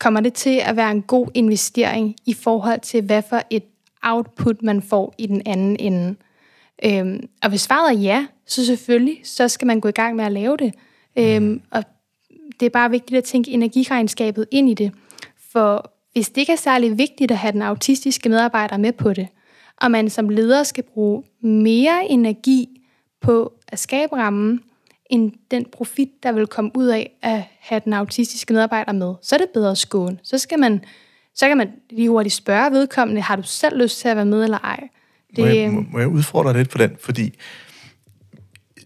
kommer 0.00 0.20
det 0.20 0.34
til 0.34 0.60
at 0.64 0.76
være 0.76 0.90
en 0.90 1.02
god 1.02 1.28
investering 1.34 2.16
i 2.26 2.34
forhold 2.34 2.80
til, 2.80 3.02
hvad 3.02 3.22
for 3.22 3.42
et 3.50 3.64
output 4.02 4.62
man 4.62 4.82
får 4.82 5.14
i 5.18 5.26
den 5.26 5.42
anden 5.46 5.76
ende? 5.80 6.14
Øhm, 6.84 7.28
og 7.42 7.48
hvis 7.48 7.60
svaret 7.60 7.96
er 7.96 8.00
ja, 8.00 8.26
så 8.46 8.66
selvfølgelig, 8.66 9.20
så 9.24 9.48
skal 9.48 9.66
man 9.66 9.80
gå 9.80 9.88
i 9.88 9.92
gang 9.92 10.16
med 10.16 10.24
at 10.24 10.32
lave 10.32 10.56
det. 10.56 10.74
Øhm, 11.18 11.62
og 11.70 11.84
det 12.60 12.66
er 12.66 12.70
bare 12.70 12.90
vigtigt 12.90 13.18
at 13.18 13.24
tænke 13.24 13.50
energiregnskabet 13.50 14.46
ind 14.50 14.70
i 14.70 14.74
det. 14.74 14.92
For 15.52 15.92
hvis 16.12 16.28
det 16.28 16.40
ikke 16.40 16.52
er 16.52 16.56
særlig 16.56 16.98
vigtigt 16.98 17.30
at 17.30 17.38
have 17.38 17.52
den 17.52 17.62
autistiske 17.62 18.28
medarbejder 18.28 18.76
med 18.76 18.92
på 18.92 19.12
det, 19.12 19.28
og 19.76 19.90
man 19.90 20.10
som 20.10 20.28
leder 20.28 20.62
skal 20.62 20.84
bruge 20.84 21.22
mere 21.40 22.06
energi 22.10 22.68
på 23.20 23.52
at 23.68 23.78
skabe 23.78 24.16
rammen, 24.16 24.60
end 25.10 25.32
den 25.50 25.64
profit, 25.64 26.22
der 26.22 26.32
vil 26.32 26.46
komme 26.46 26.70
ud 26.74 26.86
af 26.86 27.18
at 27.22 27.42
have 27.60 27.80
den 27.84 27.92
autistiske 27.92 28.52
medarbejder 28.52 28.92
med, 28.92 29.14
så 29.22 29.36
er 29.36 29.38
det 29.38 29.48
bedre 29.54 29.70
at 29.70 29.78
skåne. 29.78 30.18
Så, 30.22 30.38
skal 30.38 30.58
man, 30.58 30.84
så 31.38 31.48
kan 31.48 31.56
man 31.56 31.68
lige 31.90 32.08
hurtigt 32.08 32.34
spørge 32.34 32.70
vedkommende, 32.70 33.20
har 33.20 33.36
du 33.36 33.42
selv 33.44 33.82
lyst 33.82 34.00
til 34.00 34.08
at 34.08 34.16
være 34.16 34.24
med 34.24 34.44
eller 34.44 34.58
ej? 34.58 34.80
Det, 35.36 35.38
må, 35.38 35.46
jeg, 35.46 35.70
må, 35.70 35.84
må 35.90 35.98
jeg 35.98 36.08
udfordre 36.08 36.52
lidt 36.52 36.70
på 36.70 36.78
den? 36.78 36.90
Fordi 37.00 37.34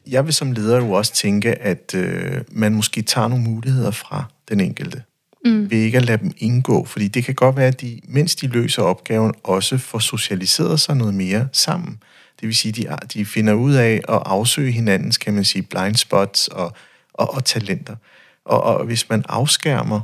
jeg 0.07 0.25
vil 0.25 0.35
som 0.35 0.53
leder 0.53 0.77
jo 0.77 0.93
også 0.93 1.15
tænke, 1.15 1.55
at 1.55 1.95
øh, 1.95 2.41
man 2.51 2.75
måske 2.75 3.03
tager 3.03 3.29
nogle 3.29 3.45
muligheder 3.45 3.91
fra 3.91 4.25
den 4.49 4.61
enkelte 4.61 5.03
mm. 5.45 5.71
ved 5.71 5.79
ikke 5.79 5.99
at 5.99 6.05
lade 6.05 6.19
dem 6.19 6.33
indgå. 6.39 6.85
Fordi 6.85 7.09
det 7.09 7.25
kan 7.25 7.35
godt 7.35 7.57
være, 7.57 7.67
at 7.67 7.81
de, 7.81 8.01
mens 8.09 8.37
de 8.37 8.47
løser 8.47 8.83
opgaven, 8.83 9.35
også 9.45 9.79
får 9.79 9.99
socialiseret 9.99 10.81
sig 10.81 10.97
noget 10.97 11.15
mere 11.15 11.49
sammen. 11.53 12.03
Det 12.41 12.47
vil 12.47 12.57
sige, 12.57 12.73
de, 12.73 12.97
de 13.15 13.25
finder 13.25 13.53
ud 13.53 13.75
af 13.75 13.95
at 14.09 14.23
afsøge 14.25 14.73
hinandens, 14.73 15.19
kan 15.19 15.35
man 15.35 15.45
sige, 15.45 15.63
blind 15.63 15.97
spots 15.97 16.49
og, 16.49 16.73
og, 17.15 17.35
og 17.35 17.45
talenter. 17.45 17.97
Og, 18.45 18.63
og 18.63 18.85
hvis 18.85 19.09
man 19.09 19.25
afskærmer 19.29 20.01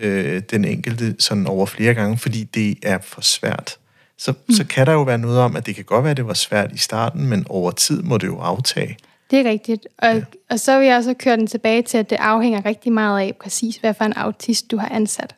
øh, 0.00 0.42
den 0.50 0.64
enkelte 0.64 1.16
sådan 1.18 1.46
over 1.46 1.66
flere 1.66 1.94
gange, 1.94 2.18
fordi 2.18 2.44
det 2.44 2.78
er 2.82 2.98
for 3.02 3.20
svært, 3.20 3.76
så, 4.18 4.32
mm. 4.32 4.54
så 4.54 4.64
kan 4.66 4.86
der 4.86 4.92
jo 4.92 5.02
være 5.02 5.18
noget 5.18 5.38
om, 5.38 5.56
at 5.56 5.66
det 5.66 5.74
kan 5.74 5.84
godt 5.84 6.04
være, 6.04 6.10
at 6.10 6.16
det 6.16 6.26
var 6.26 6.34
svært 6.34 6.72
i 6.72 6.78
starten, 6.78 7.26
men 7.26 7.46
over 7.48 7.70
tid 7.70 8.02
må 8.02 8.18
det 8.18 8.26
jo 8.26 8.38
aftage. 8.38 8.96
Det 9.30 9.38
er 9.46 9.50
rigtigt. 9.50 9.86
Og, 9.98 10.14
ja. 10.14 10.22
og 10.50 10.60
så 10.60 10.78
vil 10.78 10.86
jeg 10.86 10.96
også 10.96 11.14
køre 11.14 11.36
den 11.36 11.46
tilbage 11.46 11.82
til, 11.82 11.98
at 11.98 12.10
det 12.10 12.16
afhænger 12.16 12.66
rigtig 12.66 12.92
meget 12.92 13.20
af 13.20 13.36
præcis, 13.40 13.76
hvad 13.76 13.94
for 13.94 14.04
en 14.04 14.12
autist 14.12 14.70
du 14.70 14.76
har 14.76 14.88
ansat. 14.88 15.34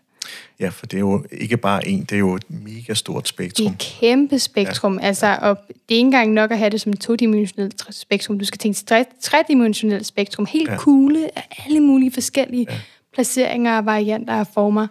Ja, 0.60 0.68
for 0.68 0.86
det 0.86 0.96
er 0.96 1.00
jo 1.00 1.24
ikke 1.32 1.56
bare 1.56 1.88
en, 1.88 2.00
det 2.00 2.12
er 2.12 2.18
jo 2.18 2.34
et 2.34 2.50
mega 2.50 2.94
stort 2.94 3.28
spektrum. 3.28 3.64
Det 3.64 3.70
er 3.70 3.74
et 3.74 3.96
kæmpe 4.00 4.38
spektrum, 4.38 4.98
ja. 4.98 5.06
altså, 5.06 5.38
og 5.40 5.58
det 5.68 5.94
er 5.94 5.98
ikke 5.98 6.00
engang 6.00 6.32
nok 6.32 6.50
at 6.50 6.58
have 6.58 6.70
det 6.70 6.80
som 6.80 6.92
et 6.92 7.00
todimensionelt 7.00 7.84
spektrum. 7.90 8.38
Du 8.38 8.44
skal 8.44 8.58
tænke 8.58 8.84
tre, 8.86 9.04
tredimensionelt 9.20 10.06
spektrum, 10.06 10.46
helt 10.46 10.70
ja. 10.70 10.76
kugle 10.76 11.38
af 11.38 11.64
alle 11.66 11.80
mulige 11.80 12.12
forskellige 12.12 12.66
ja. 12.70 12.76
Placeringer, 13.12 13.78
varianter 13.78 14.40
og 14.40 14.46
former. 14.46 14.86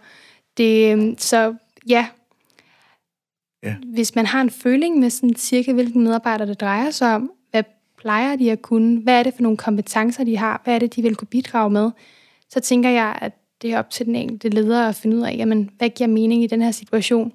Det, 0.58 0.92
øhm, 0.92 1.18
så 1.18 1.56
ja, 1.88 2.08
Ja. 3.64 3.76
Hvis 3.94 4.16
man 4.16 4.26
har 4.26 4.42
en 4.42 4.50
føling 4.50 5.00
med 5.00 5.10
sådan 5.10 5.36
cirka, 5.36 5.74
hvilken 5.74 6.04
medarbejder 6.04 6.46
det 6.46 6.60
drejer 6.60 6.92
sig 6.92 7.16
om, 7.16 7.32
hvad 7.52 7.64
plejer 7.98 8.36
de 8.36 8.52
at 8.52 8.62
kunne, 8.62 9.00
hvad 9.00 9.20
er 9.20 9.24
det 9.24 9.34
for 9.34 9.42
nogle 9.42 9.58
kompetencer, 9.58 10.24
de 10.24 10.38
har, 10.38 10.62
hvad 10.64 10.76
er 10.76 10.80
det, 10.80 10.96
de 10.96 11.02
vil 11.02 11.16
kunne 11.16 11.28
bidrage 11.28 11.70
med, 11.70 11.92
så 12.50 12.60
tænker 12.60 12.90
jeg, 12.90 13.18
at 13.22 13.34
det 13.62 13.74
er 13.74 13.80
op 13.80 13.90
til 13.90 14.06
den 14.06 14.16
enkelte 14.16 14.50
leder 14.50 14.88
at 14.88 14.96
finde 14.96 15.18
ud 15.18 15.22
af, 15.22 15.36
jamen, 15.38 15.70
hvad 15.78 15.90
giver 15.90 16.08
mening 16.08 16.44
i 16.44 16.48
den 16.48 16.62
her 16.62 16.72
situation. 16.72 17.34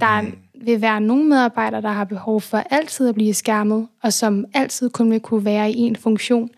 Der 0.00 0.20
mm. 0.20 0.38
vil 0.54 0.80
være 0.80 1.00
nogle 1.00 1.24
medarbejdere, 1.24 1.82
der 1.82 1.88
har 1.88 2.04
behov 2.04 2.40
for 2.40 2.58
altid 2.58 3.08
at 3.08 3.14
blive 3.14 3.34
skærmet, 3.34 3.88
og 4.02 4.12
som 4.12 4.44
altid 4.54 4.90
kun 4.90 5.10
vil 5.10 5.20
kunne 5.20 5.44
være 5.44 5.70
i 5.70 5.78
en 5.78 5.96
funktion. 5.96 6.50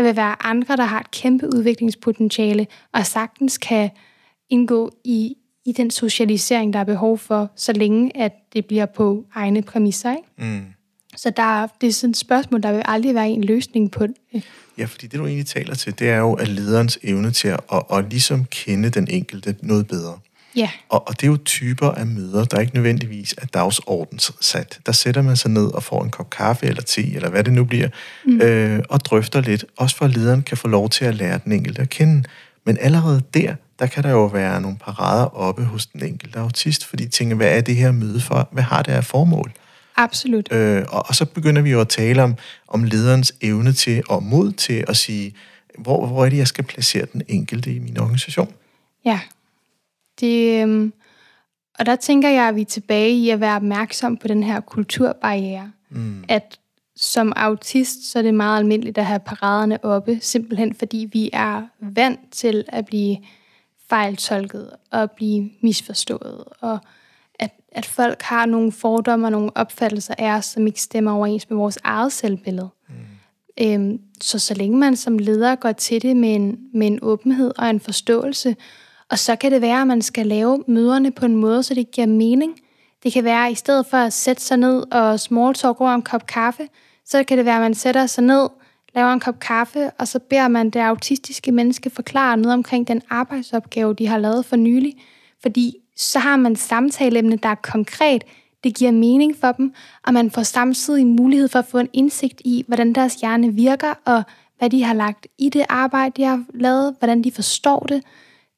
Der 0.00 0.06
vil 0.06 0.16
være 0.16 0.46
andre, 0.46 0.76
der 0.76 0.84
har 0.84 1.00
et 1.00 1.10
kæmpe 1.10 1.46
udviklingspotentiale, 1.54 2.66
og 2.92 3.06
sagtens 3.06 3.58
kan 3.58 3.90
indgå 4.50 4.90
i 5.04 5.34
i 5.66 5.72
den 5.72 5.90
socialisering, 5.90 6.72
der 6.72 6.78
er 6.78 6.84
behov 6.84 7.18
for, 7.18 7.50
så 7.56 7.72
længe 7.72 8.16
at 8.16 8.32
det 8.52 8.66
bliver 8.66 8.86
på 8.86 9.24
egne 9.34 9.62
præmisser. 9.62 10.10
Ikke? 10.10 10.28
Mm. 10.38 10.64
Så 11.16 11.30
der, 11.30 11.66
det 11.80 11.86
er 11.86 11.92
sådan 11.92 12.10
et 12.10 12.16
spørgsmål, 12.16 12.62
der 12.62 12.72
vil 12.72 12.82
aldrig 12.84 13.14
være 13.14 13.28
en 13.28 13.44
løsning 13.44 13.90
på 13.90 14.06
det. 14.06 14.44
Ja, 14.78 14.84
fordi 14.84 15.06
det 15.06 15.18
du 15.18 15.26
egentlig 15.26 15.46
taler 15.46 15.74
til, 15.74 15.98
det 15.98 16.10
er 16.10 16.18
jo 16.18 16.32
at 16.32 16.48
lederens 16.48 16.98
evne 17.02 17.30
til 17.30 17.48
at, 17.48 17.60
at, 17.72 17.82
at 17.92 18.10
ligesom 18.10 18.44
kende 18.44 18.90
den 18.90 19.08
enkelte 19.10 19.56
noget 19.62 19.86
bedre. 19.86 20.18
Ja. 20.56 20.70
Og, 20.88 21.08
og 21.08 21.20
det 21.20 21.26
er 21.26 21.30
jo 21.30 21.36
typer 21.44 21.90
af 21.90 22.06
møder, 22.06 22.44
der 22.44 22.60
ikke 22.60 22.74
nødvendigvis 22.74 23.34
er 23.38 23.46
dagsordensat. 23.46 24.78
Der 24.86 24.92
sætter 24.92 25.22
man 25.22 25.36
sig 25.36 25.50
ned 25.50 25.66
og 25.66 25.82
får 25.82 26.04
en 26.04 26.10
kop 26.10 26.30
kaffe 26.30 26.66
eller 26.66 26.82
te, 26.82 27.14
eller 27.14 27.30
hvad 27.30 27.44
det 27.44 27.52
nu 27.52 27.64
bliver, 27.64 27.88
mm. 28.24 28.40
øh, 28.40 28.82
og 28.88 29.00
drøfter 29.00 29.40
lidt, 29.40 29.64
også 29.76 29.96
for 29.96 30.04
at 30.04 30.10
lederen 30.10 30.42
kan 30.42 30.56
få 30.56 30.68
lov 30.68 30.90
til 30.90 31.04
at 31.04 31.14
lære 31.14 31.40
den 31.44 31.52
enkelte 31.52 31.82
at 31.82 31.88
kende. 31.88 32.24
Men 32.66 32.78
allerede 32.80 33.22
der, 33.34 33.54
der 33.78 33.86
kan 33.86 34.02
der 34.02 34.10
jo 34.10 34.24
være 34.24 34.60
nogle 34.60 34.76
parader 34.76 35.36
oppe 35.36 35.64
hos 35.64 35.86
den 35.86 36.04
enkelte 36.04 36.38
autist, 36.38 36.86
fordi 36.86 37.04
de 37.04 37.10
tænker, 37.10 37.36
hvad 37.36 37.56
er 37.56 37.60
det 37.60 37.76
her 37.76 37.92
møde 37.92 38.20
for? 38.20 38.48
Hvad 38.52 38.62
har 38.62 38.82
det 38.82 38.92
af 38.92 39.04
formål? 39.04 39.52
Absolut. 39.96 40.52
Øh, 40.52 40.84
og, 40.88 41.04
og 41.08 41.14
så 41.14 41.24
begynder 41.24 41.62
vi 41.62 41.70
jo 41.70 41.80
at 41.80 41.88
tale 41.88 42.22
om, 42.22 42.34
om 42.68 42.84
lederens 42.84 43.34
evne 43.40 43.72
til 43.72 44.02
og 44.08 44.22
mod 44.22 44.52
til 44.52 44.84
at 44.88 44.96
sige, 44.96 45.34
hvor, 45.78 46.06
hvor 46.06 46.24
er 46.24 46.28
det, 46.28 46.36
jeg 46.36 46.48
skal 46.48 46.64
placere 46.64 47.06
den 47.12 47.22
enkelte 47.28 47.74
i 47.74 47.78
min 47.78 47.98
organisation? 47.98 48.52
Ja. 49.04 49.20
Det, 50.20 50.62
øhm, 50.62 50.92
og 51.78 51.86
der 51.86 51.96
tænker 51.96 52.28
jeg, 52.28 52.48
at 52.48 52.56
vi 52.56 52.60
er 52.60 52.64
tilbage 52.64 53.10
i 53.10 53.30
at 53.30 53.40
være 53.40 53.56
opmærksom 53.56 54.16
på 54.16 54.28
den 54.28 54.42
her 54.42 54.60
kulturbarriere. 54.60 55.72
Mm. 55.90 56.24
At 56.28 56.60
som 56.96 57.32
autist, 57.36 58.12
så 58.12 58.18
er 58.18 58.22
det 58.22 58.34
meget 58.34 58.58
almindeligt 58.58 58.98
at 58.98 59.06
have 59.06 59.20
paraderne 59.20 59.84
oppe, 59.84 60.18
simpelthen 60.20 60.74
fordi 60.74 61.08
vi 61.12 61.30
er 61.32 61.62
vant 61.80 62.20
til 62.30 62.64
at 62.68 62.86
blive 62.86 63.16
fejltolket 63.88 64.70
og 64.90 65.10
blive 65.10 65.50
misforstået, 65.60 66.44
og 66.60 66.78
at, 67.38 67.50
at 67.72 67.86
folk 67.86 68.22
har 68.22 68.46
nogle 68.46 68.72
fordomme 68.72 69.26
og 69.26 69.30
nogle 69.30 69.56
opfattelser 69.56 70.14
af 70.18 70.36
os, 70.36 70.44
som 70.44 70.66
ikke 70.66 70.80
stemmer 70.80 71.12
overens 71.12 71.50
med 71.50 71.56
vores 71.56 71.78
eget 71.84 72.12
selvbillede. 72.12 72.68
Mm. 72.88 72.94
Øhm, 73.60 74.00
så 74.20 74.38
så 74.38 74.54
længe 74.54 74.78
man 74.78 74.96
som 74.96 75.18
leder 75.18 75.54
går 75.54 75.72
til 75.72 76.02
det 76.02 76.16
med 76.16 76.34
en, 76.34 76.58
med 76.74 76.86
en 76.86 76.98
åbenhed 77.02 77.52
og 77.58 77.70
en 77.70 77.80
forståelse, 77.80 78.56
og 79.10 79.18
så 79.18 79.36
kan 79.36 79.52
det 79.52 79.62
være, 79.62 79.80
at 79.80 79.86
man 79.86 80.02
skal 80.02 80.26
lave 80.26 80.64
møderne 80.66 81.12
på 81.12 81.26
en 81.26 81.36
måde, 81.36 81.62
så 81.62 81.74
det 81.74 81.90
giver 81.90 82.06
mening. 82.06 82.60
Det 83.02 83.12
kan 83.12 83.24
være, 83.24 83.46
at 83.46 83.52
i 83.52 83.54
stedet 83.54 83.86
for 83.86 83.96
at 83.96 84.12
sætte 84.12 84.42
sig 84.42 84.56
ned 84.56 84.92
og 84.92 85.20
small 85.20 85.54
talk 85.54 85.80
over 85.80 85.94
en 85.94 86.02
kop 86.02 86.26
kaffe, 86.26 86.68
så 87.04 87.24
kan 87.24 87.38
det 87.38 87.46
være, 87.46 87.56
at 87.56 87.62
man 87.62 87.74
sætter 87.74 88.06
sig 88.06 88.24
ned 88.24 88.48
laver 88.94 89.12
en 89.12 89.20
kop 89.20 89.38
kaffe, 89.40 89.90
og 89.90 90.08
så 90.08 90.18
beder 90.18 90.48
man 90.48 90.70
det 90.70 90.80
autistiske 90.80 91.52
menneske 91.52 91.90
forklare 91.90 92.36
noget 92.36 92.54
omkring 92.54 92.88
den 92.88 93.02
arbejdsopgave, 93.10 93.94
de 93.94 94.06
har 94.06 94.18
lavet 94.18 94.44
for 94.44 94.56
nylig. 94.56 94.94
Fordi 95.42 95.76
så 95.96 96.18
har 96.18 96.36
man 96.36 96.56
samtaleemne, 96.56 97.36
der 97.36 97.48
er 97.48 97.54
konkret, 97.54 98.24
det 98.64 98.74
giver 98.74 98.92
mening 98.92 99.36
for 99.36 99.52
dem, 99.52 99.74
og 100.06 100.14
man 100.14 100.30
får 100.30 100.42
samtidig 100.42 101.06
mulighed 101.06 101.48
for 101.48 101.58
at 101.58 101.66
få 101.66 101.78
en 101.78 101.88
indsigt 101.92 102.42
i, 102.44 102.64
hvordan 102.66 102.92
deres 102.92 103.14
hjerne 103.14 103.54
virker, 103.54 103.94
og 104.04 104.22
hvad 104.58 104.70
de 104.70 104.84
har 104.84 104.94
lagt 104.94 105.26
i 105.38 105.48
det 105.48 105.64
arbejde, 105.68 106.12
de 106.16 106.24
har 106.24 106.44
lavet, 106.54 106.94
hvordan 106.98 107.24
de 107.24 107.32
forstår 107.32 107.80
det. 107.80 108.02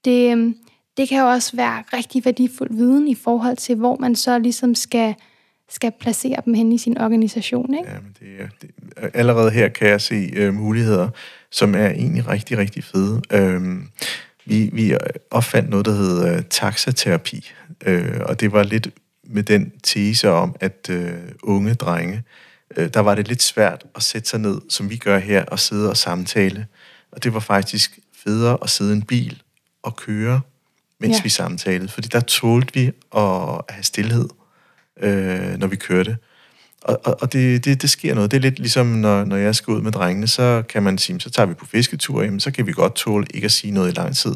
Det, 0.05 0.33
øhm, 0.33 0.57
det 0.97 1.09
kan 1.09 1.21
jo 1.21 1.27
også 1.27 1.57
være 1.57 1.85
rigtig 1.93 2.25
værdifuld 2.25 2.71
viden 2.77 3.09
i 3.09 3.15
forhold 3.15 3.57
til, 3.57 3.77
hvor 3.77 3.97
man 4.01 4.17
så 4.17 4.39
ligesom 4.39 4.75
skal 4.75 5.15
skal 5.73 5.93
placere 6.01 6.43
dem 6.45 6.55
hen 6.55 6.73
i 6.73 6.79
sin 6.79 6.99
organisation. 6.99 7.75
Ikke? 7.75 7.91
Ja, 7.91 7.97
men 8.01 8.17
det, 8.21 8.49
det, 8.63 8.71
allerede 9.15 9.51
her 9.51 9.69
kan 9.69 9.89
jeg 9.89 10.01
se 10.01 10.31
øh, 10.37 10.55
muligheder, 10.55 11.09
som 11.51 11.75
er 11.75 11.89
egentlig 11.89 12.29
rigtig, 12.29 12.59
rigtig 12.59 12.85
fede. 12.85 13.23
Øh, 13.33 13.63
vi, 14.45 14.71
vi 14.73 14.97
opfandt 15.31 15.71
noget, 15.71 15.87
der 15.87 15.93
hedder 15.93 16.37
øh, 16.37 16.43
taxaterapi, 16.51 17.51
øh, 17.87 18.21
og 18.27 18.41
det 18.41 18.53
var 18.53 18.63
lidt 18.63 18.89
med 19.25 19.43
den 19.43 19.73
tese 19.83 20.31
om, 20.31 20.57
at 20.61 20.91
øh, 20.91 21.13
unge 21.43 21.75
drenge, 21.75 22.23
øh, 22.77 22.89
der 22.95 23.01
var 23.01 23.15
det 23.15 23.29
lidt 23.29 23.43
svært 23.43 23.85
at 23.95 24.03
sætte 24.03 24.29
sig 24.29 24.41
ned, 24.41 24.61
som 24.69 24.91
vi 24.91 24.97
gør 24.97 25.19
her, 25.19 25.45
og 25.45 25.59
sidde 25.59 25.91
og 25.91 25.97
samtale. 25.97 26.67
Og 27.13 27.25
det 27.25 27.35
var 27.35 27.41
faktisk 27.41 27.99
federe 28.25 28.59
at 28.63 28.71
sidde 28.71 28.93
i 28.93 28.97
en 28.97 29.03
bil 29.03 29.43
og 29.83 29.97
køre, 29.97 30.41
mens 31.01 31.17
ja. 31.17 31.23
vi 31.23 31.29
samtalede, 31.29 31.89
fordi 31.89 32.09
der 32.09 32.21
tålte 32.21 32.75
vi 32.75 32.87
at 33.17 33.61
have 33.69 33.83
stillhed 33.83 34.29
øh, 35.01 35.59
når 35.59 35.67
vi 35.67 35.77
kørte. 35.77 36.17
Og, 36.83 37.01
og, 37.05 37.17
og 37.21 37.33
det, 37.33 37.65
det, 37.65 37.83
det 37.83 37.91
sker 37.91 38.15
noget. 38.15 38.31
Det 38.31 38.37
er 38.37 38.41
lidt 38.41 38.59
ligesom, 38.59 38.87
når, 38.87 39.25
når 39.25 39.37
jeg 39.37 39.55
skal 39.55 39.75
ud 39.75 39.81
med 39.81 39.93
drengene, 39.93 40.27
så 40.27 40.63
kan 40.69 40.83
man 40.83 40.99
sige, 40.99 41.21
så 41.21 41.31
tager 41.31 41.47
vi 41.47 41.55
på 41.55 41.67
fisketur, 41.67 42.23
jamen, 42.23 42.41
så 42.41 42.51
kan 42.51 42.67
vi 42.67 42.73
godt 42.73 42.95
tåle 42.95 43.27
ikke 43.35 43.45
at 43.45 43.53
sige 43.53 43.71
noget 43.71 43.93
i 43.93 43.95
lang 43.95 44.17
tid. 44.17 44.35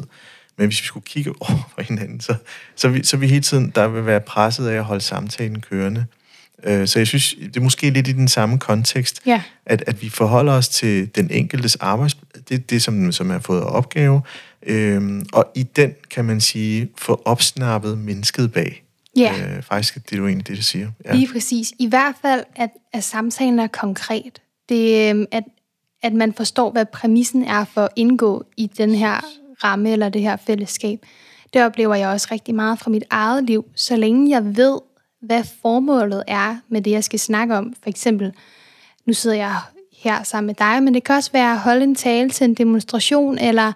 Men 0.57 0.67
hvis 0.67 0.81
vi 0.81 0.85
skulle 0.85 1.03
kigge 1.03 1.33
over 1.41 1.71
for 1.75 1.81
hinanden, 1.81 2.19
så, 2.19 2.35
så, 2.75 2.89
vi, 2.89 3.03
så 3.03 3.17
vi 3.17 3.27
hele 3.27 3.41
tiden, 3.41 3.71
der 3.75 3.87
vil 3.87 4.05
være 4.05 4.21
presset 4.21 4.67
af 4.67 4.75
at 4.75 4.83
holde 4.83 5.01
samtalen 5.01 5.61
kørende. 5.61 6.05
Øh, 6.63 6.87
så 6.87 6.99
jeg 6.99 7.07
synes, 7.07 7.35
det 7.39 7.57
er 7.57 7.61
måske 7.61 7.89
lidt 7.89 8.07
i 8.07 8.11
den 8.11 8.27
samme 8.27 8.59
kontekst, 8.59 9.21
ja. 9.25 9.41
at, 9.65 9.83
at 9.87 10.01
vi 10.01 10.09
forholder 10.09 10.53
os 10.53 10.69
til 10.69 11.15
den 11.15 11.31
enkeltes 11.31 11.75
arbejds... 11.75 12.17
Det 12.49 12.69
det, 12.69 12.83
som, 12.83 13.11
som 13.11 13.29
har 13.29 13.39
fået 13.39 13.63
opgave. 13.63 14.21
Øh, 14.63 15.23
og 15.33 15.51
i 15.55 15.63
den, 15.63 15.95
kan 16.09 16.25
man 16.25 16.41
sige, 16.41 16.89
få 16.97 17.21
opsnappet 17.25 17.97
mennesket 17.97 18.51
bag. 18.51 18.83
Ja. 19.17 19.55
Øh, 19.55 19.63
faktisk 19.63 19.95
det 19.95 20.13
er 20.13 20.17
jo 20.17 20.27
egentlig 20.27 20.47
det, 20.47 20.57
du 20.57 20.61
siger. 20.61 20.91
Ja. 21.05 21.13
Lige 21.13 21.33
præcis. 21.33 21.73
I 21.79 21.87
hvert 21.87 22.15
fald, 22.21 22.43
at, 22.55 22.69
at 22.93 23.03
samtalen 23.03 23.59
er 23.59 23.67
konkret. 23.67 24.41
Det, 24.69 25.09
øhm, 25.09 25.25
at, 25.31 25.43
at 26.03 26.13
man 26.13 26.33
forstår, 26.33 26.71
hvad 26.71 26.85
præmissen 26.85 27.43
er 27.43 27.65
for 27.65 27.81
at 27.81 27.89
indgå 27.95 28.45
i 28.57 28.67
den 28.77 28.95
her 28.95 29.25
ramme 29.63 29.91
eller 29.91 30.09
det 30.09 30.21
her 30.21 30.35
fællesskab. 30.35 31.05
Det 31.53 31.63
oplever 31.63 31.95
jeg 31.95 32.09
også 32.09 32.27
rigtig 32.31 32.55
meget 32.55 32.79
fra 32.79 32.91
mit 32.91 33.03
eget 33.09 33.43
liv. 33.43 33.65
Så 33.75 33.95
længe 33.95 34.29
jeg 34.29 34.57
ved, 34.57 34.79
hvad 35.21 35.43
formålet 35.61 36.23
er 36.27 36.57
med 36.69 36.81
det, 36.81 36.91
jeg 36.91 37.03
skal 37.03 37.19
snakke 37.19 37.57
om. 37.57 37.73
For 37.83 37.89
eksempel, 37.89 38.33
nu 39.05 39.13
sidder 39.13 39.35
jeg 39.35 39.55
her 39.97 40.23
sammen 40.23 40.47
med 40.47 40.55
dig, 40.55 40.83
men 40.83 40.93
det 40.93 41.03
kan 41.03 41.15
også 41.15 41.31
være 41.31 41.51
at 41.51 41.59
holde 41.59 41.83
en 41.83 41.95
tale 41.95 42.29
til 42.29 42.45
en 42.45 42.53
demonstration, 42.53 43.37
eller 43.37 43.73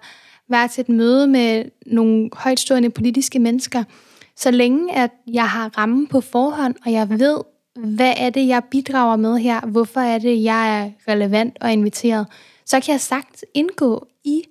være 0.50 0.68
til 0.68 0.80
et 0.80 0.88
møde 0.88 1.26
med 1.26 1.64
nogle 1.86 2.30
højtstående 2.32 2.90
politiske 2.90 3.38
mennesker– 3.38 3.84
så 4.36 4.50
længe 4.50 4.94
at 4.94 5.10
jeg 5.26 5.48
har 5.50 5.78
rammen 5.78 6.06
på 6.06 6.20
forhånd, 6.20 6.74
og 6.86 6.92
jeg 6.92 7.10
ved, 7.10 7.38
hvad 7.76 8.14
er 8.16 8.30
det, 8.30 8.48
jeg 8.48 8.62
bidrager 8.70 9.16
med 9.16 9.38
her, 9.38 9.60
hvorfor 9.60 10.00
er 10.00 10.18
det, 10.18 10.42
jeg 10.42 10.82
er 10.82 10.90
relevant 11.08 11.58
og 11.60 11.72
inviteret, 11.72 12.26
så 12.66 12.80
kan 12.80 12.92
jeg 12.92 13.00
sagt 13.00 13.44
indgå 13.54 14.06
i 14.24 14.42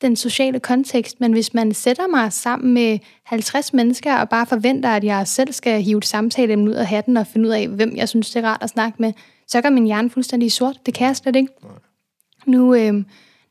den 0.00 0.16
sociale 0.16 0.60
kontekst, 0.60 1.20
men 1.20 1.32
hvis 1.32 1.54
man 1.54 1.74
sætter 1.74 2.06
mig 2.06 2.32
sammen 2.32 2.74
med 2.74 2.98
50 3.24 3.72
mennesker 3.72 4.16
og 4.16 4.28
bare 4.28 4.46
forventer, 4.46 4.88
at 4.88 5.04
jeg 5.04 5.28
selv 5.28 5.52
skal 5.52 5.82
hive 5.82 5.98
et 5.98 6.04
samtale 6.04 6.58
ud 6.58 6.72
af 6.72 6.86
hatten 6.86 7.16
og 7.16 7.26
finde 7.26 7.48
ud 7.48 7.52
af, 7.52 7.68
hvem 7.68 7.96
jeg 7.96 8.08
synes, 8.08 8.30
det 8.30 8.44
er 8.44 8.48
rart 8.48 8.62
at 8.62 8.70
snakke 8.70 8.96
med, 8.98 9.12
så 9.46 9.60
går 9.60 9.70
min 9.70 9.86
hjerne 9.86 10.10
fuldstændig 10.10 10.52
sort. 10.52 10.76
Det 10.86 10.94
kan 10.94 11.06
jeg 11.06 11.16
slet 11.16 11.36
ikke. 11.36 11.52
Nu, 12.46 12.74
øh, 12.74 13.04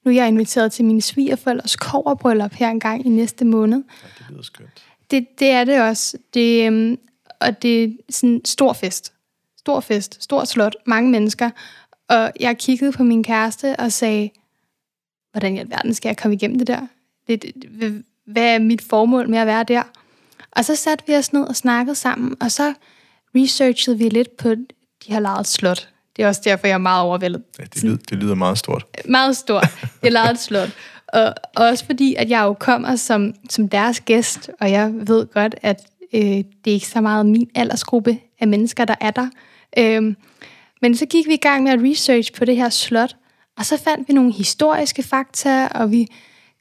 nu 0.05 0.11
er 0.11 0.15
jeg 0.15 0.27
inviteret 0.27 0.71
til 0.71 0.85
min 0.85 1.01
svigerforældres 1.01 1.75
koverbryllup 1.75 2.53
her 2.53 2.69
en 2.69 2.79
gang 2.79 3.05
i 3.05 3.09
næste 3.09 3.45
måned. 3.45 3.83
Ja, 4.03 4.07
det 4.17 4.25
lyder 4.29 4.41
skønt. 4.41 4.83
Det, 5.11 5.39
det 5.39 5.49
er 5.49 5.63
det 5.63 5.81
også. 5.81 6.17
Det, 6.33 6.67
øhm, 6.67 6.97
og 7.39 7.61
det 7.61 7.83
er 7.83 7.89
sådan 8.09 8.41
stor 8.45 8.73
fest. 8.73 9.13
stor 9.57 9.79
fest, 9.79 10.23
stor 10.23 10.43
slot, 10.43 10.75
mange 10.85 11.11
mennesker. 11.11 11.49
Og 12.09 12.31
jeg 12.39 12.57
kiggede 12.57 12.91
på 12.91 13.03
min 13.03 13.23
kæreste 13.23 13.75
og 13.75 13.91
sagde, 13.91 14.29
hvordan 15.31 15.55
i 15.55 15.59
alverden 15.59 15.93
skal 15.93 16.09
jeg 16.09 16.17
komme 16.17 16.35
igennem 16.35 16.57
det 16.57 16.67
der? 16.67 16.87
Det, 17.27 17.41
det, 17.41 18.03
hvad 18.25 18.55
er 18.55 18.59
mit 18.59 18.81
formål 18.81 19.29
med 19.29 19.39
at 19.39 19.47
være 19.47 19.63
der? 19.63 19.83
Og 20.51 20.65
så 20.65 20.75
satte 20.75 21.07
vi 21.07 21.15
os 21.15 21.33
ned 21.33 21.43
og 21.43 21.55
snakkede 21.55 21.95
sammen, 21.95 22.35
og 22.41 22.51
så 22.51 22.73
researchede 23.35 23.97
vi 23.97 24.09
lidt 24.09 24.37
på, 24.37 24.55
de 25.07 25.13
har 25.13 25.19
lejet 25.19 25.47
slot. 25.47 25.89
Det 26.15 26.23
er 26.23 26.27
også 26.27 26.41
derfor, 26.43 26.67
jeg 26.67 26.73
er 26.73 26.77
meget 26.77 27.03
overvældet. 27.03 27.43
Ja, 27.59 27.63
det, 27.73 27.83
lyder, 27.83 27.97
det 28.09 28.17
lyder 28.17 28.35
meget 28.35 28.57
stort. 28.57 28.85
Meget 29.05 29.37
stort. 29.37 29.67
Jeg 30.03 30.11
lejede 30.11 30.31
et 30.31 30.39
slot. 30.39 30.69
Og, 31.07 31.23
og 31.57 31.65
også 31.65 31.85
fordi, 31.85 32.15
at 32.15 32.29
jeg 32.29 32.43
jo 32.43 32.53
kommer 32.53 32.95
som, 32.95 33.33
som 33.49 33.69
deres 33.69 33.99
gæst, 33.99 34.49
og 34.59 34.71
jeg 34.71 34.91
ved 34.93 35.27
godt, 35.33 35.55
at 35.61 35.81
øh, 36.13 36.21
det 36.21 36.67
er 36.67 36.71
ikke 36.71 36.87
så 36.87 37.01
meget 37.01 37.25
min 37.25 37.49
aldersgruppe 37.55 38.17
af 38.39 38.47
mennesker, 38.47 38.85
der 38.85 38.95
er 39.01 39.11
der. 39.11 39.27
Øh, 39.77 40.15
men 40.81 40.95
så 40.95 41.05
gik 41.05 41.27
vi 41.27 41.33
i 41.33 41.37
gang 41.37 41.63
med 41.63 41.71
at 41.71 41.79
research 41.83 42.33
på 42.33 42.45
det 42.45 42.55
her 42.55 42.69
slot, 42.69 43.15
og 43.57 43.65
så 43.65 43.77
fandt 43.77 44.07
vi 44.07 44.13
nogle 44.13 44.33
historiske 44.33 45.03
fakta, 45.03 45.67
og 45.67 45.91
vi 45.91 46.07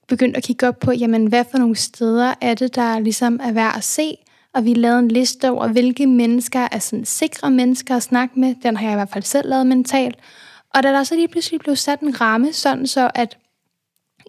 begyndte 0.09 0.37
at 0.37 0.43
kigge 0.43 0.69
op 0.69 0.79
på, 0.79 0.93
jamen, 0.93 1.27
hvad 1.27 1.45
for 1.51 1.59
nogle 1.59 1.77
steder 1.77 2.35
er 2.41 2.55
det, 2.55 2.75
der 2.75 2.99
ligesom 2.99 3.41
er 3.43 3.53
værd 3.53 3.77
at 3.77 3.85
se, 3.85 4.17
og 4.55 4.65
vi 4.65 4.75
lavede 4.75 4.99
en 4.99 5.09
liste 5.09 5.51
over, 5.51 5.69
hvilke 5.69 6.07
mennesker 6.07 6.69
er 6.73 6.79
sådan 6.79 7.05
sikre 7.05 7.51
mennesker 7.51 7.97
at 7.97 8.03
snakke 8.03 8.41
med. 8.41 8.55
Den 8.63 8.77
har 8.77 8.85
jeg 8.85 8.93
i 8.93 8.97
hvert 8.97 9.11
fald 9.11 9.25
selv 9.25 9.49
lavet 9.49 9.67
mentalt. 9.67 10.17
Og 10.75 10.83
da 10.83 10.89
der 10.89 11.05
så 11.05 11.15
lige 11.15 11.29
pludselig 11.29 11.61
blev 11.61 11.77
sat 11.77 12.01
en 12.01 12.21
ramme, 12.21 12.53
sådan 12.53 12.87
så 12.87 13.11
at 13.15 13.39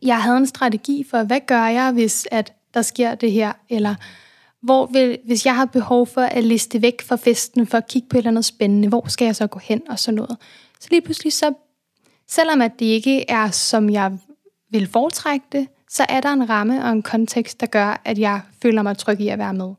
jeg 0.01 0.21
havde 0.21 0.37
en 0.37 0.47
strategi 0.47 1.05
for, 1.09 1.23
hvad 1.23 1.39
gør 1.47 1.65
jeg, 1.65 1.91
hvis 1.91 2.27
at 2.31 2.53
der 2.73 2.81
sker 2.81 3.15
det 3.15 3.31
her, 3.31 3.53
eller 3.69 3.95
hvor 4.61 4.85
vil, 4.85 5.17
hvis 5.25 5.45
jeg 5.45 5.55
har 5.55 5.65
behov 5.65 6.07
for 6.07 6.21
at 6.21 6.43
liste 6.43 6.81
væk 6.81 7.01
fra 7.01 7.15
festen, 7.15 7.67
for 7.67 7.77
at 7.77 7.87
kigge 7.87 8.07
på 8.09 8.17
et 8.17 8.19
eller 8.19 8.31
andet 8.31 8.45
spændende, 8.45 8.87
hvor 8.87 9.05
skal 9.07 9.25
jeg 9.25 9.35
så 9.35 9.47
gå 9.47 9.59
hen, 9.59 9.81
og 9.89 9.99
sådan 9.99 10.15
noget. 10.15 10.37
Så 10.79 10.87
lige 10.91 11.01
pludselig 11.01 11.33
så, 11.33 11.53
selvom 12.27 12.61
at 12.61 12.71
det 12.79 12.85
ikke 12.85 13.29
er, 13.29 13.51
som 13.51 13.89
jeg 13.89 14.17
vil 14.71 14.87
foretrække 14.87 15.45
det, 15.51 15.67
så 15.89 16.05
er 16.09 16.21
der 16.21 16.29
en 16.29 16.49
ramme 16.49 16.83
og 16.83 16.91
en 16.91 17.01
kontekst, 17.01 17.59
der 17.59 17.65
gør, 17.65 18.01
at 18.05 18.19
jeg 18.19 18.41
føler 18.61 18.81
mig 18.81 18.97
tryg 18.97 19.19
i 19.19 19.27
at 19.27 19.39
være 19.39 19.53
med. 19.53 19.73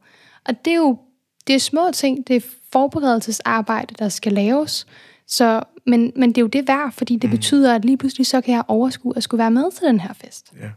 Og 0.48 0.64
det 0.64 0.72
er 0.72 0.76
jo 0.76 0.98
det 1.46 1.54
er 1.54 1.58
små 1.58 1.90
ting, 1.94 2.28
det 2.28 2.36
er 2.36 2.40
forberedelsesarbejde, 2.72 3.94
der 3.98 4.08
skal 4.08 4.32
laves. 4.32 4.86
Så, 5.26 5.62
men, 5.86 6.12
men 6.16 6.28
det 6.28 6.38
er 6.38 6.42
jo 6.42 6.46
det 6.46 6.68
værd, 6.68 6.92
fordi 6.92 7.16
det 7.16 7.30
mm. 7.30 7.36
betyder, 7.36 7.74
at 7.74 7.84
lige 7.84 7.96
pludselig 7.96 8.26
så 8.26 8.40
kan 8.40 8.54
jeg 8.54 8.62
overskue 8.68 9.12
at 9.16 9.22
skulle 9.22 9.38
være 9.38 9.50
med 9.50 9.72
til 9.78 9.86
den 9.86 10.00
her 10.00 10.12
fest. 10.12 10.52
Ja. 10.60 10.68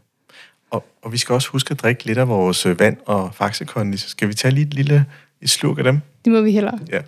Og, 0.70 0.84
og 1.02 1.12
vi 1.12 1.18
skal 1.18 1.32
også 1.32 1.48
huske 1.48 1.72
at 1.72 1.80
drikke 1.80 2.04
lidt 2.04 2.18
af 2.18 2.28
vores 2.28 2.66
øh, 2.66 2.80
vand 2.80 2.96
og 3.06 3.34
faxekondi. 3.34 3.96
Så 3.96 4.08
skal 4.08 4.28
vi 4.28 4.34
tage 4.34 4.54
lige 4.54 4.66
et 4.66 4.74
lille 4.74 5.06
et 5.40 5.50
slurk 5.50 5.78
af 5.78 5.84
dem? 5.84 6.00
Det 6.24 6.32
må 6.32 6.40
vi 6.40 6.52
hellere. 6.52 6.78
Ja. 6.92 7.00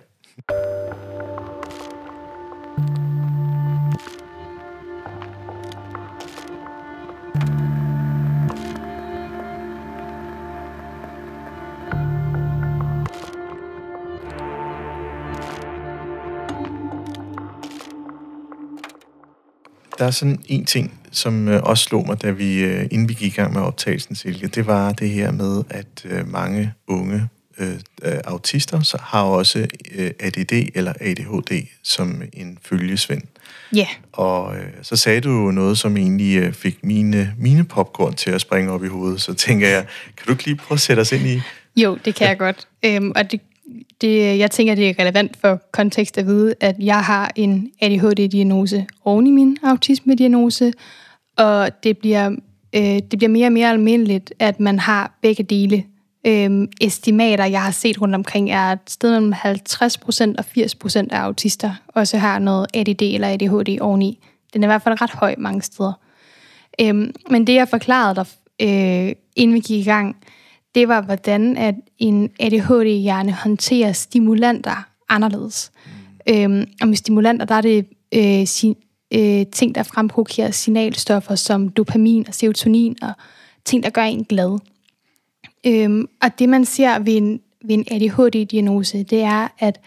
Der 20.03 20.07
er 20.07 20.11
sådan 20.11 20.39
en 20.47 20.65
ting, 20.65 20.99
som 21.11 21.47
øh, 21.47 21.63
også 21.63 21.83
slog 21.83 22.07
mig, 22.07 22.21
da 22.21 22.31
vi, 22.31 22.63
øh, 22.63 22.87
inden 22.91 23.09
vi 23.09 23.13
gik 23.13 23.33
i 23.33 23.35
gang 23.35 23.53
med 23.53 23.61
optagelsen, 23.61 24.15
Silke, 24.15 24.47
det 24.47 24.67
var 24.67 24.93
det 24.93 25.09
her 25.09 25.31
med, 25.31 25.63
at 25.69 26.05
øh, 26.05 26.27
mange 26.27 26.73
unge 26.87 27.29
øh, 27.57 27.73
øh 28.03 28.17
autister 28.23 28.81
så 28.81 28.97
har 29.01 29.23
også 29.23 29.67
øh, 29.95 30.11
ADD 30.19 30.51
eller 30.75 30.93
ADHD 30.99 31.67
som 31.83 32.21
en 32.33 32.57
følgesvend. 32.61 33.21
Ja. 33.73 33.77
Yeah. 33.77 33.87
Og 34.11 34.55
øh, 34.55 34.67
så 34.81 34.95
sagde 34.95 35.21
du 35.21 35.29
noget, 35.29 35.77
som 35.77 35.97
egentlig 35.97 36.37
øh, 36.37 36.53
fik 36.53 36.83
mine, 36.83 37.33
mine 37.37 37.63
popcorn 37.63 38.13
til 38.13 38.31
at 38.31 38.41
springe 38.41 38.71
op 38.71 38.83
i 38.83 38.87
hovedet. 38.87 39.21
Så 39.21 39.33
tænker 39.33 39.67
jeg, 39.67 39.85
kan 40.17 40.25
du 40.25 40.31
ikke 40.31 40.45
lige 40.45 40.55
prøve 40.55 40.75
at 40.75 40.81
sætte 40.81 40.99
os 40.99 41.11
ind 41.11 41.27
i... 41.27 41.41
Jo, 41.75 41.97
det 42.05 42.15
kan 42.15 42.27
jeg 42.27 42.37
godt. 42.37 42.67
Øhm, 42.85 43.11
og 43.15 43.31
det 43.31 43.41
det, 44.03 44.39
jeg 44.39 44.51
tænker, 44.51 44.75
det 44.75 44.89
er 44.89 44.93
relevant 44.99 45.37
for 45.37 45.61
kontekst 45.71 46.17
at 46.17 46.25
vide, 46.25 46.55
at 46.59 46.75
jeg 46.79 46.99
har 47.03 47.31
en 47.35 47.71
ADHD-diagnose 47.81 48.85
oven 49.05 49.27
i 49.27 49.31
min 49.31 49.57
autisme-diagnose, 49.63 50.73
og 51.37 51.83
det 51.83 51.97
bliver, 51.97 52.29
øh, 52.75 52.81
det 52.81 53.17
bliver 53.17 53.29
mere 53.29 53.47
og 53.47 53.53
mere 53.53 53.69
almindeligt, 53.69 54.33
at 54.39 54.59
man 54.59 54.79
har 54.79 55.17
begge 55.21 55.43
dele. 55.43 55.83
Øhm, 56.27 56.67
estimater, 56.81 57.45
jeg 57.45 57.63
har 57.63 57.71
set 57.71 58.01
rundt 58.01 58.15
omkring, 58.15 58.51
er 58.51 58.71
at 58.71 58.79
sted 58.87 59.11
mellem 59.11 59.33
50% 59.33 60.35
og 60.37 60.45
80% 60.45 61.07
af 61.11 61.19
autister 61.19 61.71
også 61.87 62.17
har 62.17 62.39
noget 62.39 62.67
ADD 62.73 63.01
eller 63.01 63.27
ADHD 63.27 63.81
oveni. 63.81 64.19
Den 64.53 64.63
er 64.63 64.67
i 64.67 64.69
hvert 64.69 64.81
fald 64.81 65.01
ret 65.01 65.11
høj 65.11 65.35
mange 65.37 65.61
steder. 65.61 65.93
Øhm, 66.81 67.11
men 67.29 67.47
det, 67.47 67.53
jeg 67.53 67.67
forklarede 67.67 68.15
dig, 68.15 68.25
øh, 68.61 69.15
inden 69.35 69.55
vi 69.55 69.59
gik 69.59 69.79
i 69.79 69.89
gang, 69.89 70.15
det 70.75 70.87
var, 70.87 71.01
hvordan 71.01 71.57
at 71.57 71.75
en 71.97 72.31
ADHD-hjerne 72.39 73.31
håndterer 73.31 73.91
stimulanter 73.91 74.87
anderledes. 75.09 75.71
Mm. 75.85 76.33
Øhm, 76.33 76.67
og 76.81 76.87
med 76.87 76.95
stimulanter, 76.95 77.45
der 77.45 77.55
er 77.55 77.61
det 77.61 77.85
øh, 78.13 78.47
sin, 78.47 78.75
øh, 79.13 79.45
ting, 79.47 79.75
der 79.75 79.83
fremprovokerer 79.83 80.51
signalstoffer 80.51 81.35
som 81.35 81.69
dopamin 81.69 82.25
og 82.27 82.33
serotonin, 82.33 82.97
og 83.01 83.13
ting, 83.65 83.83
der 83.83 83.89
gør 83.89 84.03
en 84.03 84.23
glad. 84.23 84.59
Øhm, 85.67 86.07
og 86.21 86.39
det, 86.39 86.49
man 86.49 86.65
ser 86.65 86.99
ved 86.99 87.17
en, 87.17 87.41
ved 87.65 87.75
en 87.75 87.85
ADHD-diagnose, 87.91 89.03
det 89.03 89.21
er, 89.21 89.47
at 89.59 89.81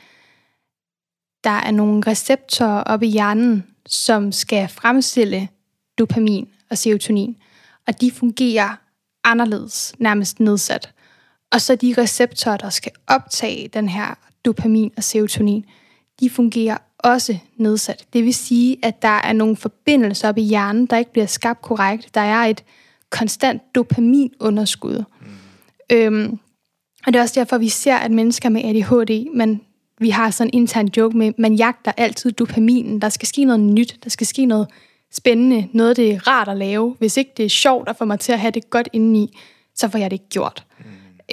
der 1.45 1.51
er 1.51 1.70
nogle 1.70 2.03
receptorer 2.07 2.82
oppe 2.82 3.07
i 3.07 3.11
hjernen, 3.11 3.64
som 3.87 4.32
skal 4.32 4.68
fremstille 4.68 5.49
dopamin 5.99 6.49
og 6.70 6.78
serotonin, 6.78 7.37
og 7.87 8.01
de 8.01 8.11
fungerer 8.11 8.76
anderledes, 9.27 9.95
nærmest 9.99 10.41
nedsat. 10.41 10.93
Og 11.53 11.61
så 11.61 11.77
de 11.77 11.95
receptorer, 11.99 12.57
der 12.57 12.70
skal 12.70 12.93
optage 13.07 13.68
den 13.68 13.89
her 13.89 14.14
dopamin 14.45 14.93
og 14.97 15.05
serotonin, 15.05 15.64
de 16.20 16.31
fungerer 16.31 16.79
også 16.99 17.39
nedsat. 17.57 18.07
Det 18.12 18.24
vil 18.24 18.35
sige, 18.35 18.77
at 18.83 19.03
der 19.03 19.09
er 19.09 19.33
nogle 19.33 19.57
forbindelser 19.57 20.29
op 20.29 20.39
i 20.39 20.43
hjernen, 20.43 20.87
der 20.87 20.97
ikke 20.97 21.12
bliver 21.12 21.27
skabt 21.27 21.62
korrekt. 21.62 22.14
Der 22.14 22.20
er 22.20 22.45
et 22.45 22.64
konstant 23.11 23.62
dopaminunderskud. 23.74 25.05
Mm. 25.20 25.27
Øhm, 25.93 26.39
og 27.07 27.12
det 27.12 27.16
er 27.16 27.22
også 27.22 27.41
derfor, 27.41 27.59
vi 27.59 27.68
ser, 27.68 27.97
at 27.97 28.11
mennesker 28.11 28.49
med 28.49 28.64
ADHD, 28.64 29.35
man, 29.35 29.61
vi 29.99 30.11
har 30.11 30.31
sådan 30.31 30.51
en 30.53 30.61
intern 30.61 30.89
joke 30.97 31.16
med, 31.16 31.33
man 31.39 31.55
jagter 31.55 31.93
altid 31.97 32.33
dopaminen. 32.33 33.01
Der 33.01 33.09
skal 33.09 33.29
ske 33.29 33.45
noget 33.45 33.61
nyt, 33.61 33.99
der 34.05 34.11
skal 34.11 34.27
ske 34.27 34.45
noget 34.45 34.68
spændende, 35.17 35.69
noget 35.73 35.97
det 35.97 36.12
er 36.12 36.29
rart 36.29 36.49
at 36.49 36.57
lave. 36.57 36.97
Hvis 36.99 37.17
ikke 37.17 37.33
det 37.37 37.45
er 37.45 37.49
sjovt 37.49 37.89
at 37.89 37.97
få 37.97 38.05
mig 38.05 38.21
til 38.21 38.33
at 38.33 38.41
have 38.41 38.51
det 38.51 38.71
godt 38.71 38.89
indeni, 38.93 39.39
så 39.75 39.89
får 39.89 39.99
jeg 39.99 40.11
det 40.11 40.14
ikke 40.14 40.29
gjort. 40.29 40.67
Mm. 40.79 40.85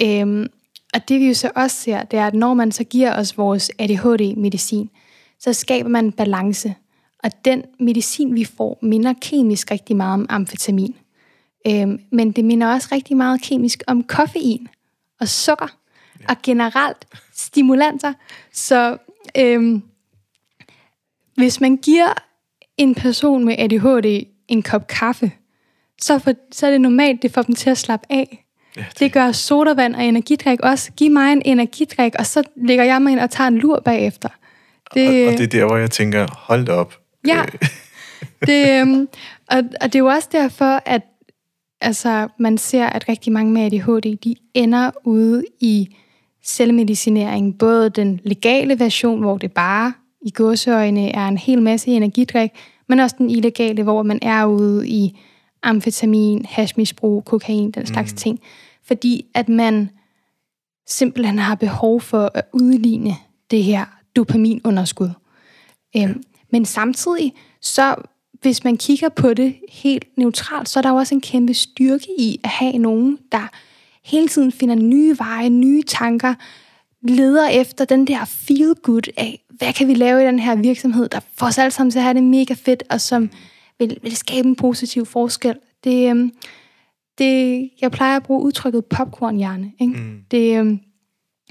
Øhm, 0.06 0.46
og 0.94 1.08
det 1.08 1.20
vi 1.20 1.28
jo 1.28 1.34
så 1.34 1.50
også 1.56 1.76
ser, 1.76 2.02
det 2.02 2.18
er, 2.18 2.26
at 2.26 2.34
når 2.34 2.54
man 2.54 2.72
så 2.72 2.84
giver 2.84 3.16
os 3.16 3.38
vores 3.38 3.70
ADHD-medicin, 3.78 4.90
så 5.38 5.52
skaber 5.52 5.88
man 5.88 6.12
balance. 6.12 6.74
Og 7.24 7.30
den 7.44 7.62
medicin, 7.80 8.34
vi 8.34 8.44
får, 8.44 8.78
minder 8.82 9.14
kemisk 9.22 9.70
rigtig 9.70 9.96
meget 9.96 10.14
om 10.14 10.26
amfetamin. 10.28 10.96
Øhm, 11.66 12.00
men 12.12 12.32
det 12.32 12.44
minder 12.44 12.72
også 12.72 12.88
rigtig 12.92 13.16
meget 13.16 13.42
kemisk 13.42 13.82
om 13.86 14.02
koffein 14.02 14.68
og 15.20 15.28
sukker 15.28 15.76
ja. 16.20 16.26
og 16.28 16.36
generelt 16.42 17.06
stimulanter. 17.34 18.12
Så 18.52 18.96
øhm, 19.38 19.82
hvis 21.36 21.60
man 21.60 21.76
giver 21.76 22.14
en 22.78 22.94
person 22.94 23.44
med 23.44 23.54
ADHD 23.58 24.26
en 24.48 24.62
kop 24.62 24.86
kaffe, 24.86 25.32
så, 26.00 26.18
for, 26.18 26.32
så 26.52 26.66
er 26.66 26.70
det 26.70 26.80
normalt, 26.80 27.22
det 27.22 27.32
får 27.32 27.42
dem 27.42 27.54
til 27.54 27.70
at 27.70 27.78
slappe 27.78 28.06
af. 28.10 28.44
Ja, 28.76 28.80
det... 28.80 28.98
det 28.98 29.12
gør 29.12 29.32
sodavand 29.32 29.94
og 29.94 30.04
energidrik 30.04 30.60
også. 30.60 30.92
Giv 30.92 31.10
mig 31.10 31.32
en 31.32 31.42
energidrik, 31.44 32.14
og 32.18 32.26
så 32.26 32.42
lægger 32.56 32.84
jeg 32.84 33.02
mig 33.02 33.12
ind 33.12 33.20
og 33.20 33.30
tager 33.30 33.48
en 33.48 33.58
lur 33.58 33.80
bagefter. 33.80 34.28
Det, 34.94 35.26
og, 35.26 35.32
og 35.32 35.38
det 35.38 35.44
er 35.44 35.58
der, 35.60 35.64
hvor 35.64 35.76
jeg 35.76 35.90
tænker, 35.90 36.26
hold 36.32 36.68
op. 36.68 36.94
Ja, 37.26 37.42
øh. 37.42 37.68
det, 38.48 38.80
øhm, 38.80 39.08
og, 39.50 39.58
og 39.80 39.92
det 39.92 39.94
er 39.94 39.98
jo 39.98 40.06
også 40.06 40.28
derfor, 40.32 40.82
at 40.86 41.02
altså, 41.80 42.28
man 42.38 42.58
ser, 42.58 42.86
at 42.86 43.08
rigtig 43.08 43.32
mange 43.32 43.52
med 43.52 43.62
ADHD, 43.62 44.16
de 44.16 44.34
ender 44.54 44.90
ude 45.04 45.44
i 45.60 45.96
selvmedicinering. 46.44 47.58
Både 47.58 47.90
den 47.90 48.20
legale 48.24 48.78
version, 48.78 49.20
hvor 49.20 49.38
det 49.38 49.52
bare 49.52 49.92
i 50.24 50.30
gåseøjne 50.30 51.10
er 51.10 51.28
en 51.28 51.38
hel 51.38 51.62
masse 51.62 51.90
energidrik, 51.90 52.50
men 52.88 53.00
også 53.00 53.16
den 53.18 53.30
illegale, 53.30 53.82
hvor 53.82 54.02
man 54.02 54.18
er 54.22 54.44
ude 54.44 54.88
i 54.88 55.20
amfetamin, 55.62 56.44
hashmisbrug, 56.44 57.24
kokain, 57.24 57.70
den 57.70 57.86
slags 57.86 58.12
mm. 58.12 58.16
ting. 58.16 58.40
Fordi 58.82 59.26
at 59.34 59.48
man 59.48 59.90
simpelthen 60.86 61.38
har 61.38 61.54
behov 61.54 62.00
for 62.00 62.30
at 62.34 62.44
udligne 62.52 63.16
det 63.50 63.64
her 63.64 63.84
dopaminunderskud. 64.16 65.10
Ja. 65.94 66.08
Øhm, 66.08 66.22
men 66.50 66.64
samtidig, 66.64 67.32
så 67.60 67.94
hvis 68.42 68.64
man 68.64 68.76
kigger 68.76 69.08
på 69.08 69.34
det 69.34 69.56
helt 69.68 70.04
neutralt, 70.16 70.68
så 70.68 70.80
er 70.80 70.82
der 70.82 70.90
jo 70.90 70.96
også 70.96 71.14
en 71.14 71.20
kæmpe 71.20 71.54
styrke 71.54 72.08
i 72.18 72.40
at 72.44 72.50
have 72.50 72.78
nogen, 72.78 73.18
der 73.32 73.48
hele 74.04 74.28
tiden 74.28 74.52
finder 74.52 74.74
nye 74.74 75.18
veje, 75.18 75.48
nye 75.48 75.82
tanker, 75.82 76.34
leder 77.04 77.48
efter 77.48 77.84
den 77.84 78.06
der 78.06 78.24
feel 78.24 78.74
good 78.82 79.12
af, 79.16 79.44
hvad 79.50 79.72
kan 79.72 79.88
vi 79.88 79.94
lave 79.94 80.22
i 80.22 80.26
den 80.26 80.38
her 80.38 80.56
virksomhed, 80.56 81.08
der 81.08 81.20
får 81.38 81.46
os 81.46 81.58
alle 81.58 81.70
sammen 81.70 81.90
til 81.90 81.98
at 81.98 82.02
have 82.02 82.14
det 82.14 82.22
mega 82.22 82.54
fedt, 82.54 82.82
og 82.90 83.00
som 83.00 83.30
vil, 83.78 83.98
vil 84.02 84.16
skabe 84.16 84.48
en 84.48 84.56
positiv 84.56 85.06
forskel. 85.06 85.56
Det, 85.84 86.10
øhm, 86.10 86.32
det, 87.18 87.70
jeg 87.80 87.90
plejer 87.90 88.16
at 88.16 88.22
bruge 88.22 88.42
udtrykket 88.42 88.84
popcornhjerne. 88.84 89.72
Ikke? 89.80 89.96
Mm. 89.96 90.20
Det, 90.30 90.58
øhm, 90.58 90.80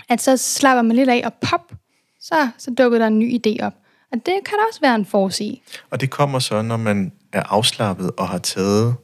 at 0.09 0.21
så 0.21 0.37
slapper 0.37 0.81
man 0.81 0.95
lidt 0.95 1.09
af, 1.09 1.21
og 1.25 1.33
pop, 1.33 1.73
så, 2.19 2.49
så 2.57 2.71
dukker 2.71 2.97
der 2.97 3.07
en 3.07 3.19
ny 3.19 3.39
idé 3.39 3.65
op. 3.65 3.73
Og 4.11 4.17
det 4.25 4.33
kan 4.45 4.57
da 4.57 4.63
også 4.69 4.81
være 4.81 4.95
en 4.95 5.05
forudse. 5.05 5.61
Og 5.89 6.01
det 6.01 6.09
kommer 6.09 6.39
så, 6.39 6.61
når 6.61 6.77
man 6.77 7.11
er 7.33 7.43
afslappet 7.43 8.11
og 8.17 8.27
har 8.27 8.37
taget 8.37 8.95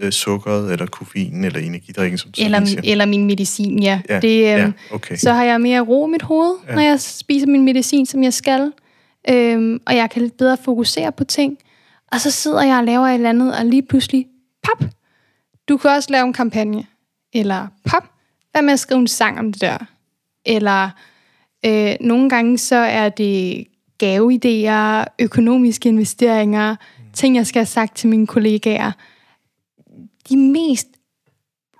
øh, 0.00 0.12
sukkeret, 0.12 0.72
eller 0.72 0.86
koffein, 0.86 1.44
eller 1.44 1.60
energidrikken, 1.60 2.18
som 2.18 2.30
du 2.30 2.42
eller, 2.44 2.64
siger. 2.64 2.80
eller 2.84 3.06
min 3.06 3.24
medicin, 3.24 3.82
ja. 3.82 4.00
Ja, 4.08 4.20
det, 4.20 4.38
øhm, 4.38 4.74
ja, 4.90 4.94
okay. 4.94 5.16
Så 5.16 5.32
har 5.32 5.44
jeg 5.44 5.60
mere 5.60 5.80
ro 5.80 6.06
i 6.06 6.10
mit 6.10 6.22
hoved, 6.22 6.56
ja. 6.68 6.74
når 6.74 6.82
jeg 6.82 7.00
spiser 7.00 7.46
min 7.46 7.64
medicin, 7.64 8.06
som 8.06 8.22
jeg 8.22 8.32
skal. 8.32 8.72
Øhm, 9.30 9.80
og 9.86 9.96
jeg 9.96 10.10
kan 10.10 10.22
lidt 10.22 10.36
bedre 10.36 10.56
fokusere 10.64 11.12
på 11.12 11.24
ting. 11.24 11.58
Og 12.12 12.20
så 12.20 12.30
sidder 12.30 12.62
jeg 12.62 12.78
og 12.78 12.84
laver 12.84 13.06
et 13.06 13.14
eller 13.14 13.28
andet, 13.28 13.58
og 13.58 13.66
lige 13.66 13.82
pludselig, 13.82 14.26
pop, 14.62 14.88
du 15.68 15.76
kan 15.76 15.90
også 15.90 16.12
lave 16.12 16.26
en 16.26 16.32
kampagne. 16.32 16.86
Eller 17.32 17.66
pop, 17.84 18.04
hvad 18.52 18.62
med 18.62 18.72
at 18.72 18.80
skrive 18.80 19.00
en 19.00 19.08
sang 19.08 19.38
om 19.38 19.52
det 19.52 19.60
der? 19.60 19.78
Eller 20.46 20.90
øh, 21.66 21.94
nogle 22.00 22.30
gange 22.30 22.58
så 22.58 22.76
er 22.76 23.08
det 23.08 23.66
gaveidéer, 24.02 25.04
økonomiske 25.18 25.88
investeringer, 25.88 26.70
mm. 26.70 27.04
ting, 27.12 27.36
jeg 27.36 27.46
skal 27.46 27.60
have 27.60 27.66
sagt 27.66 27.96
til 27.96 28.08
mine 28.08 28.26
kollegaer. 28.26 28.92
De 30.30 30.36
mest 30.36 30.86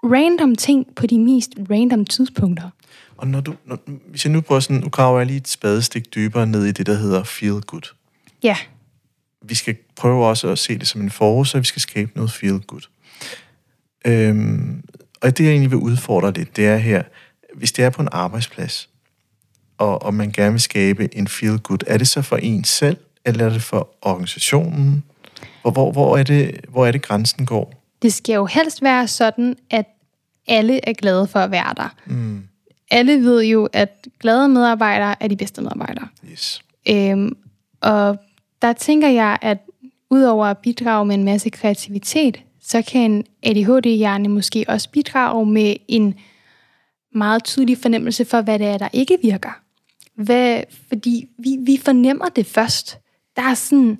random 0.05 0.57
ting 0.57 0.87
på 0.97 1.07
de 1.07 1.19
mest 1.19 1.51
random 1.71 2.05
tidspunkter. 2.05 2.71
Og 3.17 3.29
når 3.29 3.41
du, 3.41 3.55
når, 3.65 3.79
hvis 4.07 4.25
jeg 4.25 4.33
nu 4.33 4.41
prøver 4.41 4.61
sådan, 4.61 4.77
nu 4.77 4.89
graver 4.89 5.19
jeg 5.19 5.27
lige 5.27 5.37
et 5.37 5.49
spadestik 5.49 6.15
dybere 6.15 6.47
ned 6.47 6.65
i 6.65 6.73
det, 6.73 6.87
der 6.87 6.95
hedder 6.95 7.23
feel 7.25 7.61
good. 7.61 7.95
Ja. 8.43 8.57
Vi 9.43 9.55
skal 9.55 9.77
prøve 9.97 10.27
også 10.27 10.49
at 10.49 10.59
se 10.59 10.79
det 10.79 10.89
som 10.89 11.01
en 11.01 11.11
forår, 11.11 11.45
så 11.45 11.59
vi 11.59 11.65
skal 11.65 11.83
skabe 11.83 12.11
noget 12.15 12.33
feel 12.33 12.61
good. 12.61 12.89
Øhm, 14.07 14.85
og 15.23 15.39
det, 15.39 15.45
jeg 15.45 15.51
egentlig 15.51 15.71
vil 15.71 15.79
udfordre 15.79 16.33
lidt, 16.33 16.57
det 16.57 16.67
er 16.67 16.77
her, 16.77 17.03
hvis 17.55 17.73
det 17.73 17.85
er 17.85 17.91
på 17.91 18.03
en 18.03 18.09
arbejdsplads, 18.13 18.89
og, 19.79 20.03
og 20.03 20.15
man 20.15 20.33
gerne 20.33 20.51
vil 20.51 20.61
skabe 20.61 21.17
en 21.17 21.29
feel 21.29 21.59
good, 21.59 21.79
er 21.87 21.99
det 21.99 22.09
så 22.09 22.23
for 22.23 22.37
en 22.37 22.65
selv, 22.65 22.97
eller 23.25 23.47
er 23.47 23.51
det 23.51 23.63
for 23.63 23.89
organisationen? 24.03 25.05
Og 25.63 25.73
hvor, 25.73 25.93
hvor, 25.93 26.17
er 26.17 26.23
det, 26.23 26.61
hvor 26.69 26.87
er 26.87 26.93
det 26.93 27.03
grænsen 27.03 27.47
går? 27.47 27.80
Det 28.03 28.13
skal 28.13 28.35
jo 28.35 28.47
helst 28.47 28.83
være 28.83 29.09
sådan, 29.09 29.57
at 29.71 29.87
alle 30.49 30.81
er 30.89 30.93
glade 30.93 31.27
for 31.27 31.41
at 31.41 31.51
være 31.51 31.75
der. 31.77 31.95
Mm. 32.07 32.43
Alle 32.91 33.25
ved 33.25 33.45
jo, 33.45 33.69
at 33.73 34.09
glade 34.21 34.49
medarbejdere 34.49 35.23
er 35.23 35.29
de 35.29 35.37
bedste 35.37 35.61
medarbejdere. 35.61 36.09
Yes. 36.33 36.63
Øhm, 36.89 37.37
og 37.81 38.17
der 38.63 38.73
tænker 38.73 39.09
jeg, 39.09 39.39
at 39.43 39.59
udover 40.11 40.47
at 40.47 40.59
bidrage 40.59 41.07
med 41.07 41.15
en 41.15 41.25
masse 41.25 41.51
kreativitet, 41.51 42.41
så 42.63 42.83
kan 42.83 43.11
en 43.11 43.25
ADHD-hjerne 43.43 44.29
måske 44.29 44.65
også 44.69 44.91
bidrage 44.91 45.47
med 45.47 45.77
en 45.89 46.15
meget 47.15 47.45
tydelig 47.45 47.79
fornemmelse 47.79 48.25
for, 48.25 48.41
hvad 48.41 48.59
det 48.59 48.67
er, 48.67 48.79
der 48.79 48.89
ikke 48.93 49.19
virker. 49.23 49.61
Hvad, 50.15 50.63
fordi 50.89 51.29
vi, 51.39 51.57
vi 51.61 51.81
fornemmer 51.85 52.29
det 52.29 52.47
først. 52.47 52.99
Der 53.37 53.43
er 53.43 53.55
sådan, 53.55 53.99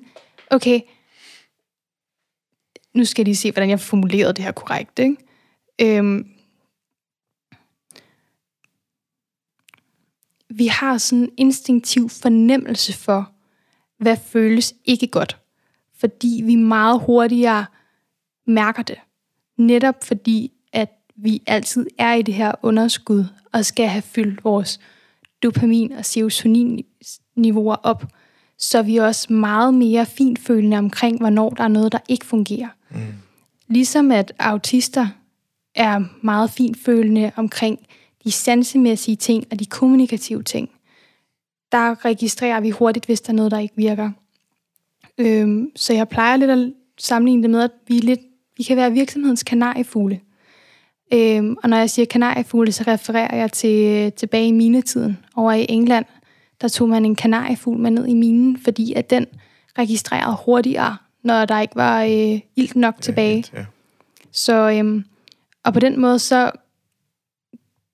okay, 0.51 0.79
nu 2.93 3.05
skal 3.05 3.25
de 3.25 3.35
se, 3.35 3.51
hvordan 3.51 3.69
jeg 3.69 3.79
formulerede 3.79 4.33
det 4.33 4.43
her 4.43 4.51
korrekt. 4.51 4.99
Ikke? 4.99 5.17
Øhm, 5.81 6.27
vi 10.49 10.67
har 10.67 10.97
sådan 10.97 11.23
en 11.23 11.29
instinktiv 11.37 12.09
fornemmelse 12.09 12.93
for, 12.93 13.31
hvad 13.97 14.17
føles 14.17 14.73
ikke 14.85 15.07
godt. 15.07 15.37
Fordi 15.99 16.41
vi 16.45 16.55
meget 16.55 17.01
hurtigere 17.01 17.65
mærker 18.47 18.83
det. 18.83 18.97
Netop 19.57 20.03
fordi, 20.03 20.51
at 20.73 20.89
vi 21.15 21.41
altid 21.47 21.87
er 21.97 22.13
i 22.13 22.21
det 22.21 22.33
her 22.33 22.51
underskud, 22.61 23.25
og 23.53 23.65
skal 23.65 23.87
have 23.87 24.01
fyldt 24.01 24.43
vores 24.43 24.79
dopamin- 25.45 25.97
og 25.97 26.05
serotonin-niveauer 26.05 27.75
op, 27.75 28.03
så 28.57 28.77
er 28.77 28.81
vi 28.81 28.97
også 28.97 29.33
meget 29.33 29.73
mere 29.73 30.05
finfølende 30.05 30.77
omkring, 30.77 31.19
hvornår 31.19 31.49
der 31.49 31.63
er 31.63 31.67
noget, 31.67 31.91
der 31.91 31.99
ikke 32.07 32.25
fungerer. 32.25 32.69
Mm. 32.91 33.01
Ligesom 33.67 34.11
at 34.11 34.33
autister 34.39 35.07
er 35.75 36.03
meget 36.21 36.51
finfølende 36.51 37.31
omkring 37.35 37.79
de 38.23 38.31
sansemæssige 38.31 39.15
ting 39.15 39.45
og 39.51 39.59
de 39.59 39.65
kommunikative 39.65 40.43
ting. 40.43 40.69
Der 41.71 42.05
registrerer 42.05 42.59
vi 42.59 42.69
hurtigt, 42.69 43.05
hvis 43.05 43.21
der 43.21 43.33
er 43.33 43.35
noget, 43.35 43.51
der 43.51 43.59
ikke 43.59 43.75
virker. 43.77 44.11
Øhm, 45.17 45.71
så 45.75 45.93
jeg 45.93 46.09
plejer 46.09 46.37
lidt 46.37 46.51
at 46.51 46.73
sammenligne 46.97 47.43
det 47.43 47.49
med, 47.49 47.61
at 47.61 47.71
vi, 47.87 47.93
lidt, 47.93 48.19
vi 48.57 48.63
kan 48.63 48.77
være 48.77 48.91
virksomhedens 48.91 49.43
kanariefugle. 49.43 50.19
Øhm, 51.13 51.57
og 51.63 51.69
når 51.69 51.77
jeg 51.77 51.89
siger 51.89 52.05
kanariefugle, 52.05 52.71
så 52.71 52.83
refererer 52.87 53.35
jeg 53.35 53.51
til 53.51 54.11
tilbage 54.11 54.47
i 54.47 54.51
minetiden 54.51 55.17
over 55.35 55.51
i 55.51 55.65
England. 55.69 56.05
Der 56.61 56.67
tog 56.67 56.89
man 56.89 57.05
en 57.05 57.15
kanariefugl 57.15 57.79
med 57.79 57.91
ned 57.91 58.07
i 58.07 58.13
minen, 58.13 58.57
fordi 58.63 58.93
at 58.93 59.09
den 59.09 59.25
registrerede 59.77 60.37
hurtigere, 60.45 60.97
når 61.23 61.45
der 61.45 61.59
ikke 61.59 61.75
var 61.75 62.03
øh, 62.03 62.39
ilt 62.55 62.75
nok 62.75 62.95
ja, 62.97 63.01
tilbage. 63.01 63.43
Ja. 63.53 63.65
Så, 64.31 64.69
øhm, 64.69 65.05
og 65.63 65.73
på 65.73 65.79
den 65.79 65.99
måde, 65.99 66.19
så 66.19 66.51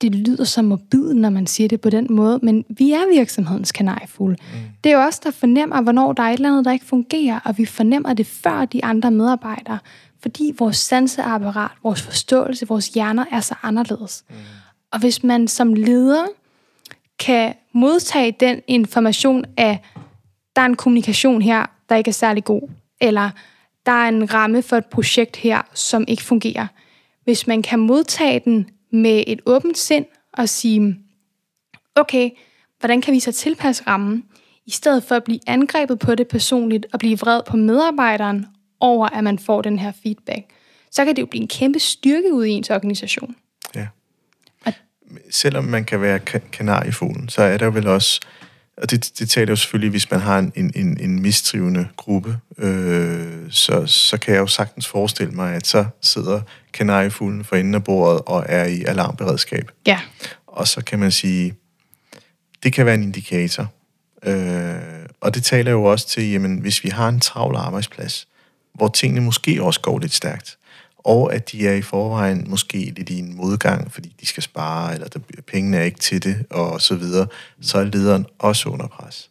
det 0.01 0.15
lyder 0.15 0.43
så 0.43 0.61
morbid, 0.61 1.13
når 1.13 1.29
man 1.29 1.47
siger 1.47 1.67
det 1.67 1.81
på 1.81 1.89
den 1.89 2.07
måde, 2.09 2.39
men 2.43 2.65
vi 2.69 2.91
er 2.91 3.17
virksomhedens 3.17 3.71
kanariefugl. 3.71 4.31
Mm. 4.31 4.59
Det 4.83 4.91
er 4.91 4.97
jo 4.97 5.03
os, 5.03 5.19
der 5.19 5.31
fornemmer, 5.31 5.81
hvornår 5.81 6.13
der 6.13 6.23
er 6.23 6.27
et 6.27 6.33
eller 6.33 6.49
andet, 6.49 6.65
der 6.65 6.71
ikke 6.71 6.85
fungerer, 6.85 7.39
og 7.45 7.57
vi 7.57 7.65
fornemmer 7.65 8.13
det 8.13 8.27
før 8.27 8.65
de 8.65 8.85
andre 8.85 9.11
medarbejdere, 9.11 9.79
fordi 10.21 10.53
vores 10.59 10.77
sanseapparat, 10.77 11.71
vores 11.83 12.01
forståelse, 12.01 12.67
vores 12.67 12.87
hjerner 12.87 13.25
er 13.31 13.39
så 13.39 13.55
anderledes. 13.63 14.23
Mm. 14.29 14.35
Og 14.91 14.99
hvis 14.99 15.23
man 15.23 15.47
som 15.47 15.73
leder 15.73 16.25
kan 17.19 17.53
modtage 17.73 18.35
den 18.39 18.61
information 18.67 19.45
af, 19.57 19.79
der 20.55 20.61
er 20.61 20.65
en 20.65 20.75
kommunikation 20.75 21.41
her, 21.41 21.65
der 21.89 21.95
ikke 21.95 22.09
er 22.09 22.13
særlig 22.13 22.43
god, 22.43 22.69
eller 23.01 23.29
der 23.85 23.91
er 23.91 24.07
en 24.07 24.33
ramme 24.33 24.61
for 24.61 24.77
et 24.77 24.85
projekt 24.85 25.35
her, 25.35 25.61
som 25.73 26.05
ikke 26.07 26.23
fungerer. 26.23 26.67
Hvis 27.23 27.47
man 27.47 27.61
kan 27.61 27.79
modtage 27.79 28.41
den 28.45 28.69
med 28.91 29.23
et 29.27 29.41
åbent 29.45 29.77
sind 29.77 30.05
og 30.33 30.49
sige, 30.49 30.99
okay, 31.95 32.29
hvordan 32.79 33.01
kan 33.01 33.13
vi 33.13 33.19
så 33.19 33.31
tilpasse 33.31 33.83
rammen, 33.87 34.23
i 34.65 34.71
stedet 34.71 35.03
for 35.03 35.15
at 35.15 35.23
blive 35.23 35.39
angrebet 35.47 35.99
på 35.99 36.15
det 36.15 36.27
personligt 36.27 36.85
og 36.93 36.99
blive 36.99 37.19
vred 37.19 37.41
på 37.47 37.57
medarbejderen 37.57 38.45
over, 38.79 39.07
at 39.07 39.23
man 39.23 39.39
får 39.39 39.61
den 39.61 39.79
her 39.79 39.91
feedback, 40.03 40.45
så 40.91 41.05
kan 41.05 41.15
det 41.15 41.21
jo 41.21 41.25
blive 41.25 41.41
en 41.41 41.47
kæmpe 41.47 41.79
styrke 41.79 42.33
ud 42.33 42.45
i 42.45 42.49
ens 42.49 42.69
organisation. 42.69 43.35
Ja. 43.75 43.87
Og 44.65 44.73
Selvom 45.29 45.63
man 45.63 45.85
kan 45.85 46.01
være 46.01 46.19
kanariefuglen, 46.51 47.29
så 47.29 47.41
er 47.41 47.57
der 47.57 47.69
vel 47.69 47.87
også, 47.87 48.21
og 48.77 48.91
det, 48.91 49.11
det 49.19 49.29
taler 49.29 49.51
jo 49.51 49.55
selvfølgelig, 49.55 49.89
hvis 49.89 50.11
man 50.11 50.19
har 50.19 50.39
en, 50.39 50.71
en, 50.75 50.97
en 50.99 51.21
mistrivende 51.21 51.87
gruppe, 51.97 52.37
øh, 52.57 53.37
så, 53.49 53.85
så 53.85 54.17
kan 54.17 54.33
jeg 54.33 54.39
jo 54.39 54.47
sagtens 54.47 54.87
forestille 54.87 55.31
mig, 55.31 55.55
at 55.55 55.67
så 55.67 55.85
sidder 56.01 56.41
kanariefuglen 56.73 57.43
for 57.43 57.55
enden 57.55 57.75
af 57.75 57.83
bordet 57.83 58.21
og 58.25 58.45
er 58.49 58.65
i 58.65 58.83
alarmberedskab. 58.83 59.71
Ja. 59.87 59.99
Og 60.47 60.67
så 60.67 60.81
kan 60.83 60.99
man 60.99 61.11
sige, 61.11 61.53
det 62.63 62.73
kan 62.73 62.85
være 62.85 62.95
en 62.95 63.03
indikator. 63.03 63.67
Øh, 64.23 64.75
og 65.21 65.35
det 65.35 65.43
taler 65.43 65.71
jo 65.71 65.83
også 65.83 66.07
til, 66.07 66.31
jamen, 66.31 66.57
hvis 66.57 66.83
vi 66.83 66.89
har 66.89 67.09
en 67.09 67.19
travl 67.19 67.55
arbejdsplads, 67.55 68.27
hvor 68.73 68.87
tingene 68.87 69.21
måske 69.21 69.63
også 69.63 69.81
går 69.81 69.99
lidt 69.99 70.13
stærkt, 70.13 70.57
og 71.07 71.33
at 71.33 71.51
de 71.51 71.67
er 71.67 71.73
i 71.73 71.81
forvejen 71.81 72.45
måske 72.47 72.77
lidt 72.77 73.09
i 73.09 73.19
en 73.19 73.35
modgang, 73.35 73.91
fordi 73.91 74.15
de 74.21 74.25
skal 74.25 74.43
spare, 74.43 74.93
eller 74.93 75.07
der, 75.07 75.19
pengene 75.47 75.77
er 75.77 75.83
ikke 75.83 75.99
til 75.99 76.23
det, 76.23 76.45
og 76.49 76.81
så 76.81 76.95
videre, 76.95 77.27
så 77.61 77.77
er 77.77 77.83
lederen 77.83 78.25
også 78.39 78.69
under 78.69 78.87
pres. 78.87 79.29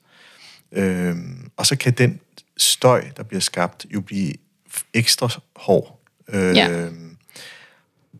Øhm, 0.72 1.51
og 1.57 1.66
så 1.66 1.77
kan 1.77 1.93
den 1.93 2.20
støj, 2.57 3.05
der 3.16 3.22
bliver 3.22 3.41
skabt, 3.41 3.87
jo 3.91 4.01
blive 4.01 4.33
ekstra 4.95 5.29
hård. 5.57 6.01
Øhm, 6.29 6.55
ja. 6.55 6.89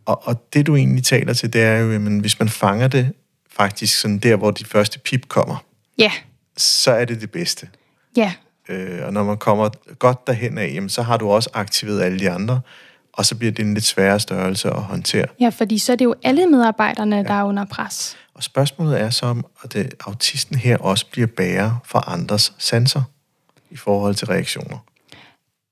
og, 0.05 0.29
og 0.29 0.53
det 0.53 0.67
du 0.67 0.77
egentlig 0.77 1.05
taler 1.05 1.33
til, 1.33 1.53
det 1.53 1.63
er 1.63 1.77
jo, 1.77 1.93
at 1.93 2.01
hvis 2.01 2.39
man 2.39 2.49
fanger 2.49 2.89
det 2.89 3.13
faktisk 3.51 4.01
sådan 4.01 4.19
der, 4.19 4.37
hvor 4.37 4.51
de 4.51 4.65
første 4.65 4.99
pip 4.99 5.29
kommer, 5.29 5.65
ja. 5.99 6.13
så 6.57 6.91
er 6.91 7.05
det 7.05 7.21
det 7.21 7.31
bedste. 7.31 7.69
Ja. 8.17 8.33
Øh, 8.69 9.07
og 9.07 9.13
når 9.13 9.25
man 9.25 9.37
kommer 9.37 9.69
godt 9.95 10.27
derhen 10.27 10.59
af, 10.59 10.71
jamen, 10.75 10.89
så 10.89 11.03
har 11.03 11.17
du 11.17 11.31
også 11.31 11.51
aktiveret 11.55 12.03
alle 12.03 12.19
de 12.19 12.31
andre, 12.31 12.61
og 13.17 13.27
så 13.27 13.35
bliver 13.35 13.53
det 13.53 13.64
en 13.64 13.75
lidt 13.75 13.85
sværere 13.85 14.21
størrelse 14.21 14.71
at 14.71 14.83
håndtere. 14.83 15.27
Ja, 15.41 15.49
fordi 15.49 15.79
så 15.79 15.93
er 15.93 15.97
det 15.97 16.05
jo 16.05 16.14
alle 16.23 16.47
medarbejderne, 16.47 17.17
ja. 17.17 17.23
der 17.23 17.35
er 17.35 17.45
under 17.45 17.64
pres. 17.64 18.17
Og 18.35 18.43
spørgsmålet 18.43 19.01
er 19.01 19.11
så, 19.11 19.27
om 19.27 19.47
at 19.64 19.73
det, 19.73 19.95
autisten 20.07 20.57
her 20.57 20.77
også 20.77 21.07
bliver 21.11 21.27
bærer 21.27 21.83
for 21.85 22.09
andres 22.09 22.53
sanser 22.59 23.03
i 23.71 23.77
forhold 23.77 24.14
til 24.14 24.27
reaktioner. 24.27 24.79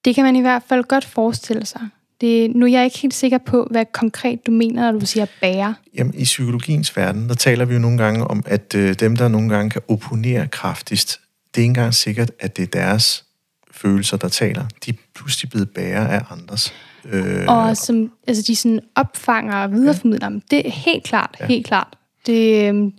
Det 0.04 0.14
kan 0.14 0.24
man 0.24 0.36
i 0.36 0.40
hvert 0.40 0.62
fald 0.68 0.84
godt 0.84 1.04
forestille 1.04 1.66
sig. 1.66 1.80
Det, 2.20 2.56
nu 2.56 2.66
er 2.66 2.70
jeg 2.70 2.84
ikke 2.84 2.98
helt 2.98 3.14
sikker 3.14 3.38
på, 3.38 3.68
hvad 3.70 3.84
konkret 3.92 4.46
du 4.46 4.50
mener, 4.50 4.92
når 4.92 5.00
du 5.00 5.06
siger 5.06 5.26
bære. 5.40 5.74
Jamen, 5.94 6.14
i 6.14 6.24
psykologiens 6.24 6.96
verden, 6.96 7.28
der 7.28 7.34
taler 7.34 7.64
vi 7.64 7.74
jo 7.74 7.80
nogle 7.80 7.98
gange 7.98 8.26
om, 8.26 8.42
at 8.46 8.74
øh, 8.74 8.94
dem, 8.94 9.16
der 9.16 9.28
nogle 9.28 9.48
gange 9.48 9.70
kan 9.70 9.82
opponere 9.88 10.48
kraftigst, 10.48 11.20
det 11.54 11.60
er 11.60 11.62
ikke 11.62 11.68
engang 11.68 11.94
sikkert, 11.94 12.30
at 12.40 12.56
det 12.56 12.62
er 12.62 12.66
deres 12.66 13.24
følelser, 13.70 14.16
der 14.16 14.28
taler. 14.28 14.66
De 14.86 14.90
er 14.90 14.94
pludselig 15.14 15.50
blevet 15.50 15.70
bære 15.70 16.10
af 16.10 16.22
andres. 16.30 16.74
Øh, 17.12 17.44
og 17.48 17.76
som, 17.76 18.12
altså 18.26 18.42
de 18.46 18.56
sådan 18.56 18.80
opfanger 18.94 19.56
og 19.56 19.72
videreformidler 19.72 20.28
dem. 20.28 20.40
Det 20.40 20.66
er 20.66 20.70
helt 20.70 21.04
klart, 21.04 21.36
ja. 21.40 21.46
helt 21.46 21.66
klart. 21.66 21.98
Det, 22.26 22.68
øhm, 22.68 22.92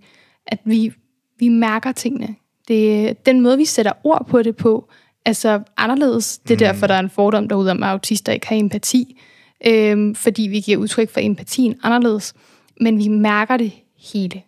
at 0.48 0.60
vi, 0.66 0.94
vi 1.40 1.50
mærker 1.50 1.92
tingene. 1.92 2.36
Det, 2.68 3.26
den 3.26 3.42
måde, 3.42 3.58
vi 3.58 3.66
sætter 3.66 3.92
ord 4.04 4.26
på 4.30 4.42
det 4.42 4.56
på, 4.56 4.90
altså 5.26 5.62
anderledes. 5.78 6.38
Det 6.38 6.52
er 6.52 6.56
mm. 6.56 6.74
derfor, 6.74 6.88
der 6.88 6.94
er 6.94 7.00
en 7.00 7.10
fordom 7.10 7.48
derude 7.48 7.72
om, 7.72 7.84
at 7.84 7.90
autister 7.90 8.34
ikke 8.34 8.48
har 8.48 8.56
empati. 8.56 9.22
Øhm, 9.68 10.16
fordi 10.16 10.42
vi 10.42 10.60
giver 10.60 10.78
udtryk 10.78 11.10
for 11.10 11.20
empatien 11.24 11.76
anderledes. 11.84 12.34
Men 12.82 12.98
vi 12.98 13.08
mærker 13.08 13.58
det 13.58 13.72
hele. 14.14 14.42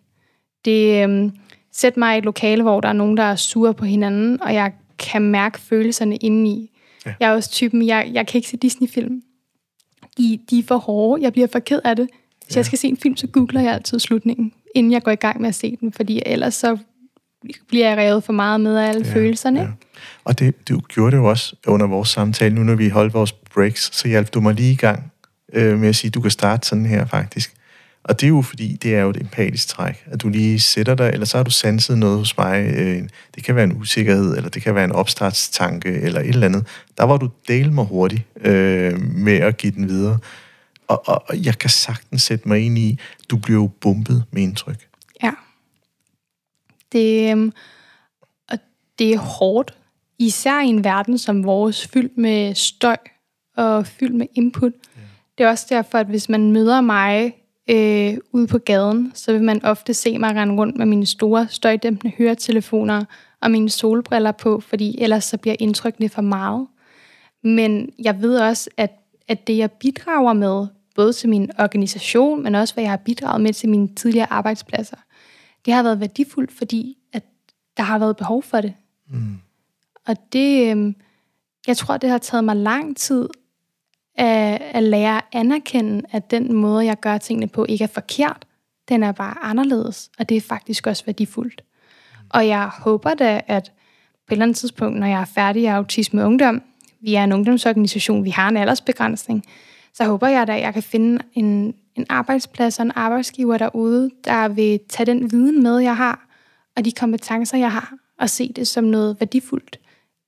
Det, 0.64 1.02
øhm, 1.04 1.30
sæt 1.72 1.96
mig 1.96 2.14
i 2.14 2.18
et 2.18 2.24
lokale, 2.24 2.62
hvor 2.62 2.80
der 2.80 2.88
er 2.88 2.92
nogen, 2.92 3.16
der 3.16 3.22
er 3.22 3.36
sure 3.36 3.74
på 3.74 3.84
hinanden, 3.84 4.42
og 4.42 4.54
jeg 4.54 4.72
kan 4.98 5.22
mærke 5.22 5.60
følelserne 5.60 6.16
indeni. 6.16 6.70
Ja. 7.06 7.14
Jeg 7.20 7.30
er 7.30 7.34
også 7.34 7.50
typen, 7.50 7.86
jeg, 7.86 8.10
jeg 8.12 8.26
kan 8.26 8.38
ikke 8.38 8.48
se 8.48 8.56
Disney-film. 8.56 9.22
De, 10.18 10.38
de 10.50 10.58
er 10.58 10.62
for 10.68 10.76
hårde. 10.76 11.22
Jeg 11.22 11.32
bliver 11.32 11.48
for 11.52 11.58
ked 11.58 11.80
af 11.84 11.96
det. 11.96 12.08
Hvis 12.44 12.56
ja. 12.56 12.58
jeg 12.58 12.66
skal 12.66 12.78
se 12.78 12.88
en 12.88 12.96
film, 12.96 13.16
så 13.16 13.26
googler 13.26 13.60
jeg 13.60 13.74
altid 13.74 13.98
slutningen, 13.98 14.52
inden 14.74 14.92
jeg 14.92 15.02
går 15.02 15.10
i 15.10 15.14
gang 15.14 15.40
med 15.40 15.48
at 15.48 15.54
se 15.54 15.76
den, 15.80 15.92
fordi 15.92 16.22
ellers 16.26 16.54
så 16.54 16.78
bliver 17.68 17.88
jeg 17.88 17.98
revet 17.98 18.24
for 18.24 18.32
meget 18.32 18.60
med 18.60 18.76
af 18.76 18.88
alle 18.88 19.06
ja, 19.06 19.14
følelserne. 19.14 19.60
Ja. 19.60 19.68
Og 20.24 20.38
det, 20.38 20.68
du 20.68 20.80
gjorde 20.80 21.10
det 21.10 21.16
jo 21.16 21.24
også 21.24 21.56
under 21.66 21.86
vores 21.86 22.08
samtale, 22.08 22.54
nu 22.54 22.62
når 22.62 22.74
vi 22.74 22.88
holdt 22.88 23.14
vores 23.14 23.32
breaks, 23.32 23.96
så 23.96 24.08
hjalp 24.08 24.34
du 24.34 24.40
mig 24.40 24.54
lige 24.54 24.72
i 24.72 24.76
gang 24.76 25.12
øh, 25.52 25.78
med 25.78 25.88
at 25.88 25.96
sige, 25.96 26.10
du 26.10 26.20
kan 26.20 26.30
starte 26.30 26.68
sådan 26.68 26.86
her 26.86 27.06
faktisk. 27.06 27.54
Og 28.08 28.20
det 28.20 28.26
er 28.26 28.28
jo 28.28 28.42
fordi, 28.42 28.76
det 28.82 28.94
er 28.94 29.00
jo 29.00 29.10
et 29.10 29.16
empatisk 29.16 29.68
træk, 29.68 30.04
at 30.06 30.22
du 30.22 30.28
lige 30.28 30.60
sætter 30.60 30.94
dig, 30.94 31.10
eller 31.12 31.26
så 31.26 31.36
har 31.36 31.44
du 31.44 31.50
sanset 31.50 31.98
noget 31.98 32.18
hos 32.18 32.36
mig. 32.38 32.74
Øh, 32.74 33.08
det 33.34 33.44
kan 33.44 33.54
være 33.54 33.64
en 33.64 33.76
usikkerhed, 33.80 34.36
eller 34.36 34.50
det 34.50 34.62
kan 34.62 34.74
være 34.74 34.84
en 34.84 34.92
opstartstanke, 34.92 35.88
eller 35.88 36.20
et 36.20 36.28
eller 36.28 36.46
andet. 36.46 36.66
Der 36.98 37.04
var 37.04 37.16
du 37.16 37.30
del 37.48 37.72
mig 37.72 37.84
hurtigt 37.84 38.22
øh, 38.40 39.00
med 39.00 39.36
at 39.36 39.56
give 39.56 39.72
den 39.72 39.88
videre. 39.88 40.18
Og, 40.86 41.08
og, 41.08 41.24
og 41.28 41.44
jeg 41.44 41.58
kan 41.58 41.70
sagtens 41.70 42.22
sætte 42.22 42.48
mig 42.48 42.60
ind 42.60 42.78
i, 42.78 42.98
du 43.30 43.36
bliver 43.36 43.60
jo 43.60 43.66
bumpet 43.80 44.24
med 44.30 44.42
indtryk. 44.42 44.88
Ja. 45.22 45.32
Det, 46.92 47.36
øh, 47.36 47.52
og 48.50 48.58
det 48.98 49.14
er 49.14 49.18
hårdt, 49.18 49.74
især 50.18 50.62
i 50.62 50.66
en 50.66 50.84
verden 50.84 51.18
som 51.18 51.44
vores, 51.44 51.86
fyldt 51.86 52.18
med 52.18 52.54
støj 52.54 52.96
og 53.56 53.86
fyldt 53.86 54.14
med 54.14 54.26
input. 54.34 54.72
Ja. 54.96 55.02
Det 55.38 55.44
er 55.44 55.48
også 55.48 55.66
derfor, 55.68 55.98
at 55.98 56.06
hvis 56.06 56.28
man 56.28 56.52
møder 56.52 56.80
mig 56.80 57.34
øh, 57.68 58.18
ude 58.32 58.46
på 58.46 58.58
gaden, 58.58 59.12
så 59.14 59.32
vil 59.32 59.42
man 59.42 59.64
ofte 59.64 59.94
se 59.94 60.18
mig 60.18 60.34
rende 60.36 60.54
rundt 60.54 60.76
med 60.76 60.86
mine 60.86 61.06
store 61.06 61.48
støjdæmpende 61.50 62.14
høretelefoner 62.18 63.04
og 63.40 63.50
mine 63.50 63.70
solbriller 63.70 64.32
på, 64.32 64.60
fordi 64.60 65.02
ellers 65.02 65.24
så 65.24 65.36
bliver 65.36 65.56
indtrykkene 65.58 66.08
for 66.08 66.22
meget. 66.22 66.66
Men 67.42 67.90
jeg 67.98 68.22
ved 68.22 68.38
også, 68.38 68.70
at, 68.76 68.92
at 69.28 69.46
det 69.46 69.56
jeg 69.56 69.70
bidrager 69.70 70.32
med, 70.32 70.66
både 70.94 71.12
til 71.12 71.28
min 71.28 71.50
organisation, 71.58 72.42
men 72.42 72.54
også 72.54 72.74
hvad 72.74 72.84
jeg 72.84 72.92
har 72.92 72.96
bidraget 72.96 73.40
med 73.40 73.52
til 73.52 73.68
mine 73.68 73.94
tidligere 73.94 74.32
arbejdspladser, 74.32 74.96
det 75.64 75.74
har 75.74 75.82
været 75.82 76.00
værdifuldt, 76.00 76.52
fordi 76.52 76.98
at 77.12 77.22
der 77.76 77.82
har 77.82 77.98
været 77.98 78.16
behov 78.16 78.42
for 78.42 78.60
det. 78.60 78.74
Mm. 79.10 79.38
Og 80.06 80.16
det, 80.32 80.76
øh, 80.76 80.94
jeg 81.66 81.76
tror, 81.76 81.96
det 81.96 82.10
har 82.10 82.18
taget 82.18 82.44
mig 82.44 82.56
lang 82.56 82.96
tid 82.96 83.28
at, 84.18 84.62
at 84.70 84.82
lære 84.82 85.16
at 85.16 85.24
anerkende, 85.32 86.02
at 86.10 86.30
den 86.30 86.54
måde, 86.54 86.84
jeg 86.84 87.00
gør 87.00 87.18
tingene 87.18 87.48
på, 87.48 87.66
ikke 87.68 87.84
er 87.84 87.88
forkert. 87.88 88.44
Den 88.88 89.02
er 89.02 89.12
bare 89.12 89.34
anderledes, 89.42 90.10
og 90.18 90.28
det 90.28 90.36
er 90.36 90.40
faktisk 90.40 90.86
også 90.86 91.04
værdifuldt. 91.06 91.64
Og 92.30 92.48
jeg 92.48 92.70
håber 92.78 93.14
da, 93.14 93.40
at 93.46 93.72
på 94.26 94.32
et 94.32 94.36
eller 94.36 94.44
andet 94.44 94.56
tidspunkt, 94.56 94.98
når 94.98 95.06
jeg 95.06 95.20
er 95.20 95.24
færdig 95.24 95.68
af 95.68 95.74
Autisme 95.74 96.24
Ungdom, 96.24 96.62
vi 97.00 97.14
er 97.14 97.24
en 97.24 97.32
ungdomsorganisation, 97.32 98.24
vi 98.24 98.30
har 98.30 98.48
en 98.48 98.56
aldersbegrænsning, 98.56 99.44
så 99.94 100.04
håber 100.04 100.28
jeg 100.28 100.46
da, 100.46 100.56
at 100.56 100.62
jeg 100.62 100.74
kan 100.74 100.82
finde 100.82 101.24
en, 101.34 101.74
en 101.94 102.06
arbejdsplads 102.08 102.78
og 102.78 102.84
en 102.84 102.92
arbejdsgiver 102.94 103.58
derude, 103.58 104.10
der 104.24 104.48
vil 104.48 104.80
tage 104.88 105.06
den 105.06 105.32
viden 105.32 105.62
med, 105.62 105.78
jeg 105.78 105.96
har, 105.96 106.26
og 106.76 106.84
de 106.84 106.92
kompetencer, 106.92 107.58
jeg 107.58 107.72
har, 107.72 107.94
og 108.18 108.30
se 108.30 108.52
det 108.56 108.68
som 108.68 108.84
noget 108.84 109.16
værdifuldt, 109.20 109.80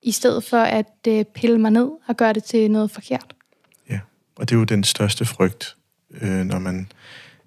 i 0.03 0.11
stedet 0.13 0.45
for 0.45 0.57
at 0.57 1.07
øh, 1.09 1.25
pille 1.25 1.59
mig 1.59 1.71
ned 1.71 1.91
og 2.07 2.17
gøre 2.17 2.33
det 2.33 2.45
til 2.45 2.71
noget 2.71 2.91
forkert. 2.91 3.35
Og 4.41 4.49
det 4.49 4.55
er 4.55 4.59
jo 4.59 4.65
den 4.65 4.85
største 4.85 5.25
frygt, 5.25 5.77
øh, 6.21 6.45
når 6.45 6.59
man 6.59 6.87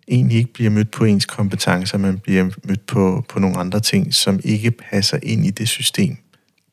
egentlig 0.07 0.37
ikke 0.37 0.53
bliver 0.53 0.69
mødt 0.69 0.91
på 0.91 1.05
ens 1.05 1.25
kompetencer, 1.25 1.97
man 1.97 2.19
bliver 2.19 2.49
mødt 2.63 2.85
på, 2.85 3.25
på 3.29 3.39
nogle 3.39 3.57
andre 3.57 3.79
ting, 3.79 4.13
som 4.13 4.39
ikke 4.43 4.71
passer 4.71 5.19
ind 5.23 5.45
i 5.45 5.49
det 5.49 5.67
system, 5.67 6.17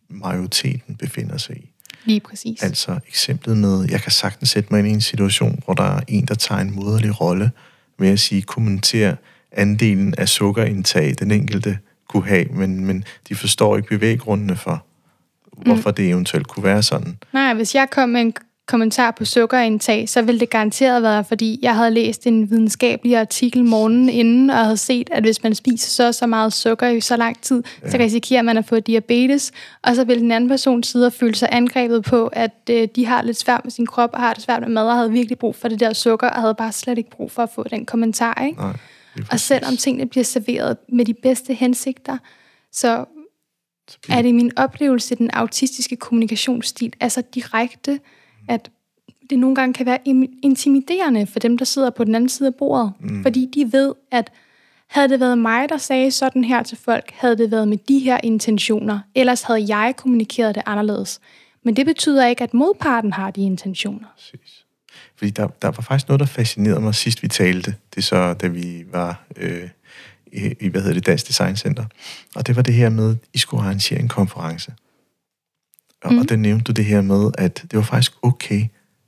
majoriteten 0.09 0.97
befinder 0.97 1.37
sig 1.37 1.57
i. 1.57 1.71
Lige 2.05 2.21
præcis. 2.21 2.63
Altså 2.63 2.99
eksemplet 3.09 3.57
med, 3.57 3.87
jeg 3.91 4.01
kan 4.01 4.13
sagtens 4.13 4.51
sætte 4.51 4.69
mig 4.71 4.79
ind 4.79 4.89
i 4.89 4.91
en 4.91 5.01
situation, 5.01 5.63
hvor 5.65 5.75
der 5.75 5.85
er 5.97 6.01
en, 6.09 6.27
der 6.27 6.35
tager 6.35 6.61
en 6.61 6.75
moderlig 6.75 7.21
rolle 7.21 7.51
med 7.99 8.09
at 8.09 8.21
sige, 8.21 8.43
kommentere 8.43 9.17
andelen 9.53 10.15
af 10.19 10.29
sukkerindtag, 10.29 11.15
den 11.19 11.31
enkelte 11.31 11.79
kunne 12.09 12.27
have, 12.27 12.45
men, 12.45 12.85
men 12.85 13.05
de 13.29 13.35
forstår 13.35 13.77
ikke 13.77 13.89
bevæggrundene 13.89 14.57
for, 14.57 14.87
hvorfor 15.57 15.91
mm. 15.91 15.95
det 15.95 16.09
eventuelt 16.09 16.47
kunne 16.47 16.65
være 16.65 16.83
sådan. 16.83 17.19
Nej, 17.33 17.55
hvis 17.55 17.75
jeg 17.75 17.89
kom 17.91 18.09
med 18.09 18.21
en 18.21 18.33
kommentar 18.71 19.11
på 19.11 19.25
sukkerindtag, 19.25 20.09
så 20.09 20.23
ville 20.23 20.41
det 20.41 20.51
garanteret 20.51 21.03
være, 21.03 21.25
fordi 21.25 21.59
jeg 21.63 21.77
havde 21.77 21.91
læst 21.91 22.27
en 22.27 22.51
videnskabelig 22.51 23.17
artikel 23.17 23.65
morgenen 23.65 24.09
inden, 24.09 24.51
og 24.51 24.57
havde 24.57 24.77
set, 24.77 25.11
at 25.13 25.23
hvis 25.23 25.43
man 25.43 25.55
spiser 25.55 25.91
så 25.91 26.19
så 26.19 26.27
meget 26.27 26.53
sukker 26.53 26.89
i 26.89 27.01
så 27.01 27.17
lang 27.17 27.43
tid, 27.43 27.63
ja. 27.83 27.91
så 27.91 27.99
risikerer 27.99 28.43
man 28.43 28.59
at 28.59 28.65
få 28.65 28.81
diabetes, 28.81 29.53
og 29.83 29.97
så 29.97 30.05
vil 30.05 30.21
den 30.21 30.33
anden 30.33 30.51
person 30.51 30.83
sidde 30.83 31.07
og 31.07 31.13
føle 31.13 31.35
sig 31.35 31.49
angrebet 31.53 32.05
på, 32.05 32.27
at 32.27 32.55
øh, 32.71 32.89
de 32.97 33.07
har 33.07 33.23
lidt 33.23 33.39
svært 33.39 33.61
med 33.65 33.71
sin 33.71 33.87
krop, 33.87 34.11
og 34.13 34.21
har 34.21 34.35
det 34.35 34.43
svært 34.43 34.61
med 34.61 34.69
mad, 34.69 34.87
og 34.89 34.97
havde 34.97 35.13
virkelig 35.13 35.39
brug 35.39 35.57
for 35.57 35.69
det 35.69 35.81
der 35.81 35.93
sukker, 35.93 36.29
og 36.29 36.41
havde 36.41 36.55
bare 36.55 36.73
slet 36.73 36.99
ikke 36.99 37.11
brug 37.11 37.33
for 37.33 37.43
at 37.43 37.51
få 37.55 37.65
den 37.71 37.87
kommentar. 37.87 38.45
Ikke? 38.47 38.61
Nej, 38.61 38.73
og 39.31 39.41
selvom 39.41 39.77
tingene 39.77 40.07
bliver 40.07 40.25
serveret 40.25 40.77
med 40.89 41.05
de 41.05 41.15
bedste 41.15 41.55
hensigter, 41.55 42.19
så 42.73 43.05
er 44.09 44.23
det 44.23 44.35
min 44.35 44.53
oplevelse, 44.57 45.15
den 45.15 45.31
autistiske 45.33 45.97
kommunikationsstil 45.97 46.93
er 47.01 47.09
så 47.09 47.23
direkte, 47.35 48.01
at 48.51 48.71
det 49.31 49.39
nogle 49.39 49.55
gange 49.55 49.75
kan 49.75 49.87
være 49.87 49.99
intimiderende 50.43 51.27
for 51.27 51.39
dem, 51.39 51.59
der 51.59 51.65
sidder 51.65 51.91
på 51.91 52.05
den 52.05 52.15
anden 52.15 52.29
side 52.29 52.47
af 52.47 52.55
bordet. 52.55 52.93
Mm. 53.01 53.23
Fordi 53.23 53.51
de 53.55 53.73
ved, 53.73 53.95
at 54.11 54.33
havde 54.87 55.09
det 55.09 55.21
været 55.21 55.39
mig, 55.39 55.69
der 55.69 55.79
sagde 55.79 56.11
sådan 56.11 56.45
her 56.45 56.63
til 56.63 56.79
folk, 56.79 57.11
havde 57.15 57.39
det 57.39 57.51
været 57.51 57.69
med 57.69 57.79
de 57.89 57.99
her 57.99 58.21
intentioner, 58.23 59.01
ellers 59.15 59.43
havde 59.43 59.77
jeg 59.77 59.95
kommunikeret 59.97 60.55
det 60.55 60.63
anderledes. 60.67 61.21
Men 61.65 61.77
det 61.77 61.87
betyder 61.87 62.27
ikke, 62.27 62.45
at 62.45 62.55
modparten 62.55 63.13
har 63.13 63.31
de 63.31 63.41
intentioner. 63.41 64.09
Præcis. 64.15 64.65
Fordi 65.17 65.31
der, 65.31 65.47
der 65.47 65.69
var 65.69 65.83
faktisk 65.83 66.09
noget, 66.09 66.21
der 66.21 66.27
fascinerede 66.27 66.81
mig 66.81 66.95
sidst 66.95 67.23
vi 67.23 67.29
talte. 67.29 67.75
Det 67.95 67.99
er 67.99 68.03
så, 68.03 68.35
da 68.35 68.47
vi 68.47 68.85
var 68.93 69.25
øh, 69.37 69.69
i, 70.61 70.69
hvad 70.69 70.81
hedder 70.81 70.95
det, 70.95 71.07
Dansk 71.07 71.29
Design 71.29 71.57
Center. 71.57 71.85
Og 72.35 72.47
det 72.47 72.57
var 72.57 72.63
det 72.63 72.75
her 72.75 72.89
med, 72.89 73.11
at 73.11 73.17
I 73.35 73.39
skulle 73.39 73.63
arrangere 73.63 74.01
en 74.01 74.09
konference. 74.09 74.73
Og, 76.05 76.13
mm. 76.13 76.19
og 76.19 76.29
der 76.29 76.37
nævnte 76.37 76.65
du 76.65 76.73
det 76.73 76.85
her 76.85 77.01
med, 77.01 77.31
at 77.39 77.65
det 77.71 77.77
var 77.77 77.83
faktisk 77.83 78.13
okay, 78.23 78.67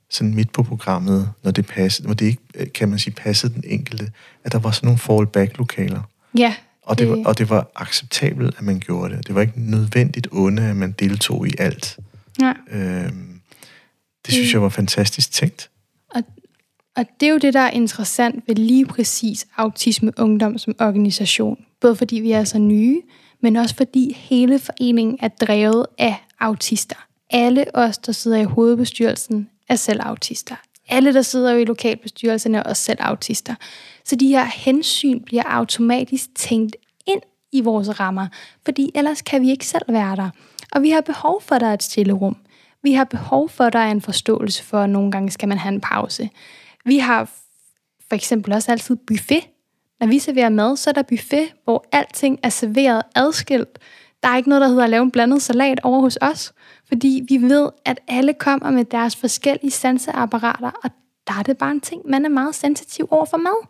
sådan 0.09 0.35
midt 0.35 0.51
på 0.51 0.63
programmet, 0.63 1.31
når 1.43 1.51
det 1.51 1.65
passede, 1.65 2.07
når 2.07 2.13
det 2.13 2.25
ikke, 2.25 2.41
øh, 2.55 2.67
kan 2.73 2.89
man 2.89 2.99
sige, 2.99 3.13
passede 3.13 3.53
den 3.53 3.63
enkelte, 3.67 4.11
at 4.43 4.51
der 4.51 4.59
var 4.59 4.71
sådan 4.71 4.87
nogle 4.87 4.99
fallback-lokaler. 4.99 6.01
Ja. 6.37 6.55
Og 6.81 6.99
det, 6.99 7.09
var, 7.09 7.17
og 7.25 7.37
det 7.37 7.49
var 7.49 7.71
acceptabelt, 7.75 8.55
at 8.57 8.63
man 8.63 8.79
gjorde 8.79 9.15
det. 9.15 9.27
Det 9.27 9.35
var 9.35 9.41
ikke 9.41 9.53
nødvendigt 9.71 10.27
onde, 10.31 10.63
at 10.63 10.75
man 10.75 10.91
deltog 10.91 11.47
i 11.47 11.51
alt. 11.59 11.99
Ja. 12.41 12.53
Øhm, 12.71 13.39
det 14.25 14.33
synes 14.33 14.53
jeg 14.53 14.61
var 14.61 14.69
fantastisk 14.69 15.31
tænkt. 15.31 15.69
Og, 16.15 16.23
og 16.95 17.05
det 17.19 17.27
er 17.27 17.31
jo 17.31 17.37
det, 17.37 17.53
der 17.53 17.59
er 17.59 17.69
interessant 17.69 18.43
ved 18.47 18.55
lige 18.55 18.85
præcis 18.85 19.47
Autisme 19.57 20.11
Ungdom 20.19 20.57
som 20.57 20.75
organisation. 20.79 21.65
Både 21.81 21.95
fordi 21.95 22.15
vi 22.15 22.31
er 22.31 22.43
så 22.43 22.59
nye, 22.59 23.01
men 23.41 23.55
også 23.55 23.75
fordi 23.75 24.17
hele 24.19 24.59
foreningen 24.59 25.17
er 25.21 25.27
drevet 25.27 25.85
af 25.97 26.15
autister. 26.43 26.95
Alle 27.29 27.65
os, 27.73 27.97
der 27.97 28.11
sidder 28.11 28.37
i 28.37 28.43
hovedbestyrelsen, 28.43 29.49
er 29.69 29.75
selv 29.75 29.99
autister. 30.03 30.55
Alle, 30.89 31.13
der 31.13 31.21
sidder 31.21 31.53
i 31.53 31.65
lokalbestyrelserne, 31.65 32.57
er 32.57 32.63
også 32.63 32.83
selv 32.83 32.97
autister. 33.01 33.55
Så 34.05 34.15
de 34.15 34.27
her 34.27 34.45
hensyn 34.45 35.21
bliver 35.23 35.43
automatisk 35.45 36.35
tænkt 36.35 36.75
ind 37.07 37.21
i 37.51 37.61
vores 37.61 37.99
rammer, 37.99 38.27
fordi 38.65 38.91
ellers 38.95 39.21
kan 39.21 39.41
vi 39.41 39.49
ikke 39.49 39.65
selv 39.65 39.85
være 39.87 40.15
der. 40.15 40.29
Og 40.71 40.81
vi 40.81 40.89
har 40.89 41.01
behov 41.01 41.41
for, 41.41 41.55
at 41.55 41.61
der 41.61 41.67
er 41.67 41.73
et 41.73 41.83
stille 41.83 42.13
rum. 42.13 42.37
Vi 42.83 42.93
har 42.93 43.03
behov 43.03 43.49
for, 43.49 43.63
at 43.63 43.73
der 43.73 43.79
er 43.79 43.91
en 43.91 44.01
forståelse 44.01 44.63
for, 44.63 44.79
at 44.79 44.89
nogle 44.89 45.11
gange 45.11 45.31
skal 45.31 45.49
man 45.49 45.57
have 45.57 45.73
en 45.73 45.81
pause. 45.81 46.29
Vi 46.85 46.97
har 46.97 47.29
for 48.09 48.15
eksempel 48.15 48.53
også 48.53 48.71
altid 48.71 48.95
buffet. 48.95 49.47
Når 49.99 50.07
vi 50.07 50.19
serverer 50.19 50.49
mad, 50.49 50.77
så 50.77 50.89
er 50.89 50.93
der 50.93 51.01
buffet, 51.03 51.53
hvor 51.63 51.85
alting 51.91 52.39
er 52.43 52.49
serveret 52.49 53.01
adskilt. 53.15 53.79
Der 54.23 54.29
er 54.29 54.37
ikke 54.37 54.49
noget, 54.49 54.61
der 54.61 54.67
hedder 54.67 54.83
at 54.83 54.89
lave 54.89 55.03
en 55.03 55.11
blandet 55.11 55.41
salat 55.41 55.79
over 55.83 56.01
hos 56.01 56.17
os, 56.21 56.53
fordi 56.87 57.25
vi 57.29 57.37
ved, 57.37 57.69
at 57.85 57.99
alle 58.07 58.33
kommer 58.33 58.71
med 58.71 58.85
deres 58.85 59.15
forskellige 59.15 59.71
sanseapparater, 59.71 60.71
og 60.83 60.89
der 61.27 61.33
er 61.39 61.43
det 61.43 61.57
bare 61.57 61.71
en 61.71 61.81
ting, 61.81 62.01
man 62.05 62.25
er 62.25 62.29
meget 62.29 62.55
sensitiv 62.55 63.07
over 63.11 63.25
for 63.25 63.37
mad. 63.37 63.67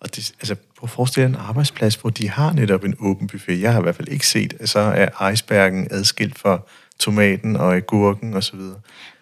Og 0.00 0.16
det, 0.16 0.32
altså, 0.40 0.54
prøv 0.54 0.84
at 0.86 0.90
forestille 0.90 1.28
en 1.28 1.34
arbejdsplads, 1.34 1.94
hvor 1.94 2.10
de 2.10 2.28
har 2.28 2.52
netop 2.52 2.84
en 2.84 2.94
åben 3.00 3.26
buffet. 3.26 3.60
Jeg 3.60 3.72
har 3.72 3.80
i 3.80 3.82
hvert 3.82 3.96
fald 3.96 4.08
ikke 4.08 4.26
set, 4.26 4.54
at 4.60 4.68
så 4.68 4.78
er 4.78 5.28
icebergen 5.28 5.88
adskilt 5.90 6.38
for 6.38 6.68
tomaten 6.98 7.56
og 7.56 7.76
agurken 7.76 8.34
osv. 8.34 8.60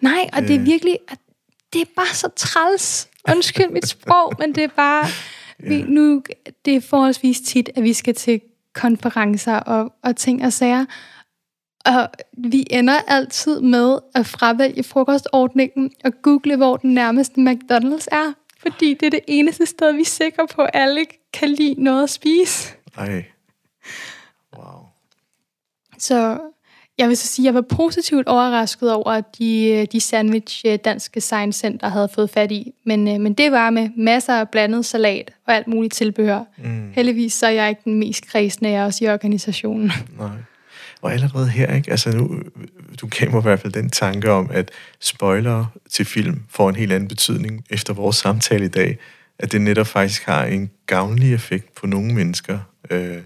Nej, 0.01 0.29
og 0.33 0.41
det 0.41 0.55
er 0.55 0.59
virkelig, 0.59 0.97
det 1.73 1.81
er 1.81 1.85
bare 1.95 2.13
så 2.13 2.29
træls. 2.35 3.07
Undskyld 3.29 3.69
mit 3.69 3.87
sprog, 3.87 4.33
men 4.39 4.55
det 4.55 4.63
er 4.63 4.67
bare, 4.75 5.07
ja. 5.63 5.67
vi, 5.67 5.81
nu, 5.81 6.23
det 6.65 6.75
er 6.75 6.81
forholdsvis 6.81 7.41
tit, 7.41 7.69
at 7.75 7.83
vi 7.83 7.93
skal 7.93 8.15
til 8.15 8.41
konferencer 8.73 9.55
og, 9.55 9.93
og 10.03 10.15
ting 10.15 10.45
og 10.45 10.53
sager. 10.53 10.85
Og 11.85 12.09
vi 12.37 12.67
ender 12.69 12.99
altid 13.07 13.61
med 13.61 13.99
at 14.15 14.25
fravælge 14.25 14.83
frokostordningen 14.83 15.91
og 16.03 16.11
google, 16.21 16.55
hvor 16.55 16.77
den 16.77 16.93
nærmeste 16.93 17.41
McDonald's 17.41 18.07
er. 18.11 18.33
Fordi 18.61 18.93
det 18.93 19.05
er 19.05 19.09
det 19.09 19.19
eneste 19.27 19.65
sted, 19.65 19.93
vi 19.93 20.01
er 20.01 20.05
sikre 20.05 20.47
på, 20.47 20.61
at 20.61 20.69
alle 20.73 21.05
kan 21.33 21.49
lide 21.49 21.83
noget 21.83 22.03
at 22.03 22.09
spise. 22.09 22.73
Ej. 22.97 23.25
Wow. 24.57 24.85
Så 25.97 26.39
jeg 27.01 27.09
vil 27.09 27.17
så 27.17 27.27
sige, 27.27 27.43
at 27.43 27.45
jeg 27.45 27.53
var 27.53 27.75
positivt 27.75 28.27
overrasket 28.27 28.93
over, 28.93 29.11
at 29.11 29.23
de, 29.39 29.87
de 29.91 29.99
sandwich 29.99 30.63
øh, 30.67 30.79
Danske 30.85 31.21
Science 31.21 31.59
Center 31.59 31.89
havde 31.89 32.09
fået 32.15 32.29
fat 32.29 32.51
i. 32.51 32.73
Men, 32.85 33.07
øh, 33.07 33.19
men 33.19 33.33
det 33.33 33.51
var 33.51 33.69
med 33.69 33.89
masser 33.97 34.33
af 34.33 34.49
blandet 34.49 34.85
salat 34.85 35.31
og 35.47 35.55
alt 35.55 35.67
muligt 35.67 35.93
tilbehør. 35.93 36.43
Mm. 36.57 36.91
Heldigvis 36.93 37.33
så 37.33 37.45
er 37.45 37.51
jeg 37.51 37.69
ikke 37.69 37.81
den 37.85 37.99
mest 37.99 38.27
kredsende 38.27 38.69
af 38.69 38.85
os 38.85 39.01
i 39.01 39.07
organisationen. 39.07 39.91
Nej. 40.19 40.29
Og 41.01 41.13
allerede 41.13 41.49
her, 41.49 41.75
ikke? 41.75 41.91
Altså 41.91 42.11
nu, 42.11 42.41
du 43.01 43.07
gav 43.07 43.31
mig 43.31 43.39
i 43.39 43.41
hvert 43.41 43.59
fald 43.59 43.73
den 43.73 43.89
tanke 43.89 44.31
om, 44.31 44.49
at 44.53 44.71
spoiler 44.99 45.65
til 45.89 46.05
film 46.05 46.39
får 46.49 46.69
en 46.69 46.75
helt 46.75 46.91
anden 46.91 47.07
betydning 47.07 47.65
efter 47.69 47.93
vores 47.93 48.15
samtale 48.15 48.65
i 48.65 48.67
dag. 48.67 48.97
At 49.39 49.51
det 49.51 49.61
netop 49.61 49.87
faktisk 49.87 50.25
har 50.25 50.45
en 50.45 50.69
gavnlig 50.85 51.33
effekt 51.33 51.75
på 51.75 51.87
nogle 51.87 52.13
mennesker. 52.13 52.59
Øh, 52.89 53.17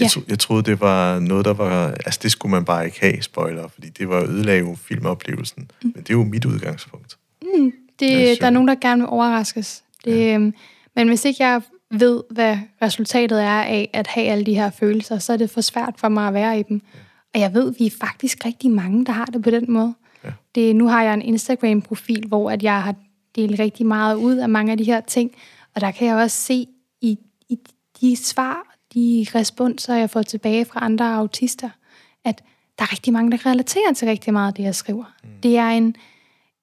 jeg, 0.00 0.04
ja. 0.04 0.08
tro, 0.08 0.20
jeg 0.28 0.38
troede, 0.38 0.62
det 0.62 0.80
var 0.80 1.18
noget, 1.18 1.44
der 1.44 1.54
var... 1.54 1.88
Altså, 1.88 2.20
det 2.22 2.30
skulle 2.30 2.50
man 2.50 2.64
bare 2.64 2.84
ikke 2.84 3.00
have, 3.00 3.22
spoiler, 3.22 3.68
fordi 3.68 3.88
det 3.88 4.08
var 4.08 4.22
ødelage 4.22 4.76
filmoplevelsen. 4.76 5.70
Mm. 5.82 5.92
Men 5.94 6.02
det 6.02 6.10
er 6.10 6.14
jo 6.14 6.24
mit 6.24 6.44
udgangspunkt. 6.44 7.18
Mm, 7.42 7.72
det, 7.98 8.10
det 8.28 8.40
der 8.40 8.46
er 8.46 8.50
nogen, 8.50 8.68
der 8.68 8.74
gerne 8.74 9.02
vil 9.02 9.08
overraskes. 9.08 9.82
Det, 10.04 10.16
ja. 10.16 10.34
øhm, 10.34 10.54
men 10.96 11.08
hvis 11.08 11.24
ikke 11.24 11.44
jeg 11.44 11.62
ved, 11.90 12.22
hvad 12.30 12.58
resultatet 12.82 13.42
er 13.42 13.62
af 13.62 13.90
at 13.92 14.06
have 14.06 14.26
alle 14.26 14.46
de 14.46 14.54
her 14.54 14.70
følelser, 14.70 15.18
så 15.18 15.32
er 15.32 15.36
det 15.36 15.50
for 15.50 15.60
svært 15.60 15.94
for 15.96 16.08
mig 16.08 16.28
at 16.28 16.34
være 16.34 16.58
i 16.60 16.62
dem. 16.62 16.82
Ja. 16.94 16.98
Og 17.34 17.40
jeg 17.40 17.54
ved, 17.54 17.74
vi 17.78 17.86
er 17.86 17.90
faktisk 18.00 18.46
rigtig 18.46 18.70
mange, 18.70 19.06
der 19.06 19.12
har 19.12 19.24
det 19.24 19.42
på 19.42 19.50
den 19.50 19.72
måde. 19.72 19.94
Ja. 20.24 20.30
Det, 20.54 20.76
nu 20.76 20.88
har 20.88 21.02
jeg 21.02 21.14
en 21.14 21.22
Instagram-profil, 21.22 22.26
hvor 22.26 22.50
at 22.50 22.62
jeg 22.62 22.82
har 22.82 22.94
delt 23.36 23.60
rigtig 23.60 23.86
meget 23.86 24.14
ud 24.14 24.36
af 24.36 24.48
mange 24.48 24.72
af 24.72 24.78
de 24.78 24.84
her 24.84 25.00
ting, 25.00 25.30
og 25.74 25.80
der 25.80 25.90
kan 25.90 26.08
jeg 26.08 26.16
også 26.16 26.40
se 26.40 26.66
i, 27.00 27.18
i 27.48 27.58
de 28.00 28.16
svar 28.16 28.75
de 28.94 29.26
responser, 29.34 29.94
jeg 29.94 30.10
får 30.10 30.22
tilbage 30.22 30.64
fra 30.64 30.84
andre 30.84 31.14
autister, 31.14 31.70
at 32.24 32.42
der 32.78 32.84
er 32.84 32.92
rigtig 32.92 33.12
mange, 33.12 33.30
der 33.30 33.46
relaterer 33.46 33.92
til 33.92 34.08
rigtig 34.08 34.32
meget 34.32 34.48
af 34.48 34.54
det, 34.54 34.62
jeg 34.62 34.74
skriver. 34.74 35.04
Mm. 35.24 35.28
Det 35.42 35.56
er 35.56 35.68
en, 35.68 35.96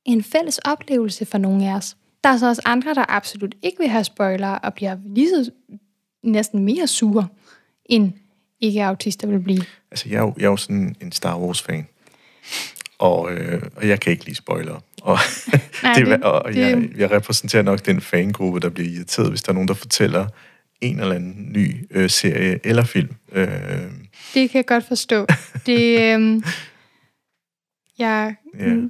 en 0.06 0.24
fælles 0.24 0.58
oplevelse 0.58 1.26
for 1.26 1.38
nogle 1.38 1.70
af 1.70 1.76
os. 1.76 1.98
Der 2.24 2.30
er 2.30 2.38
så 2.38 2.48
også 2.48 2.62
andre, 2.66 2.94
der 2.94 3.06
absolut 3.10 3.56
ikke 3.62 3.78
vil 3.80 3.88
have 3.88 4.04
spoiler, 4.04 4.50
og 4.50 4.74
bliver 4.74 4.98
lige 5.06 5.30
så 5.30 5.52
næsten 6.24 6.64
mere 6.64 6.88
sure, 6.88 7.28
end 7.86 8.12
ikke-autister 8.62 9.28
vil 9.28 9.40
blive. 9.40 9.64
Altså, 9.92 10.10
jeg 10.10 10.18
er 10.18 10.22
jo, 10.22 10.34
jeg 10.38 10.46
er 10.46 10.50
jo 10.50 10.58
sådan 10.58 10.96
en 11.02 11.12
Star 11.12 11.40
Wars-fan. 11.40 11.88
Og, 13.00 13.32
øh, 13.32 13.62
og 13.76 13.88
jeg 13.88 14.00
kan 14.00 14.12
ikke 14.12 14.26
lide 14.26 14.36
spoiler. 14.36 14.80
Og, 15.02 15.18
Nej, 15.84 15.94
det, 15.98 16.08
det, 16.08 16.24
og 16.24 16.56
jeg, 16.56 16.90
jeg 16.98 17.12
repræsenterer 17.12 17.64
nok 17.64 17.86
den 17.86 18.02
fangruppe, 18.02 18.60
der 18.60 18.70
bliver 18.70 18.90
irriteret, 18.90 19.30
hvis 19.30 19.44
der 19.44 19.50
er 19.50 19.54
nogen, 19.54 19.68
der 19.68 19.74
fortæller 19.74 20.28
en 20.84 21.00
eller 21.00 21.16
anden 21.16 21.52
ny 21.52 21.88
øh, 21.92 22.10
serie 22.10 22.60
eller 22.64 22.84
film. 22.84 23.16
Øh. 23.32 23.48
Det 24.34 24.50
kan 24.50 24.58
jeg 24.58 24.66
godt 24.66 24.84
forstå. 24.84 25.26
Det, 25.66 26.00
øh, 26.00 26.42
jeg, 28.00 28.36
yeah. 28.62 28.90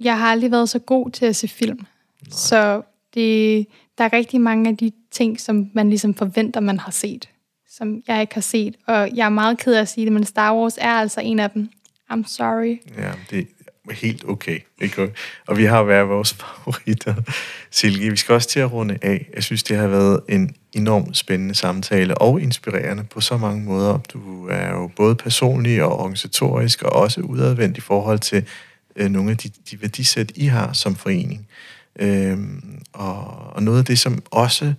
jeg 0.00 0.18
har 0.18 0.26
aldrig 0.26 0.50
været 0.50 0.68
så 0.68 0.78
god 0.78 1.10
til 1.10 1.26
at 1.26 1.36
se 1.36 1.48
film. 1.48 1.78
Nej. 1.78 2.30
Så 2.30 2.82
det, 3.14 3.66
der 3.98 4.04
er 4.04 4.12
rigtig 4.12 4.40
mange 4.40 4.70
af 4.70 4.76
de 4.76 4.92
ting, 5.10 5.40
som 5.40 5.70
man 5.74 5.88
ligesom 5.88 6.14
forventer, 6.14 6.60
man 6.60 6.78
har 6.78 6.90
set, 6.90 7.28
som 7.68 8.02
jeg 8.08 8.20
ikke 8.20 8.34
har 8.34 8.40
set. 8.40 8.76
Og 8.86 9.10
jeg 9.14 9.24
er 9.24 9.30
meget 9.30 9.58
ked 9.58 9.74
af 9.74 9.80
at 9.80 9.88
sige 9.88 10.04
det, 10.04 10.12
men 10.12 10.24
Star 10.24 10.54
Wars 10.56 10.78
er 10.78 10.92
altså 10.92 11.20
en 11.20 11.38
af 11.38 11.50
dem. 11.50 11.68
I'm 12.12 12.26
sorry. 12.26 12.78
Ja, 12.98 13.12
det, 13.30 13.48
helt 13.90 14.24
okay. 14.28 14.60
Ikke? 14.80 15.12
Og 15.46 15.58
vi 15.58 15.64
har 15.64 15.82
været 15.82 16.08
vores 16.08 16.34
favoritter. 16.40 17.14
Silke, 17.70 18.10
vi 18.10 18.16
skal 18.16 18.34
også 18.34 18.48
til 18.48 18.60
at 18.60 18.72
runde 18.72 18.98
af. 19.02 19.28
Jeg 19.34 19.42
synes, 19.42 19.62
det 19.62 19.76
har 19.76 19.86
været 19.86 20.20
en 20.28 20.54
enormt 20.72 21.16
spændende 21.16 21.54
samtale 21.54 22.18
og 22.18 22.40
inspirerende 22.40 23.04
på 23.04 23.20
så 23.20 23.36
mange 23.36 23.64
måder. 23.64 23.98
Du 23.98 24.48
er 24.48 24.70
jo 24.70 24.90
både 24.96 25.14
personlig 25.14 25.82
og 25.82 25.98
organisatorisk 25.98 26.82
og 26.82 26.92
også 26.92 27.20
udadvendt 27.20 27.78
i 27.78 27.80
forhold 27.80 28.18
til 28.18 28.44
øh, 28.96 29.10
nogle 29.10 29.30
af 29.30 29.36
de, 29.36 29.50
de 29.70 29.82
værdisæt, 29.82 30.32
I 30.34 30.46
har 30.46 30.72
som 30.72 30.96
forening. 30.96 31.46
Øhm, 31.98 32.82
og, 32.92 33.24
og 33.52 33.62
noget 33.62 33.78
af 33.78 33.84
det, 33.84 33.98
som 33.98 34.22
også 34.30 34.74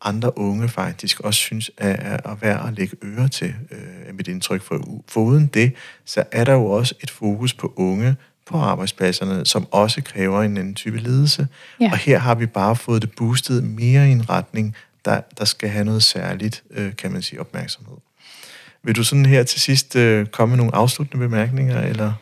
andre 0.00 0.38
unge 0.38 0.68
faktisk 0.68 1.20
også 1.20 1.40
synes 1.40 1.70
er, 1.78 2.18
er 2.24 2.34
værd 2.34 2.68
at 2.68 2.74
lægge 2.74 2.96
øre 3.02 3.28
til, 3.28 3.54
øh, 3.70 4.08
er 4.08 4.12
mit 4.12 4.28
indtryk. 4.28 4.62
For, 4.62 5.02
for 5.08 5.20
uden 5.20 5.46
det, 5.46 5.72
så 6.04 6.24
er 6.32 6.44
der 6.44 6.52
jo 6.52 6.66
også 6.66 6.94
et 7.02 7.10
fokus 7.10 7.54
på 7.54 7.72
unge, 7.76 8.16
på 8.46 8.58
arbejdspladserne, 8.58 9.46
som 9.46 9.66
også 9.70 10.02
kræver 10.02 10.42
en 10.42 10.56
anden 10.56 10.74
type 10.74 10.98
ledelse. 10.98 11.48
Ja. 11.80 11.90
Og 11.92 11.98
her 11.98 12.18
har 12.18 12.34
vi 12.34 12.46
bare 12.46 12.76
fået 12.76 13.02
det 13.02 13.10
boostet 13.16 13.64
mere 13.64 14.08
i 14.08 14.12
en 14.12 14.30
retning, 14.30 14.76
der, 15.04 15.20
der 15.38 15.44
skal 15.44 15.68
have 15.68 15.84
noget 15.84 16.02
særligt, 16.02 16.62
øh, 16.70 16.96
kan 16.96 17.12
man 17.12 17.22
sige, 17.22 17.40
opmærksomhed. 17.40 17.96
Vil 18.82 18.96
du 18.96 19.04
sådan 19.04 19.26
her 19.26 19.42
til 19.42 19.60
sidst 19.60 19.96
øh, 19.96 20.26
komme 20.26 20.50
med 20.50 20.56
nogle 20.56 20.74
afsluttende 20.74 21.28
bemærkninger, 21.28 21.82
eller... 21.82 22.12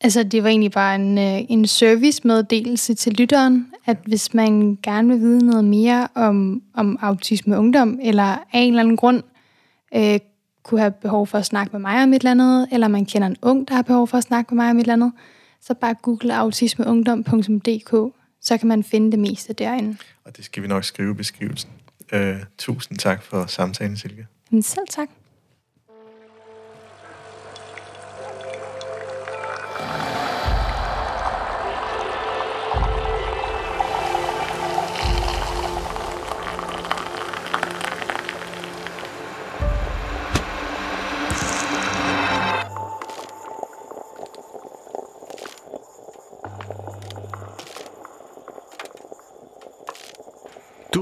Altså, 0.00 0.22
det 0.22 0.42
var 0.42 0.48
egentlig 0.48 0.70
bare 0.70 0.94
en, 0.94 1.18
øh, 1.18 1.40
en 1.48 1.66
servicemeddelelse 1.66 2.94
til 2.94 3.12
lytteren, 3.12 3.66
at 3.86 3.96
hvis 4.06 4.34
man 4.34 4.78
gerne 4.82 5.08
vil 5.08 5.20
vide 5.20 5.46
noget 5.46 5.64
mere 5.64 6.08
om, 6.14 6.62
om 6.74 6.98
autisme 7.02 7.58
ungdom, 7.58 7.98
eller 8.02 8.22
af 8.24 8.38
en 8.52 8.68
eller 8.68 8.82
anden 8.82 8.96
grund 8.96 9.22
øh, 9.94 10.18
kunne 10.62 10.80
have 10.80 10.92
behov 11.02 11.26
for 11.26 11.38
at 11.38 11.46
snakke 11.46 11.72
med 11.72 11.80
mig 11.80 12.02
om 12.02 12.12
et 12.12 12.14
eller 12.14 12.30
andet, 12.30 12.68
eller 12.72 12.88
man 12.88 13.04
kender 13.04 13.28
en 13.28 13.36
ung, 13.42 13.68
der 13.68 13.74
har 13.74 13.82
behov 13.82 14.08
for 14.08 14.18
at 14.18 14.24
snakke 14.24 14.54
med 14.54 14.64
mig 14.64 14.70
om 14.70 14.76
et 14.76 14.80
eller 14.80 14.92
andet, 14.92 15.12
så 15.66 15.74
bare 15.74 15.94
google 16.02 16.36
autismeungdom.dk, 16.36 18.14
så 18.40 18.58
kan 18.58 18.68
man 18.68 18.84
finde 18.84 19.10
det 19.10 19.18
meste 19.18 19.52
derinde. 19.52 19.96
Og 20.24 20.36
det 20.36 20.44
skal 20.44 20.62
vi 20.62 20.68
nok 20.68 20.84
skrive 20.84 21.10
i 21.10 21.14
beskrivelsen. 21.14 21.70
Uh, 22.12 22.20
tusind 22.58 22.98
tak 22.98 23.22
for 23.22 23.46
samtalen, 23.46 23.96
Silke. 23.96 24.26
Men 24.50 24.62
selv 24.62 24.86
tak. 24.90 25.08